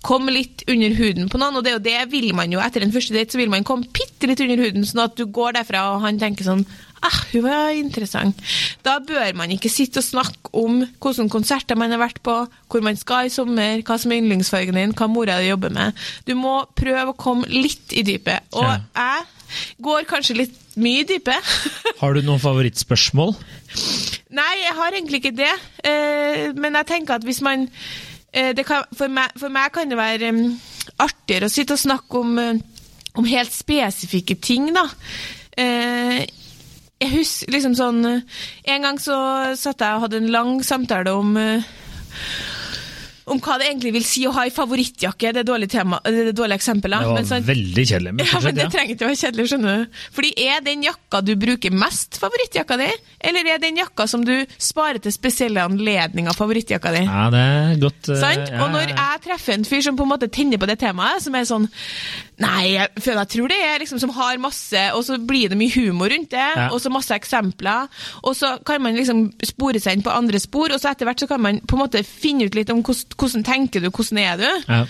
komme 0.00 0.32
litt 0.32 0.62
under 0.72 0.94
huden 0.96 1.28
på 1.28 1.36
noen, 1.36 1.58
og 1.58 1.64
det 1.64 1.72
er 1.72 1.76
jo 1.76 1.82
det 1.84 2.10
vil 2.14 2.30
man 2.34 2.52
jo 2.52 2.60
etter 2.64 2.80
en 2.86 2.92
første 2.94 3.12
date, 3.12 3.34
så 3.34 3.40
vil 3.42 3.50
man 3.52 3.66
komme 3.68 3.84
bitte 3.92 4.30
litt 4.30 4.40
under 4.40 4.56
huden, 4.56 4.86
sånn 4.88 5.02
at 5.04 5.18
du 5.18 5.26
går 5.28 5.58
derfra 5.58 5.90
og 5.92 6.00
han 6.06 6.16
tenker 6.22 6.46
sånn 6.46 6.64
ah, 7.04 7.18
hun 7.32 7.44
var 7.44 7.70
interessant. 7.76 8.40
Da 8.84 8.98
bør 9.04 9.34
man 9.36 9.52
ikke 9.52 9.70
sitte 9.72 10.00
og 10.02 10.04
snakke 10.04 10.50
om 10.56 10.82
hvilke 11.00 11.28
konserter 11.32 11.76
man 11.80 11.92
har 11.94 12.00
vært 12.02 12.20
på, 12.24 12.34
hvor 12.68 12.84
man 12.84 12.96
skal 13.00 13.28
i 13.28 13.32
sommer, 13.32 13.80
hva 13.84 13.96
som 14.00 14.12
er 14.12 14.20
yndlingsfargen 14.20 14.76
din, 14.76 14.92
hva 14.96 15.08
mora 15.08 15.38
di 15.40 15.48
jobber 15.48 15.72
med. 15.72 15.96
Du 16.28 16.34
må 16.36 16.58
prøve 16.76 17.12
å 17.12 17.16
komme 17.16 17.48
litt 17.48 17.92
i 17.96 18.04
dypet. 18.04 18.48
Og 18.52 18.64
Ja. 18.68 18.80
jeg 18.96 19.24
går 19.82 20.06
kanskje 20.10 20.38
litt 20.42 20.56
mye 20.80 21.04
dype. 21.08 21.34
Har 22.02 22.14
du 22.14 22.22
noen 22.24 22.42
favorittspørsmål? 22.42 23.34
Nei, 24.30 24.52
jeg 24.62 24.76
har 24.78 24.94
egentlig 24.94 25.20
ikke 25.20 25.36
det. 25.36 25.52
Eh, 25.86 26.50
men 26.54 26.78
jeg 26.78 26.88
tenker 26.90 27.18
at 27.18 27.26
hvis 27.26 27.42
man 27.42 27.66
eh, 28.32 28.52
det 28.56 28.64
kan, 28.68 28.86
for, 28.96 29.10
meg, 29.10 29.34
for 29.40 29.52
meg 29.52 29.72
kan 29.74 29.90
det 29.90 29.98
være 29.98 30.30
artigere 31.02 31.50
å 31.50 31.52
sitte 31.52 31.74
og 31.74 31.82
snakke 31.82 32.22
om, 32.22 32.38
eh, 32.38 32.60
om 33.18 33.26
helt 33.26 33.54
spesifikke 33.54 34.38
ting, 34.38 34.70
da. 34.76 34.86
Jeg 35.60 37.10
husker 37.10 37.50
liksom 37.52 37.74
sånn 37.76 37.98
En 38.06 38.84
gang 38.86 39.00
så 39.02 39.16
satt 39.58 39.82
jeg 39.82 39.96
og 39.96 40.04
hadde 40.06 40.20
en 40.22 40.30
lang 40.32 40.52
samtale 40.64 41.12
om 41.12 41.34
om 43.30 43.38
hva 43.40 43.56
det 43.60 43.68
egentlig 43.70 43.92
vil 43.94 44.04
si 44.06 44.24
å 44.28 44.32
ha 44.34 44.44
ei 44.46 44.50
favorittjakke. 44.54 45.32
Det 45.36 45.42
er 45.44 45.46
dårlig, 45.48 45.68
tema, 45.72 46.00
det 46.04 46.26
er 46.28 46.36
dårlig 46.36 46.56
eksempel. 46.58 46.90
Det 46.98 47.10
var 47.12 47.26
sånn- 47.28 47.46
veldig 47.46 47.84
kjedelig. 47.90 48.12
Men 48.18 48.26
ja, 48.26 48.40
men 48.44 48.54
Det 48.58 48.66
trenger 48.74 48.94
ikke 48.96 49.06
å 49.06 49.10
være 49.10 49.20
kjedelig, 49.22 49.48
skjønner 49.52 49.76
du. 49.84 49.98
Fordi 50.18 50.32
Er 50.50 50.60
den 50.66 50.82
jakka 50.82 51.20
du 51.24 51.34
bruker 51.36 51.70
mest, 51.72 52.18
favorittjakka 52.20 52.76
di? 52.80 52.90
Eller 53.20 53.46
er 53.54 53.58
den 53.62 53.76
jakka 53.76 54.08
som 54.08 54.24
du 54.24 54.34
sparer 54.58 54.98
til 55.00 55.12
spesielle 55.12 55.62
anledninger, 55.62 56.32
favorittjakka 56.34 56.92
di? 56.96 57.04
Ja, 57.06 57.28
det 57.30 57.44
er 57.46 57.76
godt. 57.80 58.08
Uh, 58.08 58.20
ja, 58.20 58.64
Og 58.64 58.70
når 58.74 58.88
jeg 58.94 59.20
treffer 59.26 59.54
en 59.54 59.64
fyr 59.64 59.82
som 59.82 59.96
på 59.96 60.02
en 60.02 60.12
måte 60.14 60.30
tenner 60.30 60.58
på 60.58 60.66
det 60.66 60.78
temaet, 60.80 61.22
som 61.22 61.34
er 61.34 61.44
sånn 61.48 61.68
Nei, 62.40 62.70
jeg, 62.72 62.88
jeg 63.04 63.28
tror 63.34 63.50
det 63.52 63.58
er 63.60 63.82
liksom 63.82 63.98
som 64.00 64.12
har 64.16 64.38
masse 64.40 64.80
Og 64.96 65.02
så 65.04 65.18
blir 65.20 65.50
det 65.52 65.58
mye 65.60 65.74
humor 65.74 66.08
rundt 66.08 66.30
det, 66.32 66.40
Ja. 66.56 66.68
og 66.72 66.80
så 66.80 66.88
masse 66.92 67.12
eksempler. 67.12 67.88
Og 68.24 68.34
så 68.34 68.54
kan 68.64 68.80
man 68.82 68.96
liksom 68.96 69.26
spore 69.44 69.80
seg 69.82 69.98
inn 69.98 70.02
på 70.02 70.10
andre 70.14 70.40
spor, 70.40 70.72
og 70.72 70.80
så 70.80 70.90
etter 70.94 71.04
hvert 71.04 71.20
så 71.20 71.28
kan 71.28 71.40
man 71.40 71.60
på 71.60 71.76
en 71.76 71.82
måte 71.84 72.00
finne 72.06 72.46
ut 72.48 72.54
litt 72.56 72.70
om 72.72 72.80
hvordan, 72.82 73.12
hvordan 73.20 73.44
tenker 73.44 73.84
du, 73.84 73.90
hvordan 73.92 74.18
er 74.22 74.36
du? 74.40 74.46
Ja. 74.68 74.80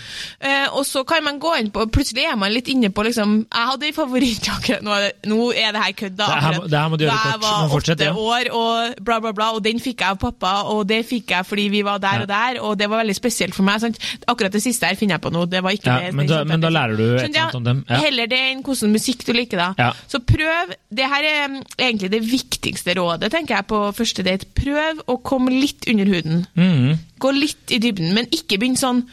Eh, 0.40 0.66
og 0.78 0.84
så 0.86 1.02
kan 1.08 1.24
man 1.26 1.40
gå 1.42 1.50
inn 1.58 1.70
på 1.74 1.84
Plutselig 1.90 2.24
er 2.30 2.36
man 2.38 2.52
litt 2.54 2.68
inne 2.70 2.90
på 2.94 3.02
liksom 3.06 3.32
Jeg 3.50 3.66
hadde 3.72 3.88
en 3.90 3.96
favorittjakke 3.96 4.78
Nå, 4.86 4.90
er 4.94 5.00
det- 5.08 5.28
nå 5.30 5.50
er 5.52 5.72
det 5.74 5.82
her 5.82 5.92
kødd, 5.98 6.16
da. 6.16 6.26
Det 6.30 6.42
her 6.44 6.52
må- 6.60 6.68
det 6.70 6.78
her 6.78 6.88
må 6.88 6.96
du 7.00 7.04
gjøre 7.04 7.10
Da 7.10 7.18
kort. 7.18 7.32
jeg 7.32 7.40
var 7.40 7.80
åtte 7.80 8.04
ja. 8.04 8.14
år, 8.14 8.50
og 8.60 9.04
bla, 9.04 9.18
bla, 9.20 9.32
bla. 9.32 9.50
Og 9.56 9.62
den 9.64 9.80
fikk 9.80 10.00
jeg 10.00 10.08
av 10.14 10.18
pappa, 10.18 10.52
og 10.70 10.86
det 10.88 11.04
fikk 11.08 11.30
jeg 11.34 11.46
fordi 11.46 11.68
vi 11.70 11.82
var 11.82 11.98
der 11.98 12.14
Ja. 12.14 12.20
og 12.22 12.28
der, 12.28 12.60
og 12.62 12.78
det 12.78 12.88
var 12.90 13.02
veldig 13.04 13.16
spesielt 13.16 13.54
for 13.54 13.62
meg. 13.62 13.80
Sant? 13.80 13.98
Akkurat 14.28 14.52
det 14.52 14.62
siste 14.62 14.86
her 14.86 14.94
finner 14.94 15.14
jeg 15.18 15.20
på 15.22 15.30
nå. 15.32 15.44
Det 15.50 15.62
var 15.62 15.70
ikke 15.70 15.90
det. 16.00 16.14
men 16.14 16.26
da- 16.26 16.44
men 16.44 16.60
da 16.60 16.68
lærer 16.68 16.96
du 16.96 17.02
et 17.16 17.24
eller 17.24 17.40
annet 17.40 17.54
om 17.54 17.64
dem, 17.64 17.84
ja. 17.88 17.96
Heller 17.96 18.26
det 18.26 18.38
enn 18.38 18.62
hvordan 18.62 18.92
musikk 18.92 19.24
du 19.26 19.32
liker, 19.32 19.56
da. 19.76 19.92
Så 20.08 20.18
prøv 20.24 20.74
Det 20.92 21.06
her 21.06 21.22
er 21.22 21.48
mm, 21.48 21.62
egentlig 21.78 22.10
det 22.10 22.22
viktigste 22.22 22.94
rådet, 22.96 23.30
tenker 23.30 23.54
jeg, 23.54 23.66
på 23.68 23.92
første 23.94 24.24
date. 24.24 24.44
Prøv 24.54 25.00
å 25.06 25.22
komme 25.22 25.48
litt 25.50 25.84
under 25.88 26.04
huden. 26.04 26.46
Mm. 26.56 26.98
Gå 27.20 27.30
litt 27.32 27.70
i 27.70 27.78
dybden, 27.78 28.12
men 28.20 28.28
ikke 28.36 28.60
begynn 28.60 28.76
sånn 28.80 29.04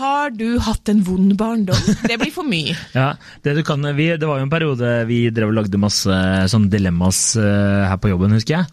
Har 0.00 0.30
du 0.32 0.54
hatt 0.64 0.88
en 0.88 1.02
vond 1.04 1.34
barndom? 1.36 1.76
Det 2.08 2.16
blir 2.22 2.30
for 2.32 2.46
mye. 2.48 2.72
Ja, 2.96 3.10
det, 3.44 3.52
du 3.58 3.62
kan, 3.68 3.84
vi, 3.98 4.06
det 4.16 4.24
var 4.28 4.38
jo 4.40 4.46
en 4.46 4.52
periode 4.52 4.92
vi 5.10 5.18
drev 5.34 5.50
og 5.52 5.58
lagde 5.58 5.76
masse 5.82 6.14
sånn 6.48 6.70
dilemmas 6.72 7.18
uh, 7.36 7.84
her 7.90 7.98
på 8.00 8.08
jobben, 8.14 8.32
husker 8.32 8.62
jeg. 8.62 8.70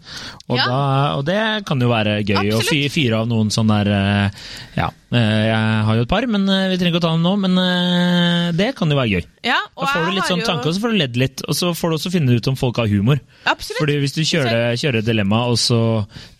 Og, 0.48 0.56
Ja. 0.56 0.64
da, 0.70 0.78
og 1.18 1.26
det 1.28 1.40
kan 1.68 1.84
jo 1.84 1.90
være 1.92 2.22
gøy 2.24 2.38
Absolutt. 2.54 2.88
å 2.88 2.94
fyre 2.96 3.20
av 3.20 3.28
noen 3.28 3.52
sånn 3.52 3.68
der 3.74 3.92
uh, 3.92 4.40
Ja, 4.78 4.88
jeg 5.16 5.84
har 5.88 5.96
jo 5.96 6.02
et 6.04 6.10
par, 6.10 6.26
men 6.28 6.42
eh, 6.52 6.66
vi 6.68 6.76
trenger 6.76 6.92
ikke 6.92 7.00
å 7.00 7.04
ta 7.06 7.12
dem 7.14 7.22
nå. 7.24 7.32
Men 7.40 7.54
eh, 7.62 8.48
det 8.58 8.74
kan 8.76 8.90
jo 8.92 8.96
være 8.98 9.12
gøy. 9.16 9.24
Ja, 9.48 9.56
og 9.76 9.86
Da 9.86 9.92
får 9.94 10.04
du 10.04 10.16
litt 10.18 10.28
sånn 10.28 10.42
jo- 10.42 10.48
tanke, 10.50 10.68
og 10.68 10.74
så 10.76 10.82
får 10.82 10.92
du 10.92 10.98
ledd 11.00 11.16
litt. 11.16 11.42
Og 11.48 11.54
så 11.56 11.70
får 11.72 11.88
du 11.88 11.96
også 11.96 12.12
finne 12.12 12.36
ut 12.36 12.48
om 12.52 12.56
folk 12.60 12.76
har 12.82 12.90
humor. 12.92 13.20
Absolutt. 13.48 13.78
Fordi 13.80 13.96
hvis 14.02 14.12
du 14.18 14.20
kjører, 14.28 14.76
kjører 14.76 15.06
dilemma, 15.06 15.44
og 15.48 15.56
så 15.62 15.80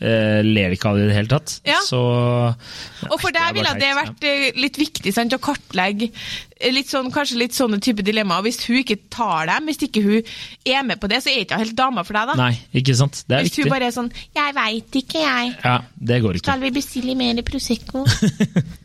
eh, 0.03 0.43
ler 0.45 0.77
ikke 0.77 0.91
av 0.93 0.99
det 1.01 1.07
i 1.07 1.09
det 1.13 1.17
hele 1.17 1.33
tatt, 1.33 1.61
Ja. 1.69 1.81
så 1.87 2.03
Og 3.09 3.17
for 3.23 3.31
deg 3.33 3.55
ville 3.57 3.73
det 3.81 3.95
vært 3.97 4.25
eh, 4.29 4.51
litt 4.61 4.77
viktig 4.77 5.15
sant, 5.15 5.33
å 5.33 5.41
kartlegge 5.41 6.11
eh, 6.11 6.48
litt 6.75 6.89
sånn, 6.91 7.11
kanskje 7.15 7.39
litt 7.39 7.55
sånne 7.55 7.79
type 7.81 8.03
dilemmaer. 8.03 8.43
Hvis 8.43 8.59
hun 8.67 8.81
ikke 8.83 8.97
tar 9.15 9.47
dem, 9.47 9.67
hvis 9.71 9.79
ikke 9.87 10.03
hun 10.03 10.23
er 10.67 10.83
med 10.89 10.99
på 11.01 11.09
det, 11.09 11.21
så 11.23 11.31
er 11.31 11.45
ikke 11.45 11.59
hun 11.59 11.65
helt 11.65 11.77
dama 11.79 12.03
for 12.05 12.19
deg. 12.19 12.27
da. 12.33 12.35
Nei, 12.35 12.59
ikke 12.83 12.95
sant. 12.99 13.25
Det 13.29 13.37
er 13.39 13.43
hvis 13.47 13.53
viktig. 13.55 13.65
hun 13.65 13.73
bare 13.75 13.87
er 13.87 13.95
sånn 13.95 14.11
'Jeg 14.35 14.55
veit 14.55 14.91
ikke, 15.03 15.21
jeg'. 15.23 15.55
Ja, 15.65 15.77
det 15.99 16.23
går 16.23 16.35
ikke. 16.35 16.47
Skal 16.51 16.61
vi 16.61 16.71
bestille 16.71 17.15
mer 17.17 17.43
Prosecco? 17.43 18.05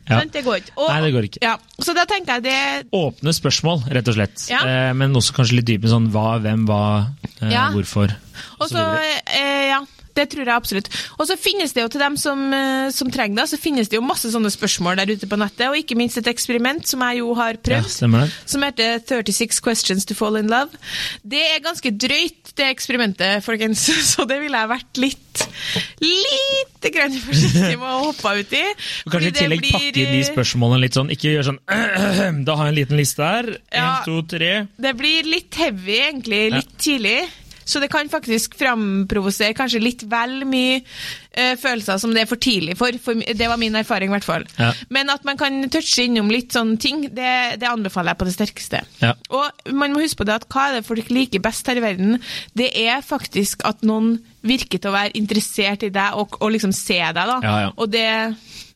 Ja. 0.04 0.18
Men 0.18 0.28
det 0.28 0.44
går 0.44 0.56
ikke. 0.60 0.72
Og- 0.76 0.88
Nei, 0.90 1.00
det 1.00 1.12
går 1.14 1.24
ikke. 1.24 1.38
Ja, 1.40 1.56
så 1.80 1.94
da 1.96 2.04
tenkte 2.04 2.34
jeg 2.34 2.42
det 2.44 2.90
Åpne 2.92 3.32
spørsmål, 3.32 3.88
rett 3.90 4.06
og 4.08 4.14
slett. 4.14 4.50
Ja. 4.50 4.60
Eh, 4.60 4.92
men 4.92 5.14
også 5.16 5.32
kanskje 5.32 5.56
litt 5.56 5.64
dypere 5.64 5.88
sånn 5.88 6.10
hva, 6.12 6.38
hvem, 6.42 6.66
hva, 6.68 7.06
eh, 7.40 7.50
Ja. 7.50 7.70
hvorfor. 7.72 8.12
Og 8.60 8.68
så, 8.68 8.98
eh, 9.26 9.68
ja, 9.70 9.80
det 10.14 10.28
tror 10.32 10.44
jeg 10.46 10.54
absolutt. 10.54 10.88
Og 11.18 11.26
så 11.28 11.36
finnes 11.40 11.74
det 11.74 11.82
jo 11.84 11.90
til 11.92 12.02
dem 12.04 12.16
som, 12.20 12.44
eh, 12.54 12.90
som 12.94 13.10
trenger 13.10 13.42
det, 13.42 13.48
så 13.50 13.58
finnes 13.60 13.90
det 13.90 13.98
jo 13.98 14.04
masse 14.06 14.30
sånne 14.30 14.52
spørsmål 14.52 15.00
der 15.00 15.14
ute 15.14 15.28
på 15.30 15.38
nettet, 15.40 15.66
og 15.68 15.78
ikke 15.80 15.98
minst 15.98 16.20
et 16.20 16.30
eksperiment 16.30 16.86
som 16.86 17.02
jeg 17.08 17.22
jo 17.22 17.34
har 17.38 17.58
prøvd. 17.58 17.90
ja, 18.14 18.26
som 18.46 18.62
heter 18.66 19.00
36 19.02 19.60
Questions 19.64 20.06
to 20.06 20.14
Fall 20.14 20.36
in 20.40 20.48
Love. 20.52 20.70
Det 21.26 21.42
er 21.42 21.62
ganske 21.64 21.90
drøyt, 21.90 22.54
det 22.54 22.70
eksperimentet, 22.70 23.42
folkens, 23.44 23.88
så 24.14 24.26
det 24.28 24.40
ville 24.42 24.58
jeg 24.58 24.72
vært 24.76 25.02
litt 25.02 25.20
lite 26.04 26.90
grann 26.94 27.14
forsiktig 27.18 27.76
med 27.80 27.88
å 27.88 28.00
hoppe 28.08 28.34
ut 28.38 28.52
i. 28.54 28.64
Og 29.06 29.14
kanskje 29.14 29.30
i 29.32 29.36
tillegg 29.38 29.62
blir, 29.64 29.76
pakke 29.76 29.92
de 29.96 30.20
eh, 30.20 30.26
spørsmålene 30.28 30.84
litt 30.84 30.98
sånn, 30.98 31.10
ikke 31.14 31.32
gjør 31.34 31.48
sånn 31.50 31.60
Da 32.46 32.56
har 32.58 32.68
jeg 32.68 32.74
en 32.74 32.78
liten 32.78 33.00
liste 33.00 33.24
her. 33.26 33.50
Ja. 33.72 33.88
Én, 34.00 34.04
to, 34.06 34.20
tre. 34.30 34.52
Det 34.78 34.94
blir 34.98 35.26
litt 35.28 35.58
heavy, 35.58 35.98
egentlig, 36.08 36.44
Ja. 36.50 36.60
litt 36.60 36.76
tidlig. 36.78 37.18
Så 37.64 37.80
det 37.82 37.90
kan 37.92 38.10
faktisk 38.12 38.56
framprovosere 38.60 39.56
kanskje 39.56 39.82
litt 39.82 40.04
vel 40.10 40.42
mye 40.48 40.80
uh, 40.82 41.54
følelser 41.60 42.00
som 42.00 42.14
det 42.14 42.24
er 42.24 42.30
for 42.30 42.40
tidlig 42.40 42.76
for. 42.80 42.96
for. 43.02 43.18
Det 43.18 43.48
var 43.50 43.60
min 43.60 43.76
erfaring, 43.80 44.12
i 44.12 44.16
hvert 44.16 44.28
fall. 44.28 44.46
Ja. 44.60 44.72
Men 44.94 45.12
at 45.12 45.24
man 45.28 45.40
kan 45.40 45.62
touche 45.72 46.06
innom 46.06 46.32
litt 46.32 46.54
sånne 46.54 46.78
ting, 46.80 47.06
det, 47.14 47.32
det 47.62 47.70
anbefaler 47.70 48.14
jeg 48.14 48.20
på 48.20 48.28
det 48.28 48.36
sterkeste. 48.36 48.82
Ja. 49.02 49.14
Og 49.34 49.72
man 49.74 49.94
må 49.94 50.04
huske 50.04 50.22
på 50.22 50.28
det 50.28 50.38
at 50.40 50.48
hva 50.52 50.68
er 50.68 50.78
det 50.78 50.88
folk 50.88 51.10
liker 51.12 51.42
best 51.44 51.68
her 51.70 51.80
i 51.80 51.84
verden? 51.84 52.18
Det 52.56 52.70
er 52.84 53.04
faktisk 53.04 53.64
at 53.68 53.84
noen 53.86 54.18
virker 54.44 54.80
til 54.80 54.92
å 54.92 54.96
være 54.96 55.16
interessert 55.18 55.86
i 55.86 55.92
deg 55.94 56.20
og, 56.20 56.36
og 56.40 56.52
liksom 56.52 56.74
se 56.76 57.00
deg, 57.00 57.16
da. 57.16 57.38
Ja, 57.40 57.56
ja. 57.64 57.72
Og 57.80 57.90
det, 57.92 58.06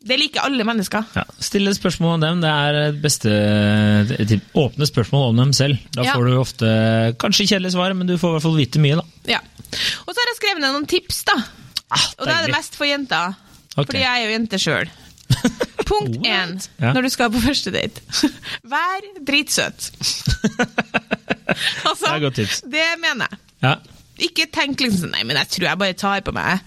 det 0.07 0.17
liker 0.19 0.41
alle 0.47 0.65
mennesker. 0.65 1.05
Ja. 1.17 1.25
Stille 1.43 1.73
spørsmål 1.75 2.15
om 2.15 2.21
dem. 2.21 2.41
Det 2.41 2.51
er 2.51 2.73
det 2.79 3.03
beste 3.03 3.29
det- 4.19 4.41
Åpne 4.55 4.87
spørsmål 4.87 5.31
om 5.31 5.37
dem 5.37 5.53
selv. 5.53 5.79
Da 5.93 6.03
Ja. 6.05 6.13
får 6.15 6.25
du 6.27 6.37
ofte 6.39 6.67
kanskje 7.19 7.49
kjedelige 7.49 7.73
svar, 7.75 7.95
men 7.95 8.07
du 8.07 8.17
får 8.17 8.29
i 8.29 8.33
hvert 8.37 8.43
fall 8.43 8.57
vite 8.57 8.79
mye, 8.79 8.97
da. 8.97 9.03
Ja. 9.27 9.39
Og 10.07 10.15
så 10.15 10.19
har 10.21 10.31
jeg 10.31 10.39
skrevet 10.41 10.61
ned 10.63 10.73
noen 10.73 10.87
tips, 10.89 11.25
da. 11.25 11.35
Ah, 11.91 12.07
Og 12.19 12.27
da 12.27 12.33
er 12.39 12.47
det 12.47 12.55
mest 12.55 12.75
for 12.77 12.85
jenter. 12.87 13.35
Okay. 13.77 13.85
Fordi 13.87 13.99
jeg 13.99 14.23
er 14.23 14.25
jo 14.27 14.33
jente 14.39 14.59
sjøl. 14.59 14.89
Punkt 15.89 16.17
én 16.27 16.69
Ja. 16.81 16.93
når 16.93 17.03
du 17.03 17.09
skal 17.11 17.31
på 17.31 17.41
første 17.41 17.71
date. 17.73 18.01
Vær 18.65 19.01
dritsøt. 19.25 19.91
altså, 21.89 22.05
Det 22.05 22.11
er 22.11 22.17
et 22.17 22.23
godt 22.23 22.35
tips. 22.35 22.61
det 22.63 22.87
mener 23.03 23.27
jeg. 23.31 23.39
Ja. 23.63 23.75
Ikke 24.27 24.49
tenk 24.51 24.81
liksom 24.83 25.05
sånn 25.05 25.13
Nei, 25.15 25.25
men 25.29 25.39
jeg 25.41 25.51
tror 25.55 25.67
jeg 25.69 25.81
bare 25.81 25.97
tar 25.99 26.23
på 26.27 26.33
meg 26.37 26.59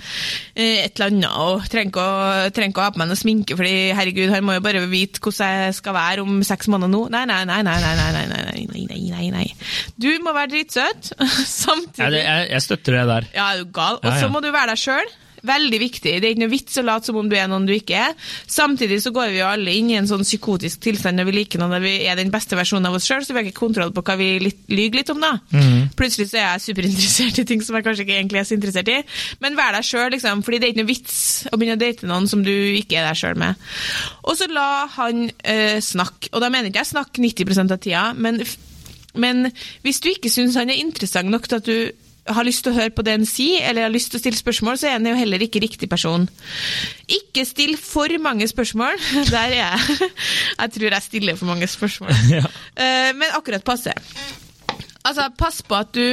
eh, 0.55 0.85
et 0.85 0.95
eller 0.99 1.11
annet 1.11 1.39
og 1.41 1.65
trenger 1.71 1.91
ikke 1.91 2.03
å, 2.05 2.49
trenger 2.55 2.71
ikke 2.73 2.81
å 2.83 2.85
ha 2.85 2.93
på 2.95 3.01
meg 3.01 3.09
noe 3.11 3.19
sminke, 3.19 3.57
fordi 3.59 3.73
herregud, 3.97 4.31
han 4.33 4.45
må 4.47 4.55
jo 4.57 4.63
bare 4.65 4.83
vite 4.91 5.21
hvordan 5.23 5.55
jeg 5.65 5.77
skal 5.81 5.95
være 5.97 6.25
om 6.25 6.39
seks 6.47 6.69
måneder 6.71 6.91
nå. 6.93 7.01
Nei, 7.13 7.23
nei, 7.29 7.41
nei, 7.49 7.59
nei, 7.67 7.77
nei, 7.83 7.95
nei, 7.97 8.11
nei, 8.13 8.27
nei, 8.31 8.65
nei, 8.71 8.85
nei, 8.91 9.01
nei, 9.11 9.29
nei. 9.35 9.47
Du 9.99 10.09
må 10.23 10.33
være 10.37 10.53
dritsøt, 10.55 11.11
samtidig 11.47 12.05
Ja, 12.05 12.11
det, 12.13 12.23
jeg, 12.25 12.47
jeg 12.55 12.65
støtter 12.67 12.99
det 12.99 13.05
der. 13.11 13.29
ja, 13.35 13.49
er 13.55 13.63
du 13.65 13.71
gal? 13.75 13.99
Og 14.01 14.07
Ja, 14.07 14.15
så 14.19 14.27
ja. 14.29 14.31
må 14.33 14.43
du 14.43 14.51
være 14.53 14.73
deg 14.73 14.81
sjøl. 14.81 15.11
Veldig 15.47 15.79
viktig. 15.81 16.13
Det 16.21 16.27
er 16.27 16.35
ikke 16.35 16.43
noe 16.43 16.53
vits 16.53 16.77
å 16.77 16.83
late 16.85 17.09
som 17.09 17.17
om 17.17 17.29
du 17.29 17.35
er 17.37 17.47
noen 17.49 17.65
du 17.65 17.73
ikke 17.73 17.97
er. 17.97 18.13
Samtidig 18.45 18.99
så 19.01 19.13
går 19.15 19.31
vi 19.33 19.39
jo 19.39 19.47
alle 19.49 19.73
inn 19.73 19.89
i 19.89 19.97
en 19.97 20.09
sånn 20.09 20.25
psykotisk 20.25 20.83
tilstand 20.85 21.17
når 21.17 21.29
vi 21.29 21.35
liker 21.39 21.61
noen 21.61 21.73
der 21.75 21.83
vi 21.83 21.95
er 22.05 22.19
den 22.19 22.29
beste 22.33 22.57
versjonen 22.59 22.89
av 22.89 22.97
oss 22.97 23.07
sjøl, 23.09 23.25
så 23.25 23.33
vi 23.33 23.41
har 23.41 23.49
ikke 23.49 23.63
kontroll 23.63 23.93
på 23.95 24.03
hva 24.05 24.17
vi 24.19 24.29
litt, 24.43 24.61
lyver 24.69 25.01
litt 25.01 25.13
om, 25.13 25.21
da. 25.23 25.33
Mm. 25.55 25.89
Plutselig 25.97 26.29
så 26.29 26.39
er 26.39 26.45
jeg 26.45 26.65
superinteressert 26.67 27.41
i 27.41 27.47
ting 27.49 27.63
som 27.65 27.77
jeg 27.77 27.87
kanskje 27.87 28.05
ikke 28.05 28.17
egentlig 28.19 28.41
er 28.43 28.49
så 28.49 28.57
interessert 28.57 28.93
i. 28.93 28.99
Men 29.41 29.57
vær 29.57 29.73
deg 29.77 29.87
sjøl, 29.87 30.11
liksom. 30.13 30.43
Fordi 30.45 30.61
det 30.61 30.67
er 30.67 30.75
ikke 30.75 30.83
noe 30.83 30.91
vits 30.91 31.17
å 31.49 31.57
begynne 31.57 31.79
å 31.79 31.81
date 31.81 32.09
noen 32.09 32.29
som 32.29 32.45
du 32.45 32.53
ikke 32.53 33.01
er 33.01 33.09
deg 33.09 33.21
sjøl 33.23 33.41
med. 33.41 33.71
Og 34.27 34.37
så 34.37 34.49
la 34.51 34.69
han 34.97 35.25
øh, 35.31 35.79
snakke. 35.81 36.31
Og 36.35 36.43
da 36.43 36.51
mener 36.53 36.69
ikke 36.69 36.83
jeg 36.83 36.93
snakke 36.93 37.25
90% 37.25 37.73
av 37.73 37.81
tida, 37.81 38.05
men, 38.13 38.41
men 39.17 39.49
hvis 39.85 40.03
du 40.03 40.11
ikke 40.13 40.31
syns 40.33 40.59
han 40.59 40.69
er 40.69 40.81
interessant 40.81 41.31
nok 41.31 41.49
til 41.49 41.61
at 41.61 41.69
du 41.69 42.00
har 42.29 42.45
lyst 42.45 42.63
til 42.65 42.73
å 42.73 42.77
høre 42.77 42.93
på 42.93 43.03
det 43.05 43.15
en 43.17 43.25
sier, 43.25 43.63
eller 43.69 43.87
har 43.87 43.93
lyst 43.93 44.11
til 44.13 44.19
å 44.19 44.21
stille 44.21 44.37
spørsmål, 44.37 44.77
så 44.77 44.91
er 44.91 44.99
en 44.99 45.09
jo 45.09 45.15
heller 45.17 45.41
ikke 45.41 45.61
riktig 45.63 45.89
person. 45.89 46.27
Ikke 47.09 47.45
still 47.49 47.73
for 47.81 48.13
mange 48.21 48.47
spørsmål. 48.47 49.01
Der 49.33 49.39
er 49.41 49.57
jeg. 49.57 50.09
Jeg 50.59 50.75
tror 50.77 50.95
jeg 50.95 51.07
stiller 51.07 51.39
for 51.39 51.51
mange 51.51 51.67
spørsmål. 51.67 52.13
Ja. 52.37 52.45
Eh, 52.77 53.11
Men 53.17 53.33
akkurat 53.35 53.63
passe. 53.65 53.93
Altså, 55.03 55.27
pass 55.37 55.61
på 55.65 55.75
at 55.75 55.89
du 55.97 56.05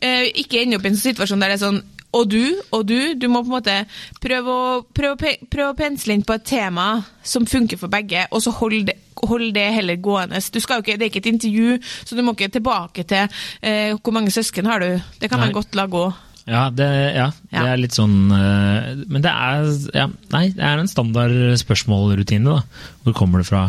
eh, 0.00 0.30
ikke 0.40 0.62
ender 0.62 0.80
opp 0.80 0.88
i 0.88 0.94
en 0.94 0.96
situasjon 0.98 1.42
der 1.42 1.52
det 1.52 1.58
er 1.60 1.66
sånn 1.68 1.82
og 2.16 2.26
du, 2.26 2.42
og 2.74 2.86
du. 2.88 3.14
Du 3.14 3.28
må 3.30 3.44
på 3.44 3.52
en 3.52 3.56
måte 3.58 3.76
prøve 4.22 4.50
å, 4.50 4.70
prøve, 4.96 5.36
prøve 5.46 5.68
å 5.70 5.78
pensle 5.78 6.16
inn 6.16 6.24
på 6.26 6.34
et 6.34 6.46
tema 6.48 6.88
som 7.22 7.46
funker 7.46 7.78
for 7.78 7.92
begge, 7.92 8.24
og 8.34 8.42
så 8.42 8.50
hold 8.56 8.88
det, 8.88 8.96
hold 9.28 9.52
det 9.56 9.68
heller 9.76 10.00
gående. 10.00 10.40
Du 10.52 10.60
skal 10.62 10.78
jo 10.80 10.86
ikke, 10.86 10.96
det 10.98 11.06
er 11.06 11.12
ikke 11.12 11.22
et 11.24 11.30
intervju, 11.34 11.78
så 12.04 12.16
du 12.16 12.24
må 12.24 12.34
ikke 12.36 12.52
tilbake 12.56 13.04
til 13.08 13.28
eh, 13.62 13.92
hvor 13.98 14.16
mange 14.16 14.32
søsken 14.34 14.68
har 14.70 14.82
du. 14.82 14.90
Det 15.20 15.30
kan 15.30 15.40
Nei. 15.40 15.48
man 15.48 15.56
godt 15.60 15.78
la 15.78 15.86
gå. 15.90 16.08
Ja, 16.50 16.64
det, 16.72 16.88
ja, 17.14 17.28
det 17.52 17.66
er 17.68 17.78
litt 17.78 17.94
sånn 17.94 18.32
eh, 18.32 18.86
Men 19.12 19.22
det 19.22 19.30
er 19.30 19.68
ja, 19.94 20.06
Nei, 20.32 20.46
det 20.56 20.64
er 20.64 20.80
en 20.80 20.88
standard 20.90 21.36
spørsmålrutine, 21.60 22.56
da. 22.56 22.88
Hvor 23.04 23.14
kommer 23.20 23.42
du 23.42 23.46
fra? 23.46 23.68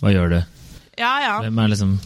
Hva 0.00 0.14
gjør 0.14 0.36
du? 0.36 0.38
Ja, 1.00 1.12
ja. 1.24 1.34
Hvem 1.42 1.58
er 1.60 1.72
liksom 1.72 1.96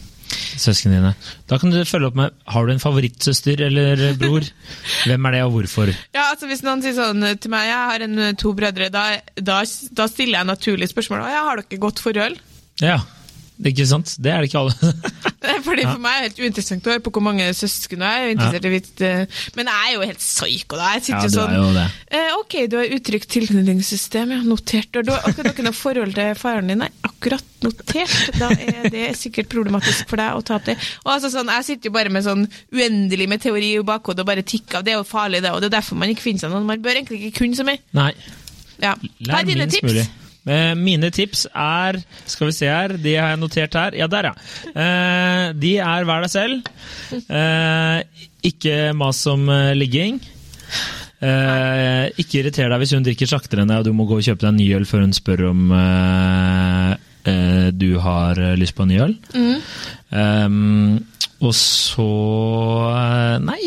søsknene 0.57 0.97
dine? 0.97 1.13
Da 1.47 1.59
kan 1.61 1.71
du 1.71 1.79
følge 1.87 2.09
opp 2.09 2.17
med 2.19 2.35
Har 2.49 2.67
du 2.67 2.73
en 2.73 2.81
favorittsøster 2.81 3.61
eller 3.69 4.03
bror? 4.19 4.47
Hvem 5.07 5.29
er 5.29 5.37
det, 5.37 5.45
og 5.45 5.55
hvorfor? 5.55 5.93
Ja, 6.15 6.31
altså 6.31 6.49
Hvis 6.49 6.65
noen 6.65 6.83
sier 6.83 6.97
sånn 6.97 7.23
til 7.37 7.53
meg 7.53 7.69
jeg 7.69 7.91
har 7.93 8.07
en, 8.07 8.19
to 8.41 8.53
brødre, 8.57 8.89
da, 8.93 9.07
da, 9.37 9.61
da 9.63 10.09
stiller 10.11 10.41
jeg 10.41 10.49
naturlig 10.49 10.91
spørsmål. 10.91 11.27
Ja, 11.29 11.45
har 11.51 11.61
dere 11.61 11.83
godt 11.87 12.03
forhold? 12.03 12.41
Ja, 12.83 12.99
det 13.57 13.71
er 13.71 13.73
ikke 13.73 13.87
sant? 13.89 14.11
Det 14.21 14.29
er 14.29 14.43
det 14.43 14.51
ikke 14.51 14.59
alle. 14.61 14.93
Fordi 15.67 15.83
For 15.87 16.01
meg 16.01 16.13
er 16.13 16.21
det 16.21 16.27
helt 16.27 16.39
uinteressant 16.45 16.85
å 16.87 16.91
høre 16.93 17.01
på 17.03 17.11
hvor 17.15 17.23
mange 17.25 17.45
søsken 17.57 18.01
du 18.01 18.05
er. 18.05 18.25
Er 18.27 18.33
interessert 18.35 18.67
i 18.67 18.69
å 18.69 19.07
eh, 19.07 19.39
Men 19.57 19.69
jeg 19.71 19.87
er 19.87 19.93
jo 19.95 20.03
helt 20.11 20.21
psyko. 20.21 20.77
da. 20.77 20.89
Jeg 20.93 21.01
Ja, 21.01 21.05
sitter 21.07 21.23
du 21.23 21.25
jo 21.25 21.31
sånn 21.33 21.53
er 21.55 21.57
jo 21.57 21.71
det. 21.77 21.85
eh, 22.19 22.35
Ok, 22.37 22.55
du 22.69 22.75
har 22.77 22.93
uttrykt 22.97 23.31
tilknytningssystem, 23.33 24.35
ja. 24.35 24.39
Notert. 24.45 24.99
Og 25.01 25.07
du 25.07 25.11
har 25.15 25.25
akkurat 25.31 25.61
noe 25.65 25.73
forhold 25.75 26.13
til 26.19 26.37
faren 26.37 26.69
din? 26.69 26.83
Nei, 26.83 26.89
akkurat 27.09 27.65
notert. 27.65 28.13
Da 28.37 28.51
er 28.53 28.91
det 28.93 29.07
sikkert 29.17 29.49
problematisk 29.51 30.05
for 30.13 30.21
deg 30.21 30.37
å 30.37 30.45
ta 30.45 30.59
opp 30.59 30.69
det. 30.69 30.77
Og 31.05 31.15
altså 31.15 31.33
sånn, 31.33 31.49
Jeg 31.57 31.67
sitter 31.71 31.89
jo 31.89 31.95
bare 31.97 32.13
med 32.13 32.27
sånn 32.27 32.45
uendelig 32.77 33.27
med 33.33 33.41
teori 33.41 33.73
i 33.73 33.81
bakhodet 33.89 34.21
og 34.21 34.29
bare 34.29 34.45
tikker 34.45 34.79
av. 34.79 34.85
Det 34.85 34.93
er 34.93 35.01
jo 35.01 35.07
farlig, 35.07 35.41
det. 35.41 35.55
Og 35.55 35.65
det 35.65 35.71
er 35.71 35.79
derfor 35.79 35.97
man 35.97 36.13
ikke 36.13 36.27
finner 36.29 36.45
seg 36.45 36.53
noen. 36.53 36.69
Man 36.69 36.85
bør 36.85 37.01
egentlig 37.01 37.23
ikke 37.25 37.41
kunne 37.41 37.57
så 37.57 37.65
mye. 37.67 37.81
Nei. 37.97 38.11
Ja. 38.85 38.93
Lær 39.25 39.49
minst 39.49 39.79
tips? 39.79 39.89
mulig. 39.89 40.07
Eh, 40.47 40.73
Mine 40.79 41.09
tips 41.11 41.45
er 41.51 41.97
Skal 42.25 42.47
vi 42.47 42.55
se 42.55 42.69
her, 42.71 42.93
de 43.03 43.15
har 43.19 43.33
jeg 43.33 43.41
notert 43.41 43.73
her. 43.75 43.97
Ja, 43.99 44.07
der, 44.07 44.29
ja. 44.31 44.35
Eh, 44.71 45.53
De 45.59 45.73
er 45.83 46.07
vær 46.07 46.23
deg 46.23 46.31
selv. 46.31 46.71
Eh, 47.27 48.01
Ikke 48.47 48.77
mas 48.95 49.19
om 49.27 49.47
ligging. 49.75 50.21
Eh, 51.17 52.05
Ikke 52.21 52.39
irriter 52.43 52.69
deg 52.69 52.79
hvis 52.83 52.93
hun 52.93 53.05
drikker 53.05 53.29
saktere 53.29 53.63
enn 53.65 53.71
deg 53.71 53.81
og 53.81 53.87
du 53.89 53.93
må 53.97 54.05
gå 54.07 54.19
og 54.19 54.25
kjøpe 54.25 54.43
deg 54.45 54.51
en 54.53 54.59
ny 54.61 54.67
øl 54.77 54.85
før 54.85 55.01
hun 55.07 55.15
spør 55.17 55.47
om 55.49 55.63
eh, 55.73 56.91
eh, 57.31 57.69
du 57.73 57.89
har 58.03 58.37
lyst 58.59 58.77
på 58.77 58.85
en 58.85 58.91
ny 58.93 58.99
øl. 59.07 59.15
Mm. 59.33 60.99
og 61.43 61.53
så 61.57 62.05
Nei, 63.43 63.57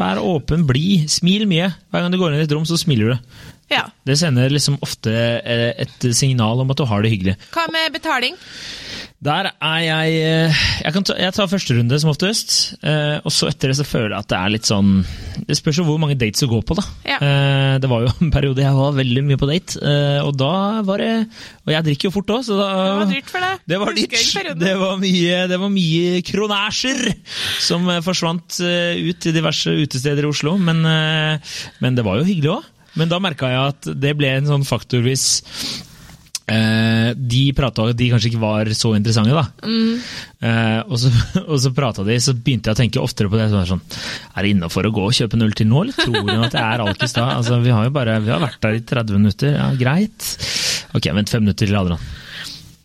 vær 0.00 0.18
åpen, 0.24 0.64
blid, 0.68 1.06
smil 1.12 1.46
mye. 1.48 1.68
Hver 1.92 2.02
gang 2.04 2.12
du 2.12 2.18
går 2.20 2.34
inn 2.34 2.42
i 2.42 2.48
et 2.48 2.52
rom, 2.56 2.66
så 2.68 2.78
smiler 2.80 3.14
du. 3.14 3.36
Ja. 3.72 3.86
Det 4.06 4.14
sender 4.20 4.52
liksom 4.52 4.78
ofte 4.84 5.12
eh, 5.42 5.72
et 5.82 6.10
signal 6.14 6.62
om 6.62 6.70
at 6.70 6.78
du 6.78 6.86
har 6.86 7.02
det 7.02 7.10
hyggelig. 7.14 7.36
Hva 7.54 7.66
med 7.74 7.94
betaling? 7.96 8.36
Der 9.26 9.46
er 9.48 9.78
jeg 9.80 10.16
eh, 10.20 10.58
Jeg, 10.84 10.92
kan 10.92 11.04
ta, 11.08 11.14
jeg 11.18 11.32
tar 11.32 11.48
første 11.48 11.74
runde 11.74 11.98
som 11.98 12.10
oftest, 12.12 12.52
eh, 12.84 13.16
og 13.24 13.32
så 13.32 13.48
etter 13.48 13.72
det 13.72 13.78
så 13.78 13.86
føler 13.88 14.12
jeg 14.12 14.22
at 14.22 14.28
det 14.30 14.38
er 14.38 14.52
litt 14.52 14.68
sånn 14.68 14.90
Det 15.48 15.56
spørs 15.56 15.80
jo 15.80 15.86
hvor 15.88 15.98
mange 15.98 16.18
dates 16.20 16.44
du 16.44 16.50
går 16.50 16.62
på, 16.68 16.76
da. 16.78 16.84
Ja. 17.08 17.16
Det 17.80 17.90
var 17.90 18.04
jo 18.04 18.12
en 18.22 18.30
periode 18.34 18.62
jeg 18.62 18.76
var 18.76 18.94
veldig 19.00 19.24
mye 19.26 19.40
på 19.40 19.48
date, 19.50 19.80
og 20.22 20.36
da 20.38 20.52
var 20.86 21.02
det 21.02 21.10
Og 21.64 21.74
jeg 21.74 21.88
drikker 21.88 22.10
jo 22.10 22.14
fort 22.18 22.34
òg, 22.36 22.44
så 22.46 22.60
da 22.60 22.68
Det 22.76 23.00
var 23.00 23.10
dyrt 23.16 23.32
for 23.32 23.48
deg. 23.48 23.66
Det 23.66 23.80
var 23.82 23.98
dyrt. 23.98 24.52
Det 24.62 24.76
var 24.84 25.02
mye, 25.02 25.42
det 25.50 25.60
var 25.64 25.74
mye 25.74 26.22
kronæsjer 26.30 27.02
som 27.66 27.90
forsvant 28.04 28.60
ut 28.60 29.20
til 29.24 29.34
diverse 29.34 29.74
utesteder 29.74 30.28
i 30.28 30.30
Oslo. 30.30 30.54
Men, 30.60 30.84
men 31.82 31.98
det 31.98 32.04
var 32.06 32.20
jo 32.20 32.28
hyggelig 32.28 32.52
òg. 32.60 32.72
Men 32.96 33.12
da 33.12 33.20
merka 33.22 33.50
jeg 33.52 33.74
at 33.74 33.90
det 34.00 34.14
ble 34.18 34.32
en 34.38 34.48
sånn 34.48 34.64
faktor 34.66 35.04
hvis 35.04 35.26
eh, 36.46 37.10
de 37.16 37.42
prata 37.56 37.88
at 37.90 37.98
de 37.98 38.08
kanskje 38.12 38.30
ikke 38.32 38.42
var 38.42 38.70
så 38.76 38.92
interessante, 38.96 39.34
da. 39.36 39.46
Eh, 40.46 40.80
og 40.86 41.00
så, 41.02 41.12
og 41.50 41.56
så 41.62 41.72
prata 41.76 42.06
de, 42.06 42.18
så 42.22 42.34
begynte 42.36 42.70
jeg 42.70 42.78
å 42.78 42.80
tenke 42.82 43.02
oftere 43.02 43.30
på 43.32 43.40
det. 43.40 43.48
Så 43.52 43.60
er, 43.60 43.70
sånn, 43.72 43.82
er 44.32 44.46
det 44.46 44.54
innafor 44.54 44.88
å 44.88 44.94
gå 44.94 45.08
og 45.08 45.16
kjøpe 45.16 45.38
en 45.38 45.48
øl 45.48 45.56
til 45.56 45.70
nå, 45.70 45.82
eller 45.84 45.98
tror 45.98 46.20
hun 46.22 46.46
at 46.48 46.56
jeg 46.56 46.66
er 46.66 46.86
alkis 46.86 47.16
da? 47.16 47.30
Altså, 47.38 47.60
vi 47.64 47.74
har 47.74 47.88
jo 47.88 47.96
bare 47.96 48.20
vi 48.24 48.32
har 48.34 48.44
vært 48.44 48.62
der 48.64 48.78
i 48.78 48.84
30 48.94 49.20
minutter, 49.20 49.58
ja 49.58 49.72
greit. 49.78 50.30
Ok, 50.96 51.10
vent 51.18 51.32
fem 51.32 51.44
minutter 51.44 51.68
til, 51.68 51.76
Adrian. 51.78 52.08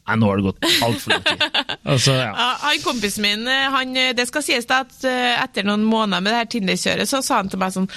Nei, 0.08 0.16
nå 0.18 0.28
har 0.32 0.40
det 0.42 0.46
gått 0.50 0.66
altfor 0.84 1.14
lang 1.14 1.24
tid. 1.28 1.44
Altså, 1.92 2.14
ja. 2.14 2.28
Ja, 2.38 2.48
han 2.62 2.82
Kompisen 2.84 3.24
min, 3.26 3.42
eh, 3.50 3.64
han, 3.74 3.96
det 4.18 4.26
skal 4.30 4.44
sies 4.46 4.68
da 4.70 4.84
at 4.84 5.06
eh, 5.08 5.40
etter 5.42 5.66
noen 5.66 5.82
måneder 5.88 6.22
med 6.22 6.30
det 6.32 6.38
her 6.38 6.50
Tinder-kjøret, 6.54 7.10
så 7.10 7.22
sa 7.26 7.40
han 7.40 7.50
til 7.50 7.58
meg 7.62 7.74
sånn 7.74 7.88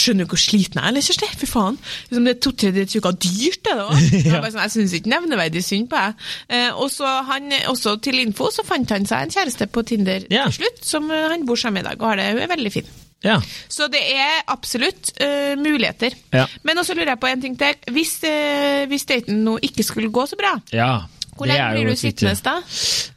Skjønner 0.00 0.24
du 0.24 0.32
hvor 0.32 0.40
sliten 0.40 0.80
jeg 0.80 0.84
er, 0.84 0.88
eller, 0.94 1.04
Kjersti? 1.04 1.28
Fy 1.42 1.48
faen. 1.50 1.76
Liksom, 2.08 2.24
det 2.24 2.32
er 2.34 2.40
to-tre 2.46 2.86
uka 2.96 3.12
dyrt, 3.20 3.60
det 3.68 3.76
da. 3.80 3.86
Jeg, 4.24 4.32
bare 4.32 4.52
sånn, 4.54 4.62
jeg 4.64 4.74
syns 4.78 4.96
ikke 4.96 5.12
nevneverdig 5.12 5.62
synd 5.66 5.90
på 5.92 6.00
deg. 6.00 6.26
Eh, 6.56 6.70
og 6.72 6.88
så 6.94 7.12
han, 7.28 7.52
også 7.70 7.96
til 8.04 8.20
info 8.24 8.48
så 8.54 8.64
fant 8.66 8.94
han 8.96 9.04
seg 9.10 9.26
en 9.28 9.34
kjæreste 9.36 9.68
på 9.74 9.84
Tinder 9.92 10.24
Ja. 10.32 10.46
til 10.48 10.62
slutt, 10.62 10.84
som 10.88 11.10
eh, 11.12 11.26
han 11.34 11.44
bor 11.48 11.60
sammen 11.60 11.82
med 11.82 11.84
i 11.84 11.90
dag, 11.92 12.00
og 12.00 12.14
har 12.14 12.20
det, 12.22 12.30
hun 12.32 12.44
er 12.46 12.52
veldig 12.56 12.72
fin. 12.80 12.88
ja. 13.24 13.38
Så 13.68 13.88
det 13.92 14.00
er 14.14 14.42
absolutt 14.52 15.12
uh, 15.20 15.54
muligheter. 15.60 16.14
Ja. 16.32 16.44
Men 16.62 16.78
også 16.80 16.94
lurer 16.96 17.14
jeg 17.14 17.20
på 17.22 17.28
en 17.30 17.40
ting 17.44 17.54
til. 17.60 17.76
Hvis, 17.92 18.16
uh, 18.24 18.84
hvis 18.90 19.04
daten 19.08 19.40
nå 19.46 19.58
ikke 19.64 19.84
skulle 19.86 20.12
gå 20.12 20.24
så 20.30 20.38
bra, 20.40 20.54
ja. 20.72 20.92
Hvor 21.36 21.50
lenge 21.50 21.70
blir 21.74 21.90
du 21.90 21.96
sittende 21.98 22.34
da? 22.44 22.54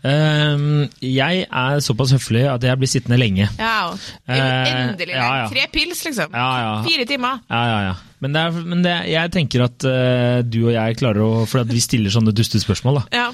Ehm, 0.10 0.90
jeg 1.02 1.46
er 1.46 1.80
såpass 1.86 2.12
høflig 2.16 2.46
at 2.50 2.64
jeg 2.64 2.78
blir 2.82 2.92
sittende 2.92 3.18
lenge. 3.18 3.50
Ja, 3.60 3.92
Endelig. 4.28 5.14
Uh, 5.14 5.20
ja, 5.20 5.32
ja. 5.44 5.48
Tre 5.52 5.68
pils, 5.74 6.04
liksom. 6.06 6.32
Fire 6.32 7.06
timer. 7.10 7.42
Ja, 7.50 7.64
ja, 7.72 7.80
ja. 7.90 7.94
Men, 8.24 8.34
det 8.34 8.42
er, 8.42 8.56
men 8.66 8.82
det, 8.82 8.94
jeg 9.12 9.32
tenker 9.36 9.64
at 9.68 9.86
uh, 9.86 10.40
du 10.42 10.60
og 10.68 10.72
jeg 10.74 10.98
klarer 10.98 11.22
å 11.22 11.46
For 11.46 11.62
at 11.62 11.70
vi 11.70 11.82
stiller 11.84 12.10
sånne 12.14 12.34
dustespørsmål, 12.34 13.02
da. 13.02 13.04
Ja. 13.14 13.28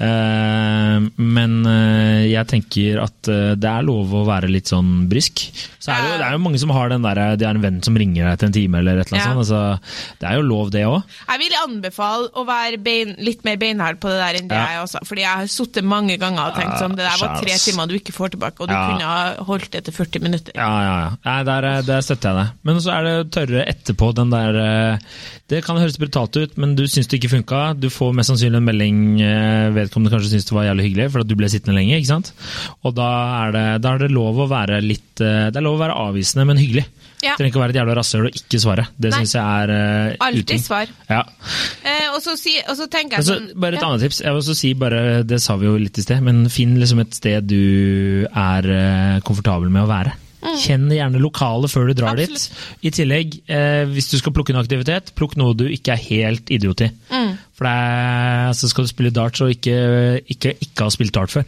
Uh, 0.00 1.08
men 1.20 1.58
uh, 1.66 2.22
jeg 2.24 2.46
tenker 2.50 3.02
at 3.04 3.18
det 3.30 3.68
er 3.68 3.84
lov 3.84 4.14
å 4.16 4.22
være 4.28 4.48
litt 4.50 4.70
sånn 4.70 5.04
brysk. 5.10 5.42
Så 5.80 5.92
er 5.92 6.00
det, 6.02 6.08
jo, 6.10 6.16
det 6.20 6.26
er 6.28 6.34
jo 6.36 6.40
mange 6.44 6.60
som 6.60 6.72
har 6.74 6.90
den 6.92 7.04
der 7.04 7.18
Det 7.40 7.46
er 7.46 7.56
en 7.56 7.62
venn 7.62 7.78
som 7.84 7.96
ringer 7.96 8.26
deg 8.28 8.40
til 8.40 8.48
en 8.50 8.54
time, 8.56 8.80
eller 8.80 9.00
et 9.00 9.08
eller 9.10 9.20
annet 9.20 9.20
Ja. 9.20 9.30
sånt. 9.30 9.40
Altså, 9.40 10.16
det 10.20 10.28
er 10.30 10.38
jo 10.38 10.46
lov, 10.48 10.70
det 10.74 10.82
òg. 10.88 11.14
Jeg 11.30 11.40
vil 11.44 11.56
anbefale 11.60 12.28
å 12.36 12.44
være 12.48 12.80
bein, 12.84 13.14
litt 13.20 13.44
mer 13.46 13.56
beinhard 13.60 14.00
på 14.02 14.10
det 14.12 14.18
der 14.20 14.38
enn 14.40 14.50
det 14.50 14.58
Ja. 14.58 14.66
jeg 14.74 14.82
også. 14.86 15.02
Fordi 15.08 15.24
jeg 15.24 15.40
har 15.42 15.50
sittet 15.52 15.84
mange 15.88 16.16
ganger 16.20 16.50
og 16.50 16.58
tenkt 16.58 16.78
sånn 16.80 16.96
Det 16.96 17.04
der 17.06 17.20
var 17.22 17.40
tre 17.40 17.56
timer 17.60 17.88
du 17.90 17.94
ikke 17.98 18.14
får 18.16 18.34
tilbake, 18.36 18.60
og 18.60 18.68
du 18.68 18.74
Ja. 18.74 18.82
kunne 18.90 19.08
ha 19.12 19.44
holdt 19.50 19.70
det 19.76 19.84
til 19.88 19.94
40 19.96 20.20
minutter. 20.24 20.52
Ja, 20.56 20.70
ja, 20.84 20.96
ja. 21.04 21.10
Nei, 21.24 21.38
der, 21.48 21.68
der 21.86 22.00
støtter 22.04 22.30
jeg 22.32 22.36
deg. 22.40 22.52
Men 22.64 22.80
så 22.80 22.92
er 22.98 23.02
det 23.08 23.30
tørre 23.36 23.64
etterpå, 23.68 24.12
den 24.14 24.29
der 24.32 24.58
eh, 24.60 25.18
Det 25.50 25.62
kan 25.66 25.78
høres 25.80 25.98
brutalt 26.00 26.36
ut, 26.38 26.56
men 26.60 26.76
du 26.78 26.84
syns 26.86 27.10
det 27.10 27.20
ikke 27.20 27.32
funka. 27.34 27.62
Du 27.80 27.88
får 27.92 28.14
mest 28.16 28.32
sannsynlig 28.32 28.60
en 28.60 28.68
melding 28.68 29.00
eh, 29.24 29.68
vedkommende 29.76 30.14
kanskje 30.14 30.34
syns 30.34 30.48
det 30.48 30.56
var 30.56 30.68
jævlig 30.68 30.88
hyggelig, 30.88 31.10
for 31.14 31.24
at 31.24 31.30
du 31.30 31.36
ble 31.38 31.50
sittende 31.52 31.78
lenge, 31.78 31.98
ikke 31.98 32.12
sant? 32.12 32.32
Og 32.86 32.96
da 32.96 33.10
er 33.42 33.56
det, 33.56 33.66
da 33.84 33.94
er 33.94 34.04
det 34.04 34.12
lov 34.14 34.40
å 34.44 34.48
være 34.50 34.80
litt 34.84 35.22
eh, 35.24 35.50
Det 35.50 35.60
er 35.60 35.66
lov 35.66 35.78
å 35.78 35.84
være 35.84 35.98
avvisende, 36.08 36.48
men 36.48 36.60
hyggelig. 36.62 36.86
Ja. 37.20 37.34
Trenger 37.36 37.50
ikke 37.50 37.60
å 37.60 37.64
være 37.64 37.74
et 37.74 37.78
jævla 37.80 37.94
rasshøl 37.98 38.28
og 38.30 38.38
ikke 38.38 38.60
svare. 38.62 38.86
Det 38.96 39.10
syns 39.12 39.34
jeg 39.36 39.44
er 39.44 39.72
uh, 39.74 40.24
Alltid 40.24 40.62
svar. 40.64 40.92
Ja. 41.10 41.20
Eh, 41.84 42.06
og, 42.14 42.20
så 42.24 42.36
si, 42.40 42.54
og 42.64 42.78
så 42.78 42.88
tenker 42.92 43.20
jeg 43.20 43.28
sånn 43.28 43.50
bare 43.60 43.76
et 43.76 43.82
ja. 43.82 43.90
annet 43.90 44.06
tips. 44.06 44.22
Jeg 44.24 44.32
vil 44.32 44.40
også 44.40 44.56
si 44.56 44.72
bare, 44.80 45.02
Det 45.28 45.40
sa 45.42 45.58
vi 45.60 45.68
jo 45.68 45.76
litt 45.80 46.00
i 46.00 46.04
sted, 46.06 46.24
men 46.24 46.46
finn 46.52 46.78
liksom 46.80 47.04
et 47.04 47.16
sted 47.16 47.50
du 47.50 48.24
er 48.30 48.70
uh, 48.72 49.20
komfortabel 49.26 49.72
med 49.72 49.84
å 49.84 49.90
være. 49.90 50.16
Kjenn 50.40 50.88
gjerne 50.88 51.20
lokalet 51.20 51.70
før 51.72 51.90
du 51.90 51.94
drar 51.98 52.16
Mm. 52.16 52.22
Absolutt. 52.24 52.50
dit. 52.80 52.84
I 52.88 52.90
tillegg, 52.96 53.34
eh, 53.48 53.84
hvis 53.92 54.10
du 54.10 54.16
skal 54.18 54.32
plukke 54.32 54.54
en 54.54 54.60
aktivitet, 54.62 55.12
plukk 55.14 55.36
noe 55.36 55.54
du 55.54 55.66
ikke 55.68 55.92
er 55.92 56.00
helt 56.08 56.48
idiot 56.50 56.80
i. 56.86 56.90
Mm. 57.10 57.34
For 57.56 57.64
det 57.68 57.72
er, 57.74 58.46
altså 58.48 58.70
skal 58.72 58.84
du 58.84 58.88
spille 58.88 59.10
darts 59.12 59.40
og 59.44 59.50
ikke, 59.52 60.22
ikke, 60.32 60.54
ikke 60.64 60.86
ha 60.86 60.88
spilt 60.90 61.12
dart 61.14 61.30
før. 61.30 61.44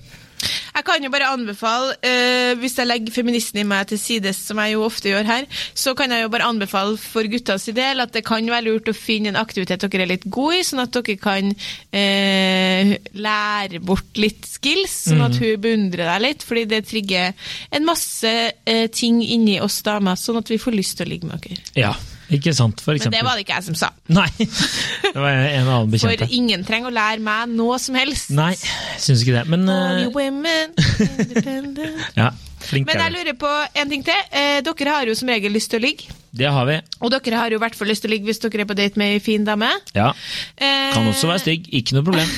Jeg 0.83 0.89
kan 0.89 1.05
jo 1.07 1.13
bare 1.15 1.29
anbefale, 1.31 1.93
eh, 2.03 2.57
hvis 2.59 2.75
jeg 2.75 2.89
legger 2.91 3.15
feministen 3.15 3.61
i 3.63 3.65
meg 3.71 3.87
til 3.87 4.01
sides, 4.03 4.41
som 4.49 4.59
jeg 4.59 4.73
jo 4.73 4.83
ofte 4.83 5.13
gjør 5.13 5.29
her, 5.29 5.45
så 5.79 5.93
kan 5.95 6.11
jeg 6.11 6.25
jo 6.25 6.31
bare 6.33 6.49
anbefale 6.51 6.97
for 6.99 7.29
guttas 7.31 7.69
del 7.71 8.03
at 8.03 8.11
det 8.11 8.25
kan 8.27 8.43
være 8.51 8.67
lurt 8.67 8.91
å 8.91 8.97
finne 8.97 9.31
en 9.31 9.39
aktivitet 9.39 9.87
dere 9.87 10.03
er 10.03 10.11
litt 10.11 10.27
gode 10.27 10.59
i, 10.59 10.65
sånn 10.67 10.83
at 10.83 10.99
dere 10.99 11.15
kan 11.23 11.53
eh, 11.95 12.97
lære 13.15 13.79
bort 13.79 14.19
litt 14.19 14.43
skills, 14.51 14.97
sånn 15.13 15.23
at 15.23 15.39
hun 15.39 15.63
beundrer 15.63 16.11
deg 16.11 16.25
litt, 16.27 16.43
fordi 16.49 16.67
det 16.75 16.83
trigger 16.91 17.31
en 17.71 17.87
masse 17.87 18.33
eh, 18.51 18.89
ting 18.91 19.23
inni 19.23 19.61
oss 19.63 19.79
damer, 19.87 20.19
sånn 20.19 20.43
at 20.43 20.51
vi 20.51 20.59
får 20.59 20.75
lyst 20.75 20.99
til 20.99 21.07
å 21.07 21.15
ligge 21.15 21.31
med 21.31 21.47
dere. 21.47 21.63
Ja, 21.79 21.95
ikke 22.39 22.55
sant, 22.57 22.81
for 22.85 22.97
Men 22.99 23.13
det 23.15 23.23
var 23.27 23.37
det 23.39 23.45
ikke 23.47 23.57
jeg 23.59 23.67
som 23.71 23.77
sa. 23.79 23.91
Nei, 24.13 24.29
det 24.39 25.13
var 25.17 25.31
en 25.33 25.69
annen 25.69 25.91
For 25.93 26.09
bekjente. 26.09 26.29
ingen 26.37 26.65
trenger 26.69 26.93
å 26.93 26.95
lære 26.95 27.21
meg 27.25 27.53
noe 27.57 27.79
som 27.83 27.99
helst. 27.99 28.31
Nei, 28.37 28.55
syns 29.03 29.25
ikke 29.25 29.41
det. 29.41 29.45
Men 29.53 29.69
eh, 29.69 30.09
women, 30.15 30.73
independent. 31.25 32.03
ja, 32.19 32.31
flink 32.65 32.87
Men 32.91 33.05
jeg 33.07 33.17
lurer 33.19 33.39
på 33.39 33.53
en 33.83 33.95
ting 33.95 34.05
til. 34.07 34.27
Eh, 34.31 34.59
dere 34.65 34.97
har 34.99 35.09
jo 35.11 35.17
som 35.19 35.29
regel 35.33 35.53
lyst 35.55 35.73
til 35.73 35.83
å 35.83 35.87
ligge. 35.87 36.22
Det 36.33 36.49
har 36.49 36.65
vi. 36.65 36.79
Og 37.05 37.11
dere 37.13 37.37
har 37.37 37.53
jo 37.53 37.59
i 37.59 37.63
hvert 37.63 37.75
fall 37.77 37.91
lyst 37.93 38.05
til 38.07 38.09
å 38.11 38.15
ligge 38.15 38.29
hvis 38.31 38.41
dere 38.41 38.65
er 38.65 38.69
på 38.71 38.77
date 38.79 38.97
med 39.01 39.17
ei 39.17 39.21
fin 39.21 39.45
dame. 39.45 39.69
Ja. 39.93 40.11
Eh, 40.57 40.93
Kan 40.95 41.09
også 41.11 41.29
være 41.29 41.43
stygg, 41.45 41.67
ikke 41.77 41.99
noe 41.99 42.07
problem. 42.07 42.31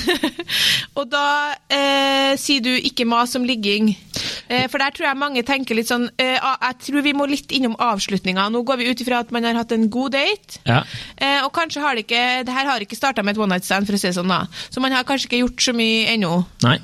og 0.99 1.07
da 1.13 1.23
eh, 1.71 2.33
sier 2.39 2.63
du 2.65 2.73
ikke 2.75 3.07
mas 3.07 3.35
om 3.39 3.45
ligging. 3.47 3.93
Eh, 4.51 4.67
For 4.69 4.77
der 4.81 4.91
tror 4.93 5.07
jeg 5.07 5.17
mange 5.17 5.41
tenker 5.47 5.73
litt 5.77 5.89
sånn 5.89 6.05
eh, 6.21 6.35
Jeg 6.37 6.75
tror 6.85 7.01
vi 7.05 7.13
må 7.17 7.25
litt 7.29 7.49
innom 7.55 7.73
avslutninga. 7.81 8.49
Nå 8.53 8.61
går 8.67 8.81
vi 8.81 8.89
ut 8.91 9.01
ifra 9.01 9.21
at 9.23 9.31
man 9.33 9.47
har 9.47 9.57
hatt 9.57 9.71
en 9.73 9.87
god 9.93 10.13
date. 10.17 10.59
Ja. 10.67 10.81
Eh, 11.17 11.39
og 11.45 11.49
kanskje 11.55 11.81
har 11.81 11.95
det 11.97 12.05
ikke 12.05 12.43
Det 12.45 12.53
her 12.53 12.69
har 12.69 12.83
ikke 12.83 12.99
starta 12.99 13.23
med 13.25 13.35
et 13.37 13.41
one 13.41 13.55
night 13.55 13.65
stand, 13.65 13.87
for 13.87 13.95
å 13.97 14.01
si 14.01 14.09
det 14.09 14.17
sånn, 14.19 14.29
da. 14.29 14.43
Så 14.69 14.83
man 14.83 14.93
har 14.93 15.07
kanskje 15.07 15.29
ikke 15.31 15.41
gjort 15.45 15.65
så 15.69 15.73
mye 15.77 16.03
ennå. 16.13 16.33
Nei. 16.67 16.75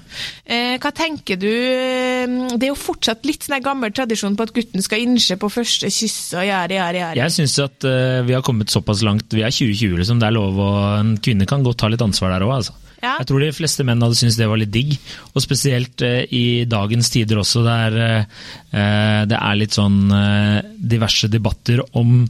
Eh, 0.46 0.78
hva 0.82 0.94
tenker 0.96 1.38
du 1.42 1.52
Det 1.52 2.66
er 2.66 2.72
jo 2.72 2.80
fortsatt 2.80 3.28
litt 3.28 3.46
sånn 3.46 3.62
gammel 3.64 3.94
tradisjon 3.96 4.36
på 4.40 4.48
at 4.48 4.56
gutten 4.56 4.84
skal 4.86 5.04
innse 5.04 5.38
på 5.42 5.52
første 5.52 5.92
kyss 5.92 6.18
og 6.40 6.48
gjøre, 6.48 6.78
gjøre, 6.80 7.01
gjøre. 7.02 7.20
Jeg 7.20 7.36
syns 7.38 7.58
at 7.64 7.88
uh, 7.88 8.22
vi 8.28 8.38
har 8.38 8.46
kommet 8.46 8.74
såpass 8.74 9.04
langt. 9.06 9.34
Vi 9.34 9.44
er 9.44 9.54
2020, 9.54 9.98
liksom. 10.02 10.22
Det 10.22 10.30
er 10.30 10.38
lov 10.38 10.62
å 10.62 10.70
En 11.02 11.16
kvinne 11.24 11.48
kan 11.50 11.66
godt 11.66 11.82
ta 11.84 11.92
litt 11.92 12.04
ansvar 12.06 12.34
der 12.36 12.46
òg, 12.48 12.56
altså. 12.60 12.78
Ja. 13.02 13.16
Jeg 13.18 13.32
tror 13.32 13.42
de 13.42 13.50
fleste 13.56 13.84
menn 13.88 14.02
hadde 14.04 14.18
syntes 14.20 14.38
det 14.38 14.48
var 14.50 14.60
litt 14.62 14.74
digg. 14.74 14.94
Og 15.34 15.42
spesielt 15.42 16.04
eh, 16.06 16.22
i 16.38 16.46
dagens 16.70 17.10
tider 17.14 17.42
også, 17.42 17.64
der 17.66 17.98
eh, 18.06 19.24
det 19.26 19.40
er 19.40 19.58
litt 19.58 19.74
sånn 19.74 20.04
eh, 20.14 20.60
diverse 20.78 21.32
debatter 21.32 21.82
om 21.98 22.22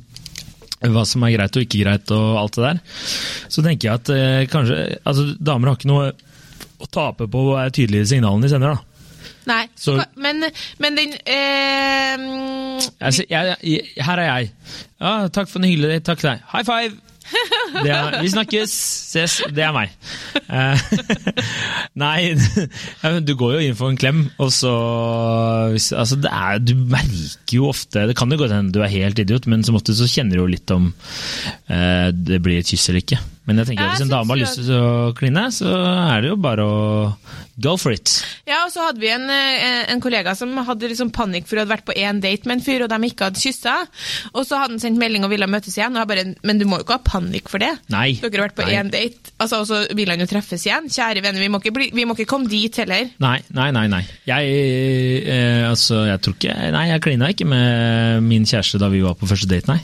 hva 0.81 1.03
som 1.05 1.25
er 1.27 1.35
greit 1.35 1.57
og 1.57 1.65
ikke 1.65 1.83
greit 1.83 2.13
og 2.15 2.39
alt 2.39 2.57
det 2.57 2.63
der. 2.69 2.79
Så 3.51 3.63
tenker 3.65 3.89
jeg 3.89 3.99
at 3.99 4.13
eh, 4.15 4.45
kanskje 4.51 4.79
Altså, 5.03 5.27
damer 5.37 5.71
har 5.71 5.79
ikke 5.79 5.91
noe 5.91 6.07
å 6.81 6.89
tape 6.89 7.27
på 7.29 7.43
å 7.43 7.51
være 7.57 7.75
tydelige 7.75 8.07
i 8.07 8.13
signalene 8.15 8.47
de 8.47 8.53
sender, 8.53 8.73
da. 8.73 8.90
Nei, 9.49 9.63
Så- 9.75 9.97
men, 10.21 10.43
men 10.79 10.97
den 10.97 11.13
eh, 11.25 12.89
altså, 13.01 13.23
Jeg, 13.29 13.55
jeg, 13.63 13.87
her 14.05 14.19
er 14.21 14.27
jeg. 14.37 14.51
Ja, 15.01 15.27
takk 15.33 15.49
for 15.49 15.59
den 15.59 15.71
hyggelige. 15.71 16.03
Takk 16.05 16.19
til 16.21 16.29
deg. 16.33 16.43
High 16.53 16.67
five! 16.67 16.99
Det 17.85 17.87
er, 17.95 18.17
vi 18.21 18.27
snakkes! 18.27 18.71
Ses! 19.13 19.37
Det 19.55 19.63
er 19.63 19.71
meg. 19.71 19.93
Eh, 20.51 20.81
nei, 22.03 22.33
du 23.23 23.31
går 23.39 23.53
jo 23.55 23.61
inn 23.69 23.77
for 23.79 23.91
en 23.93 23.99
klem, 23.99 24.25
og 24.41 24.51
så 24.51 24.71
altså 25.71 26.17
det 26.19 26.31
er, 26.31 26.59
Du 26.59 26.73
merker 26.75 27.55
jo 27.55 27.69
ofte 27.71 28.03
Det 28.09 28.17
kan 28.19 28.31
jo 28.33 28.39
godt 28.41 28.51
hende 28.55 28.73
du 28.75 28.81
er 28.83 28.91
helt 28.91 29.19
idiot, 29.23 29.47
men 29.51 29.63
som 29.63 29.77
ofte 29.79 29.95
så 29.95 30.09
kjenner 30.11 30.35
du 30.37 30.43
jo 30.43 30.49
litt 30.51 30.73
om 30.75 30.89
eh, 31.71 32.09
det 32.11 32.41
blir 32.43 32.59
et 32.59 32.67
kyss 32.67 32.89
eller 32.91 33.03
ikke. 33.05 33.21
Men 33.49 33.57
jeg 33.57 33.71
tenker 33.71 33.87
at 33.87 33.95
hvis 33.95 34.03
en 34.05 34.11
dame 34.11 34.35
har 34.35 34.37
lyst 34.37 34.59
til 34.59 34.67
å 34.77 35.13
kline, 35.17 35.47
så 35.55 35.69
er 35.73 36.21
det 36.21 36.29
jo 36.29 36.35
bare 36.37 36.61
å 36.61 36.81
go 37.61 37.73
for 37.81 37.93
it. 37.93 38.11
Ja, 38.45 38.59
og 38.67 38.71
så 38.73 38.85
hadde 38.85 39.01
vi 39.01 39.09
en, 39.09 39.25
eh, 39.33 39.89
en 39.89 40.01
kollega 40.03 40.35
som 40.37 40.53
hadde 40.65 40.89
liksom 40.91 41.09
panikk 41.13 41.47
for 41.49 41.57
å 41.57 41.65
ha 41.65 41.69
vært 41.71 41.87
på 41.87 41.95
én 41.97 42.21
date 42.21 42.45
med 42.45 42.59
en 42.59 42.63
fyr, 42.65 42.85
og 42.85 42.91
de 42.91 43.09
ikke 43.09 43.29
hadde 43.29 43.41
kyssa. 43.41 43.75
Og 44.35 44.45
så 44.45 44.59
hadde 44.61 44.77
han 44.77 44.83
sendt 44.83 45.01
melding 45.01 45.25
og 45.25 45.33
ville 45.33 45.49
møtes 45.49 45.73
igjen, 45.77 45.95
og 45.97 46.03
jeg 46.03 46.11
bare 46.11 46.35
Men 46.45 46.61
du 46.61 46.67
må 46.69 46.77
jo 46.79 46.85
ikke 46.85 46.99
ha 46.99 47.03
panikk 47.05 47.49
for 47.49 47.61
det. 47.61 47.71
Nei. 47.89 48.13
Dere 48.21 48.43
har 48.43 48.49
vært 48.49 48.59
på 48.59 48.67
Nei. 48.67 48.75
én 48.77 48.91
date, 48.93 49.33
altså, 49.41 49.61
og 49.63 49.69
så 49.69 49.81
vil 49.97 50.13
han 50.13 50.21
jo 50.21 50.29
treffes 50.29 50.65
igjen. 50.67 50.89
Kjære 50.93 51.23
venner, 51.25 51.41
vi 51.41 51.49
må 51.49 51.61
ikke, 51.61 51.73
bli, 51.73 51.89
vi 51.97 52.05
må 52.05 52.17
ikke 52.17 52.29
komme 52.29 52.49
dit 52.51 52.77
heller. 52.77 53.09
Nei, 53.25 53.39
nei, 53.57 53.71
nei. 53.73 53.87
nei. 53.89 54.03
Jeg, 54.29 54.53
eh, 55.25 55.65
altså, 55.69 56.05
jeg 56.09 56.21
tror 56.21 56.37
ikke 56.37 56.59
Nei, 56.71 56.85
jeg 56.91 57.01
klina 57.01 57.31
ikke 57.33 57.47
med 57.49 58.21
min 58.25 58.45
kjæreste 58.45 58.79
da 58.81 58.91
vi 58.93 59.01
var 59.01 59.17
på 59.17 59.29
første 59.29 59.49
date, 59.49 59.73
nei. 59.73 59.81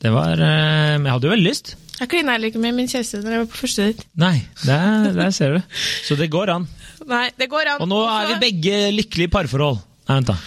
Det 0.00 0.10
var 0.10 0.40
eh, 0.42 0.98
jeg 0.98 1.06
hadde 1.06 1.28
jo 1.28 1.32
veldig 1.36 1.46
lyst. 1.46 1.76
Jeg 2.00 2.08
klina 2.08 2.32
heller 2.32 2.48
ikke 2.48 2.62
med 2.62 2.72
min 2.78 2.88
kjæreste 2.88 3.20
når 3.20 3.34
jeg 3.34 3.42
var 3.42 3.48
på 3.52 3.58
første 3.60 3.86
date. 3.90 4.06
Nei, 4.20 4.36
der, 4.64 5.10
der 5.16 5.30
ser 5.36 5.58
du. 5.58 5.80
Så 6.06 6.16
det 6.16 6.30
går 6.32 6.52
an. 6.54 6.64
Nei, 7.10 7.26
det 7.36 7.50
går 7.52 7.74
an. 7.74 7.82
Og 7.84 7.90
nå 7.90 8.00
er 8.08 8.32
vi 8.32 8.38
begge 8.46 8.78
lykkelige 8.96 9.28
i 9.28 9.32
parforhold. 9.34 9.82
Nei, 10.08 10.16
vent, 10.20 10.32
da. 10.32 10.38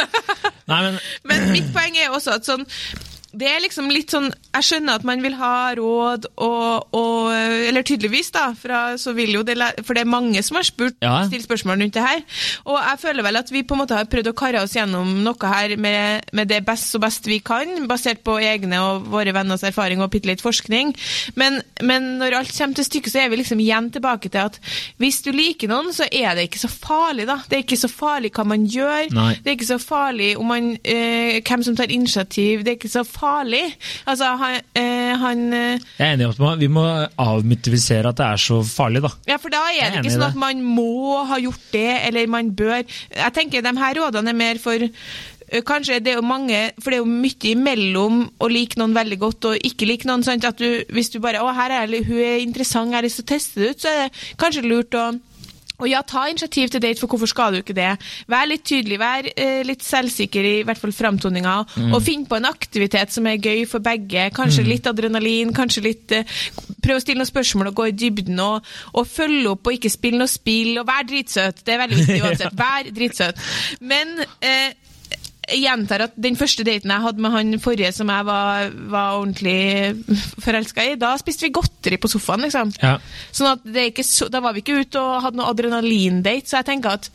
Nei, 0.70 0.80
men 0.86 0.98
Men 1.30 1.46
mitt 1.54 1.70
poeng 1.74 1.96
er 1.98 2.10
også 2.14 2.36
at 2.38 2.46
sånn 2.46 2.66
det 3.32 3.46
er 3.46 3.60
liksom 3.62 3.86
litt 3.92 4.10
sånn 4.10 4.26
Jeg 4.50 4.64
skjønner 4.66 4.98
at 4.98 5.04
man 5.06 5.20
vil 5.22 5.36
ha 5.38 5.70
råd 5.78 6.24
og, 6.42 6.94
og 6.98 7.28
Eller 7.68 7.84
tydeligvis, 7.86 8.32
da, 8.34 8.48
fra, 8.58 8.96
så 8.98 9.12
vil 9.14 9.30
jo 9.36 9.42
det, 9.46 9.54
for 9.86 9.94
det 9.94 10.02
er 10.02 10.10
mange 10.10 10.42
som 10.42 10.56
har 10.58 10.66
spurt, 10.66 10.96
Ja. 11.04 11.20
stilt 11.28 11.44
spørsmål 11.46 11.78
rundt 11.84 11.94
det 11.94 12.02
her. 12.02 12.22
Og 12.66 12.74
jeg 12.80 12.98
føler 13.04 13.22
vel 13.22 13.38
at 13.38 13.52
vi 13.54 13.62
på 13.62 13.76
en 13.76 13.82
måte 13.84 13.94
har 13.94 14.08
prøvd 14.10 14.30
å 14.32 14.34
karre 14.36 14.62
oss 14.64 14.74
gjennom 14.74 15.12
noe 15.24 15.50
her 15.52 15.76
med, 15.78 16.26
med 16.36 16.48
det 16.50 16.58
best 16.66 16.94
og 16.98 17.04
best 17.04 17.28
vi 17.30 17.38
kan, 17.44 17.86
basert 17.90 18.24
på 18.26 18.34
egne 18.42 18.80
og 18.82 19.06
våre 19.12 19.32
venners 19.36 19.62
erfaring 19.66 20.02
og 20.02 20.10
bitte 20.10 20.28
litt 20.30 20.42
forskning. 20.42 20.90
Men, 21.38 21.60
men 21.86 22.10
når 22.20 22.38
alt 22.40 22.52
kommer 22.56 22.80
til 22.80 22.88
stykket, 22.88 23.12
så 23.14 23.22
er 23.24 23.30
vi 23.32 23.40
liksom 23.42 23.62
igjen 23.62 23.90
tilbake 23.94 24.28
til 24.32 24.48
at 24.50 24.58
hvis 25.00 25.22
du 25.22 25.30
liker 25.36 25.70
noen, 25.70 25.92
så 25.94 26.08
er 26.10 26.34
det 26.38 26.48
ikke 26.50 26.64
så 26.64 26.72
farlig, 26.72 27.28
da. 27.30 27.38
Det 27.46 27.60
er 27.60 27.64
ikke 27.64 27.80
så 27.84 27.92
farlig 27.92 28.32
hva 28.34 28.44
man 28.56 28.66
gjør. 28.66 29.10
Nei. 29.14 29.30
Det 29.38 29.52
er 29.54 29.58
ikke 29.60 29.70
så 29.70 29.80
farlig 29.82 30.32
om 30.40 30.50
man, 30.50 30.72
eh, 30.82 31.38
hvem 31.46 31.62
som 31.66 31.78
tar 31.78 31.94
initiativ. 31.94 32.64
Det 32.66 32.74
er 32.74 32.80
ikke 32.80 32.90
så 32.90 33.04
farlig. 33.06 33.18
Altså, 33.20 34.30
han, 34.40 34.60
eh, 34.74 35.12
han 35.20 35.42
eh, 35.52 35.88
jeg 35.98 36.06
er 36.06 36.14
enig 36.14 36.26
i 36.26 36.30
at 36.30 36.60
vi 36.60 36.70
må 36.72 36.84
avmytifisere 37.20 38.12
at 38.12 38.20
det 38.20 38.28
er 38.28 38.40
så 38.42 38.60
farlig, 38.66 39.02
da. 39.04 39.12
Ja, 39.28 39.40
for 39.42 39.52
da 39.52 39.64
er 39.70 39.96
det 39.96 40.04
ikke 40.04 40.14
sånn 40.16 40.28
at 40.30 40.40
man 40.40 40.62
må 40.64 41.20
ha 41.28 41.40
gjort 41.42 41.66
det, 41.74 41.90
eller 42.08 42.30
man 42.30 42.54
bør. 42.56 42.80
Jeg 42.84 43.36
tenker 43.36 43.64
de 43.64 43.76
her 43.80 44.00
rådene 44.00 44.32
er 44.32 44.40
mer 44.44 44.62
for 44.62 44.88
Kanskje 45.66 45.98
det 45.98 46.12
er 46.12 46.20
jo 46.20 46.26
mange 46.26 46.58
For 46.78 46.92
det 46.92 47.00
er 47.00 47.02
jo 47.02 47.10
mye 47.10 47.48
imellom 47.50 48.20
å 48.38 48.48
like 48.50 48.78
noen 48.78 48.94
veldig 48.94 49.18
godt 49.18 49.48
og 49.50 49.64
ikke 49.66 49.88
like 49.88 50.06
noen. 50.06 50.22
Sant? 50.22 50.46
At 50.46 50.60
du, 50.62 50.84
hvis 50.94 51.10
du 51.10 51.18
bare 51.18 51.42
'Å, 51.42 51.50
her 51.56 51.74
er 51.74 51.96
hun 52.06 52.20
er 52.22 52.38
interessant, 52.38 52.92
jeg 52.92 53.00
har 53.00 53.02
lyst 53.02 53.18
til 53.18 53.26
å 53.26 53.32
teste 53.32 53.60
det 53.60 53.70
ut', 53.70 53.82
så 53.82 53.88
er 53.90 53.98
det 54.04 54.36
kanskje 54.38 54.62
lurt 54.62 54.94
å 54.94 55.10
og 55.80 55.88
ja, 55.90 56.02
ta 56.06 56.26
initiativ 56.30 56.68
til 56.70 56.82
date, 56.84 57.00
for 57.00 57.08
hvorfor 57.10 57.30
skal 57.32 57.52
du 57.56 57.60
ikke 57.62 57.74
det? 57.76 57.90
Vær 58.30 58.46
litt 58.50 58.64
tydelig, 58.68 58.98
vær 59.00 59.26
eh, 59.34 59.62
litt 59.66 59.82
selvsikker 59.84 60.44
i 60.44 60.54
hvert 60.68 60.78
fall 60.80 60.92
framtoninga, 60.94 61.56
Mm. 61.80 61.94
og 61.96 62.02
finn 62.04 62.26
på 62.28 62.36
en 62.36 62.44
aktivitet 62.48 63.12
som 63.14 63.26
er 63.26 63.38
gøy 63.40 63.64
for 63.68 63.80
begge. 63.84 64.28
Kanskje 64.36 64.64
litt 64.66 64.86
adrenalin, 64.90 65.52
kanskje 65.56 65.82
litt 65.84 66.12
eh, 66.12 66.24
Prøv 66.80 66.96
å 66.96 67.00
stille 67.02 67.20
noen 67.20 67.28
spørsmål 67.28 67.68
og 67.68 67.74
gå 67.76 67.84
i 67.90 67.92
dybden, 67.92 68.38
og, 68.40 68.64
og 68.96 69.06
følge 69.06 69.50
opp 69.52 69.66
og 69.68 69.74
ikke 69.76 69.90
spille 69.92 70.16
noe 70.20 70.30
spill, 70.32 70.78
og 70.80 70.86
vær 70.88 71.04
dritsøt. 71.08 71.60
Det 71.66 71.74
er 71.74 71.82
veldig 71.82 71.98
viktig 71.98 72.20
uansett. 72.26 72.54
Vær 72.56 72.88
dritsøt. 72.96 73.42
Men 73.84 74.14
eh, 74.40 74.72
jeg 75.50 75.64
gjentar 75.64 76.06
at 76.06 76.14
den 76.20 76.38
første 76.38 76.64
daten 76.66 76.92
jeg 76.92 77.04
hadde 77.04 77.24
med 77.24 77.34
han 77.34 77.58
forrige 77.62 77.92
som 77.94 78.10
jeg 78.12 78.26
var, 78.28 78.70
var 78.92 79.18
ordentlig 79.18 80.04
forelska 80.44 80.86
i, 80.92 80.96
da 81.00 81.12
spiste 81.20 81.46
vi 81.46 81.54
godteri 81.56 81.98
på 82.00 82.10
sofaen, 82.10 82.46
liksom. 82.46 82.72
Ja. 82.82 82.96
Sånn 83.34 83.52
at 83.54 84.06
så, 84.06 84.30
Da 84.30 84.40
var 84.44 84.54
vi 84.54 84.62
ikke 84.64 84.80
ute 84.84 85.02
og 85.02 85.24
hadde 85.26 85.40
noe 85.40 85.50
adrenalindate, 85.50 86.48
så 86.48 86.60
jeg 86.60 86.70
tenker 86.70 86.98
at 87.00 87.10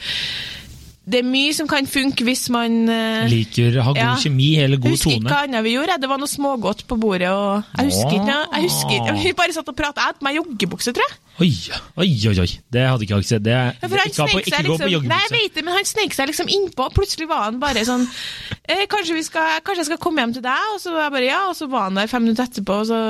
det 1.05 1.19
er 1.21 1.25
mye 1.27 1.51
som 1.53 1.67
kan 1.69 1.85
funke 1.85 2.25
hvis 2.25 2.47
man 2.49 2.89
eh, 2.89 3.27
Liker 3.29 3.75
ha 3.85 3.91
god 3.93 3.99
Ja. 4.01 4.13
kjemi 4.17 4.55
eller 4.63 4.79
god 4.81 4.95
husker 4.95 5.11
ikke 5.13 5.29
hva 5.29 5.43
annet 5.45 5.63
vi 5.65 5.75
gjorde. 5.75 5.99
Det 6.01 6.09
var 6.09 6.17
noe 6.17 6.31
smågodt 6.31 6.81
på 6.89 6.97
bordet. 6.97 7.29
og 7.29 7.63
Jeg 7.77 7.91
husker 7.91 8.15
ikke. 8.17 8.39
Jeg 8.55 8.63
husker 8.65 8.95
ikke. 8.97 9.13
Vi 9.25 9.33
bare 9.37 9.53
satt 9.53 9.69
og 9.69 9.77
prata. 9.77 10.01
Jeg 10.01 10.09
hadde 10.09 10.19
på 10.23 10.25
meg 10.25 10.39
joggebukse, 10.39 10.93
tror 10.97 11.05
jeg. 11.05 11.19
Oi, 11.35 11.51
oi, 11.99 12.09
oi, 12.31 12.35
oi. 12.45 12.49
Det 12.71 12.87
hadde 12.87 13.05
ikke 13.05 13.19
jeg 13.19 13.29
sett. 13.29 13.43
Det, 13.45 13.51
Ja, 13.53 13.69
ikke, 13.75 14.21
ha 14.23 14.27
på, 14.31 14.39
ikke 14.39 14.49
liksom, 14.49 14.65
gå 14.71 14.77
på 14.81 14.91
joggebukse. 14.95 15.13
nei, 15.13 15.21
jeg 15.29 15.33
vet 15.37 15.55
det, 15.59 15.65
men 15.67 15.73
han 15.77 15.89
snek 15.93 16.13
seg 16.17 16.29
liksom 16.31 16.49
innpå. 16.57 16.89
Plutselig 16.95 17.27
var 17.29 17.45
han 17.49 17.59
bare 17.61 17.85
sånn 17.85 18.05
eh, 18.71 18.85
kanskje, 18.89 19.13
vi 19.19 19.23
skal, 19.29 19.59
'Kanskje 19.61 19.83
jeg 19.83 19.91
skal 19.93 20.01
komme 20.01 20.23
hjem 20.25 20.33
til 20.39 20.45
deg?' 20.45 20.69
Og 20.73 20.79
så 20.81 20.93
var 20.95 21.09
jeg 21.09 21.15
bare 21.19 21.29
ja, 21.29 21.41
og 21.49 21.55
så 21.59 21.67
var 21.69 21.89
han 21.89 21.99
der 22.01 22.07
fem 22.09 22.23
minutter 22.25 22.47
etterpå. 22.49 22.81
og 22.81 22.87
så... 22.89 23.01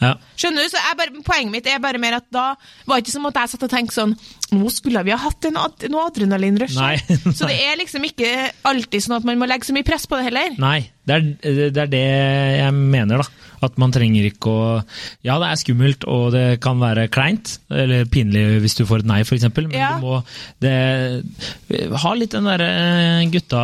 Ja. 0.00 0.12
Skjønner 0.36 0.60
du? 0.60 0.68
Så 0.68 0.80
bare, 0.96 1.22
Poenget 1.24 1.52
mitt 1.52 1.66
er 1.72 1.78
bare 1.80 1.96
mer 1.98 2.18
at 2.18 2.26
da 2.32 2.50
var 2.84 2.98
det 2.98 3.06
ikke 3.06 3.14
som 3.14 3.26
at 3.30 3.38
jeg 3.40 3.48
satt 3.54 3.62
og 3.64 3.70
tenkte 3.72 3.94
sånn 3.96 4.12
Nå 4.54 4.70
skulle 4.70 5.02
vi 5.06 5.10
ha 5.10 5.18
hatt 5.18 5.48
en 5.48 5.56
noe 5.58 6.04
adrenalinrush. 6.06 6.76
Så 7.38 7.48
det 7.50 7.56
er 7.66 7.80
liksom 7.80 8.04
ikke 8.06 8.30
alltid 8.68 9.02
sånn 9.02 9.16
at 9.18 9.26
man 9.26 9.40
må 9.40 9.48
legge 9.50 9.66
så 9.66 9.74
mye 9.74 9.86
press 9.86 10.06
på 10.06 10.20
det 10.20 10.28
heller. 10.28 10.54
Nei, 10.62 10.78
det 11.06 11.16
er, 11.16 11.26
det 11.74 11.82
er 11.86 11.90
det 11.90 12.04
jeg 12.60 12.76
mener, 12.76 13.22
da. 13.24 13.42
At 13.66 13.78
man 13.80 13.90
trenger 13.94 14.26
ikke 14.28 14.50
å 14.52 14.64
Ja, 15.24 15.38
det 15.40 15.48
er 15.48 15.58
skummelt, 15.58 16.04
og 16.10 16.28
det 16.34 16.58
kan 16.62 16.78
være 16.78 17.06
kleint, 17.10 17.56
eller 17.72 18.04
pinlig 18.12 18.42
hvis 18.62 18.76
du 18.78 18.84
får 18.86 19.02
et 19.02 19.08
nei, 19.08 19.20
f.eks., 19.24 19.46
men 19.56 19.72
Ja. 19.74 19.94
du 19.96 20.04
må 20.04 20.18
det, 20.62 20.74
Ha 22.04 22.12
litt 22.14 22.34
den 22.36 22.46
derre 22.46 22.68
gutta, 23.32 23.62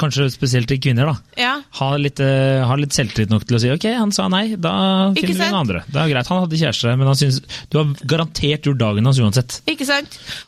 kanskje 0.00 0.26
spesielt 0.34 0.68
til 0.68 0.80
kvinner, 0.82 1.12
da. 1.12 1.16
Ja. 1.40 1.52
Ha 1.80 1.90
litt, 2.00 2.20
eh, 2.20 2.64
ha 2.66 2.76
litt 2.80 2.96
selvtillit 2.96 3.30
nok 3.32 3.46
til 3.48 3.56
å 3.56 3.62
si 3.62 3.70
ok, 3.72 3.86
han 3.94 4.12
sa 4.12 4.26
nei, 4.32 4.56
da 4.56 4.74
finner 5.14 5.32
vi 5.32 5.38
noen 5.40 5.60
andre. 5.62 5.84
Det 5.88 6.00
er 6.02 6.12
greit, 6.12 6.32
han 6.32 6.42
hadde 6.44 6.60
kjæreste, 6.60 6.96
men 6.98 7.06
han 7.12 7.18
syns 7.22 7.40
Du 7.70 7.78
har 7.80 7.94
garantert 8.04 8.66
gjort 8.66 8.82
dagen 8.82 9.04
hans 9.08 9.20
uansett. 9.22 9.60
Ikke 9.70 9.86
sant? 9.86 9.93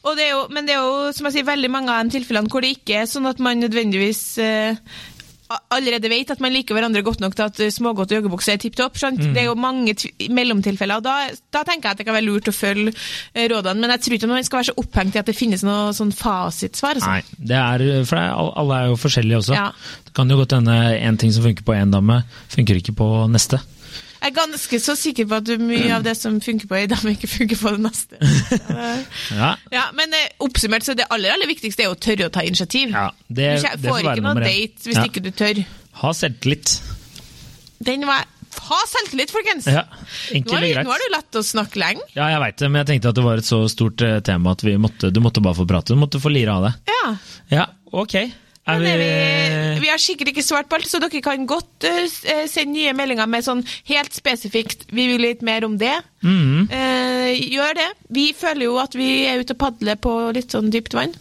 Og 0.05 0.16
det 0.18 0.28
er 0.28 0.32
jo, 0.34 0.47
men 0.53 0.68
det 0.68 0.76
er 0.76 0.84
jo 0.84 1.12
som 1.16 1.28
jeg 1.28 1.38
sier, 1.38 1.51
veldig 1.51 1.72
mange 1.72 1.92
av 1.92 2.07
de 2.07 2.16
tilfellene 2.18 2.51
hvor 2.53 2.64
det 2.64 2.76
ikke 2.78 3.03
er 3.03 3.11
sånn 3.11 3.28
at 3.30 3.42
man 3.42 3.62
nødvendigvis 3.62 4.22
eh, 4.42 4.80
allerede 5.70 6.11
vet 6.11 6.30
at 6.32 6.40
man 6.42 6.53
liker 6.55 6.74
hverandre 6.76 7.03
godt 7.07 7.20
nok 7.22 7.36
til 7.36 7.47
at 7.47 7.61
eh, 7.62 7.72
smågodt 7.72 8.12
og 8.12 8.18
joggebukse 8.18 8.55
er 8.55 8.61
tipp 8.62 8.76
topp. 8.78 8.99
Mm. 8.99 9.20
Det 9.34 9.42
er 9.42 9.49
jo 9.49 9.55
mange 9.59 9.94
mellomtilfeller, 10.32 11.01
og 11.01 11.07
da, 11.07 11.30
da 11.55 11.62
tenker 11.66 11.90
jeg 11.90 11.97
at 11.97 12.01
det 12.01 12.09
kan 12.09 12.16
være 12.16 12.26
lurt 12.26 12.51
å 12.51 12.57
følge 12.57 12.94
eh, 12.94 13.47
rådene. 13.53 13.80
Men 13.82 13.94
jeg 13.94 14.05
tror 14.05 14.18
ikke 14.18 14.30
man 14.32 14.49
skal 14.49 14.61
være 14.61 14.70
så 14.70 14.76
opphengt 14.82 15.18
i 15.18 15.22
at 15.22 15.30
det 15.30 15.36
finnes 15.38 15.64
noe 15.66 15.94
sånn 15.97 16.12
fasitsvar. 16.16 16.99
Altså. 16.99 17.14
Nei, 17.14 17.47
det 17.53 17.61
er, 17.61 17.86
for 18.09 18.18
det 18.18 18.24
er, 18.26 18.53
alle 18.64 18.80
er 18.80 18.90
jo 18.90 19.01
forskjellige 19.07 19.42
også. 19.44 19.57
Ja. 19.59 19.70
Det 20.09 20.16
kan 20.16 20.32
jo 20.32 20.40
godt 20.42 20.57
hende 20.59 20.76
én 20.97 21.20
ting 21.20 21.34
som 21.34 21.47
funker 21.47 21.66
på 21.66 21.76
én 21.76 21.94
dame, 21.94 22.22
funker 22.53 22.82
ikke 22.82 22.97
på 22.99 23.11
neste. 23.30 23.62
Jeg 24.27 24.33
er 24.33 24.37
ganske 24.41 24.79
så 24.83 24.97
sikker 24.99 25.27
på 25.31 25.37
at 25.39 25.51
mye 25.62 25.91
av 25.95 26.03
det 26.03 26.16
som 26.18 26.41
funker 26.43 26.66
på 26.66 26.74
ei 26.81 26.87
dame, 26.91 27.12
ikke 27.14 27.29
funker 27.31 27.61
på 27.61 27.72
det 27.77 27.83
neste. 27.87 28.18
Ja, 29.37 29.53
Ja, 29.70 29.85
Men 29.95 30.14
eh, 30.18 30.29
oppsummert 30.43 30.83
så 30.87 30.97
det 30.99 31.07
aller 31.14 31.31
aller 31.37 31.47
viktigste 31.51 31.85
er 31.87 31.93
å 31.95 31.99
tørre 31.99 32.27
å 32.27 32.33
ta 32.35 32.43
initiativ. 32.47 32.91
ja 32.91 33.11
det, 33.29 33.51
du 33.61 33.66
kje- 33.66 33.74
det 33.79 33.91
får 33.91 34.01
får 34.01 34.09
ikke 34.12 34.24
noe 34.27 34.41
date 34.43 34.89
hvis 34.89 34.99
Ja. 34.99 35.05
ikke 35.07 35.22
du 35.22 35.31
tør. 35.31 35.61
Ha 36.03 36.11
selvtillit. 36.12 36.81
Den 37.87 38.07
var 38.09 38.24
Ha 38.66 38.77
selvtillit, 38.89 39.31
folkens! 39.31 39.66
Ja, 39.68 39.83
Nå 39.93 40.39
Enkelt 40.41 40.55
har, 40.57 40.64
og 40.64 40.70
greit. 40.74 40.87
nå 40.89 40.93
har 40.95 41.03
du 41.03 41.11
latt 41.12 41.37
oss 41.39 41.51
snakke 41.53 41.77
lenge. 41.79 42.01
Ja, 42.16 42.31
jeg 42.33 42.41
veit 42.41 42.57
det, 42.62 42.70
men 42.72 42.81
jeg 42.81 42.89
tenkte 42.89 43.11
at 43.12 43.18
det 43.18 43.24
var 43.27 43.37
et 43.43 43.47
så 43.47 43.59
stort 43.70 44.01
eh, 44.03 44.16
tema 44.24 44.55
at 44.57 44.64
vi 44.64 44.72
måtte, 44.81 45.11
du 45.12 45.20
måtte 45.20 45.43
bare 45.45 45.55
få 45.59 45.66
prate. 45.68 45.93
Du 45.93 46.01
måtte 46.01 46.18
få 46.22 46.33
lire 46.33 46.55
av 46.57 46.64
det. 46.64 46.72
Ja. 46.89 47.11
Ja, 47.53 47.66
ok. 47.93 48.16
Er 48.66 48.80
vi, 48.82 48.92
vi, 48.98 49.10
vi 49.84 49.90
har 49.92 50.00
sikkert 50.02 50.32
ikke 50.32 50.42
svart 50.42 50.66
på 50.66 50.80
alt, 50.80 50.88
så 50.90 50.98
dere 50.98 51.20
kan 51.22 51.46
godt 51.46 51.86
uh, 51.86 52.00
eh, 52.02 52.44
sende 52.50 52.74
nye 52.74 52.94
meldinger 52.98 53.28
med 53.30 53.46
sånn 53.46 53.62
helt 53.86 54.16
spesifikt 54.16 54.88
'vi 54.90 55.06
vil 55.12 55.22
litt 55.22 55.44
mer 55.46 55.64
om 55.68 55.78
det'. 55.78 56.02
Mm 56.26 56.40
-hmm. 56.42 56.64
uh, 56.74 57.30
gjør 57.54 57.78
det. 57.78 57.90
Vi 58.10 58.34
føler 58.34 58.64
jo 58.64 58.78
at 58.82 58.94
vi 58.98 59.26
er 59.26 59.38
ute 59.38 59.54
og 59.54 59.58
padler 59.58 59.94
på 59.94 60.32
litt 60.34 60.50
sånn 60.50 60.70
dypt 60.70 60.94
vann. 60.98 61.14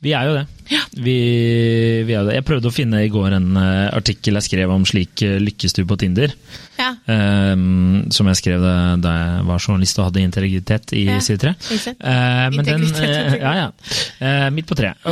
vi 0.00 0.12
er 0.12 0.24
jo 0.26 0.34
det. 0.42 0.46
Vi, 0.98 1.18
vi 2.04 2.14
det. 2.14 2.34
Jeg 2.38 2.46
prøvde 2.46 2.70
å 2.70 2.74
finne 2.74 3.04
i 3.04 3.10
går 3.12 3.36
en 3.38 3.52
eh, 3.56 3.88
artikkel 3.96 4.38
jeg 4.38 4.48
skrev 4.48 4.72
om 4.74 4.84
slik 4.88 5.22
eh, 5.24 5.38
lykkes 5.42 5.76
du 5.78 5.84
på 5.88 5.98
Tinder. 6.00 6.34
Ja. 6.78 6.92
Um, 7.10 8.06
som 8.14 8.28
jeg 8.30 8.38
skrev 8.38 8.62
da, 8.62 8.72
jeg 9.02 9.46
var 9.48 9.58
journalist 9.58 9.98
og 9.98 10.08
hadde 10.08 10.22
integritet 10.22 10.92
i 10.94 11.08
Ja, 11.08 11.18
side 11.24 11.40
3. 11.42 11.50
Uh. 11.58 11.88
Eh, 11.90 12.44
men 12.54 12.68
den, 12.68 12.84
eh, 13.02 13.34
ja, 13.40 13.52
ja. 13.58 13.68
Uh, 14.22 14.46
midt 14.54 14.68
på 14.70 14.78
treet. 14.78 15.02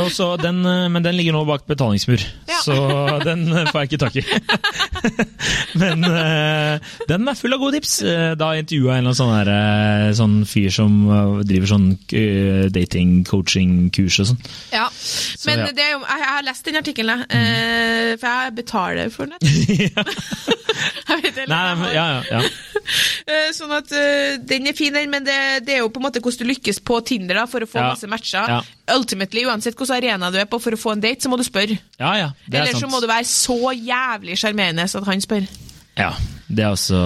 Den, 0.43 0.61
men 0.63 1.03
den 1.03 1.17
ligger 1.17 1.35
nå 1.35 1.43
bak 1.47 1.65
betalingsmur, 1.67 2.23
Ja. 2.47 2.61
så 2.63 2.77
den 3.25 3.47
får 3.71 3.81
jeg 3.81 3.89
ikke 3.89 4.01
tak 4.05 4.15
i. 4.15 4.23
men 5.81 6.05
den 7.09 7.27
er 7.27 7.39
full 7.39 7.55
av 7.55 7.61
gode 7.61 7.77
tips. 7.77 7.99
Da 8.39 8.53
intervjua 8.59 8.97
jeg 8.97 9.05
en 9.05 9.17
sånn, 9.17 9.33
der, 9.35 10.13
sånn 10.17 10.37
fyr 10.47 10.71
som 10.73 10.91
driver 11.47 11.73
sånn 11.73 11.89
dating-coaching-kurs 12.77 14.21
og 14.23 14.31
sånn. 14.31 14.41
Ja. 14.71 14.87
Men 15.47 15.63
ja. 15.63 15.71
Det 15.77 15.89
jo, 15.93 16.03
jeg, 16.03 16.27
har 16.27 16.45
lest 16.45 16.67
den 16.67 16.79
artikkelen, 16.81 17.25
mm. 17.27 18.19
for 18.21 18.27
jeg 18.27 18.55
betaler 18.57 19.11
for 19.13 19.31
den. 19.31 19.37
Jeg 21.07 21.23
vet 21.23 21.37
heller 21.41 21.53
Nei, 21.55 21.67
ikke, 21.71 21.79
men, 21.81 21.93
ja, 21.95 22.05
ja, 22.07 22.21
ja. 22.37 22.41
Eh, 23.27 23.49
Sånn 23.51 23.73
at 23.75 23.91
eh, 23.91 24.37
Den 24.47 24.69
er 24.69 24.75
fin, 24.77 24.93
den, 24.95 25.09
men 25.11 25.25
det, 25.25 25.35
det 25.67 25.73
er 25.75 25.81
jo 25.81 25.89
på 25.91 25.99
en 25.99 26.05
måte 26.05 26.21
hvordan 26.23 26.45
du 26.45 26.51
lykkes 26.53 26.79
på 26.87 26.99
Tinder 27.07 27.41
da, 27.41 27.43
for 27.49 27.65
å 27.65 27.67
få 27.67 27.81
masse 27.83 28.07
matcher. 28.07 28.53
Ultimately, 28.93 29.43
Uansett 29.49 29.75
hvilken 29.75 29.97
arena 29.97 30.29
du 30.31 30.37
er 30.39 30.47
på 30.47 30.59
for 30.63 30.75
å 30.75 30.79
få 30.79 30.93
en 30.95 31.03
date, 31.03 31.25
så 31.25 31.31
må 31.31 31.39
du 31.39 31.43
spørre. 31.47 31.75
ja, 31.99 32.11
ja 32.15 32.29
det 32.45 32.61
er 32.61 32.67
Eller 32.67 32.79
så 32.79 32.87
må 32.91 33.01
du 33.03 33.09
være 33.09 33.27
så 33.27 33.73
jævlig 33.75 34.37
sjarmerende 34.39 34.87
at 34.87 35.09
han 35.11 35.23
spør. 35.23 35.49
Ja, 35.97 36.11
det 36.47 36.63
er 36.63 36.71
også 36.75 36.97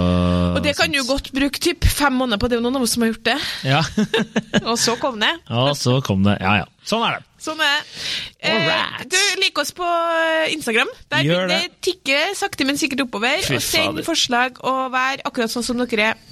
Og 0.58 0.60
det 0.66 0.76
kan 0.78 0.92
du 0.92 1.00
godt 1.08 1.32
bruke 1.34 1.62
typ 1.64 1.88
fem 1.88 2.14
måneder 2.20 2.42
på, 2.42 2.50
det 2.52 2.58
er 2.58 2.62
jo 2.62 2.66
noen 2.68 2.82
av 2.82 2.86
oss 2.86 2.94
som 2.98 3.06
har 3.06 3.14
gjort 3.14 3.26
det. 3.32 3.38
Ja. 3.66 3.82
Og 4.70 4.78
så 4.78 4.98
kom 5.02 5.18
det. 5.24 5.32
Ja, 5.50 5.66
så 5.80 5.98
kom 6.06 6.28
det. 6.28 6.38
Ja, 6.44 6.62
ja. 6.62 6.70
Sånn 6.88 7.04
er 7.06 7.20
det. 7.20 7.26
Sånn 7.42 7.62
er 7.62 7.78
det. 7.78 8.06
Eh, 8.52 9.04
du, 9.10 9.20
lik 9.42 9.58
oss 9.62 9.74
på 9.78 9.86
eh, 9.86 10.52
Instagram. 10.56 10.90
Der 11.14 11.26
Gjør 11.28 11.50
det 11.52 11.60
det. 11.68 11.80
tikker 11.86 12.36
sakte, 12.38 12.66
men 12.68 12.80
sikkert 12.82 13.06
oppover. 13.06 13.42
Fy 13.46 13.60
og 13.60 13.66
send 13.66 14.04
forslag, 14.08 14.62
og 14.66 14.90
vær 14.94 15.22
akkurat 15.28 15.54
sånn 15.54 15.66
som 15.66 15.82
dere 15.86 16.14
er. 16.14 16.24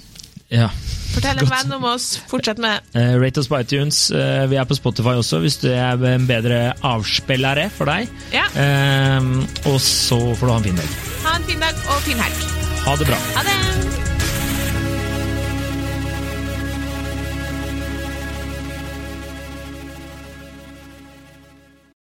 Ja. 0.50 0.70
Fortell 1.10 1.40
en 1.42 1.50
venn 1.50 1.72
om 1.74 1.86
oss. 1.90 2.12
Fortsett 2.30 2.60
med 2.62 2.82
det. 2.92 2.98
Uh, 2.98 3.16
rate 3.22 3.42
oss 3.42 3.50
på 3.50 3.58
iTunes. 3.62 4.02
Uh, 4.14 4.46
vi 4.50 4.58
er 4.58 4.66
på 4.66 4.78
Spotify 4.78 5.16
også, 5.18 5.40
hvis 5.42 5.58
du 5.62 5.70
er 5.72 5.98
en 6.14 6.26
bedre 6.28 6.60
avspillere 6.86 7.68
for 7.74 7.90
deg. 7.90 8.10
Ja. 8.34 8.46
Uh, 8.54 9.42
og 9.70 9.80
så 9.82 10.20
får 10.34 10.46
du 10.46 10.54
ha 10.54 10.60
en 10.60 10.70
fin 10.70 10.78
dag. 10.82 10.94
Ha 11.26 11.34
en 11.38 11.50
fin 11.50 11.66
dag 11.66 11.82
og 11.90 12.06
fin 12.06 12.22
helg. 12.26 12.46
Ha 12.86 12.96
det 13.02 13.10
bra. 13.10 13.26
Ha 13.38 13.50
det! 13.50 14.09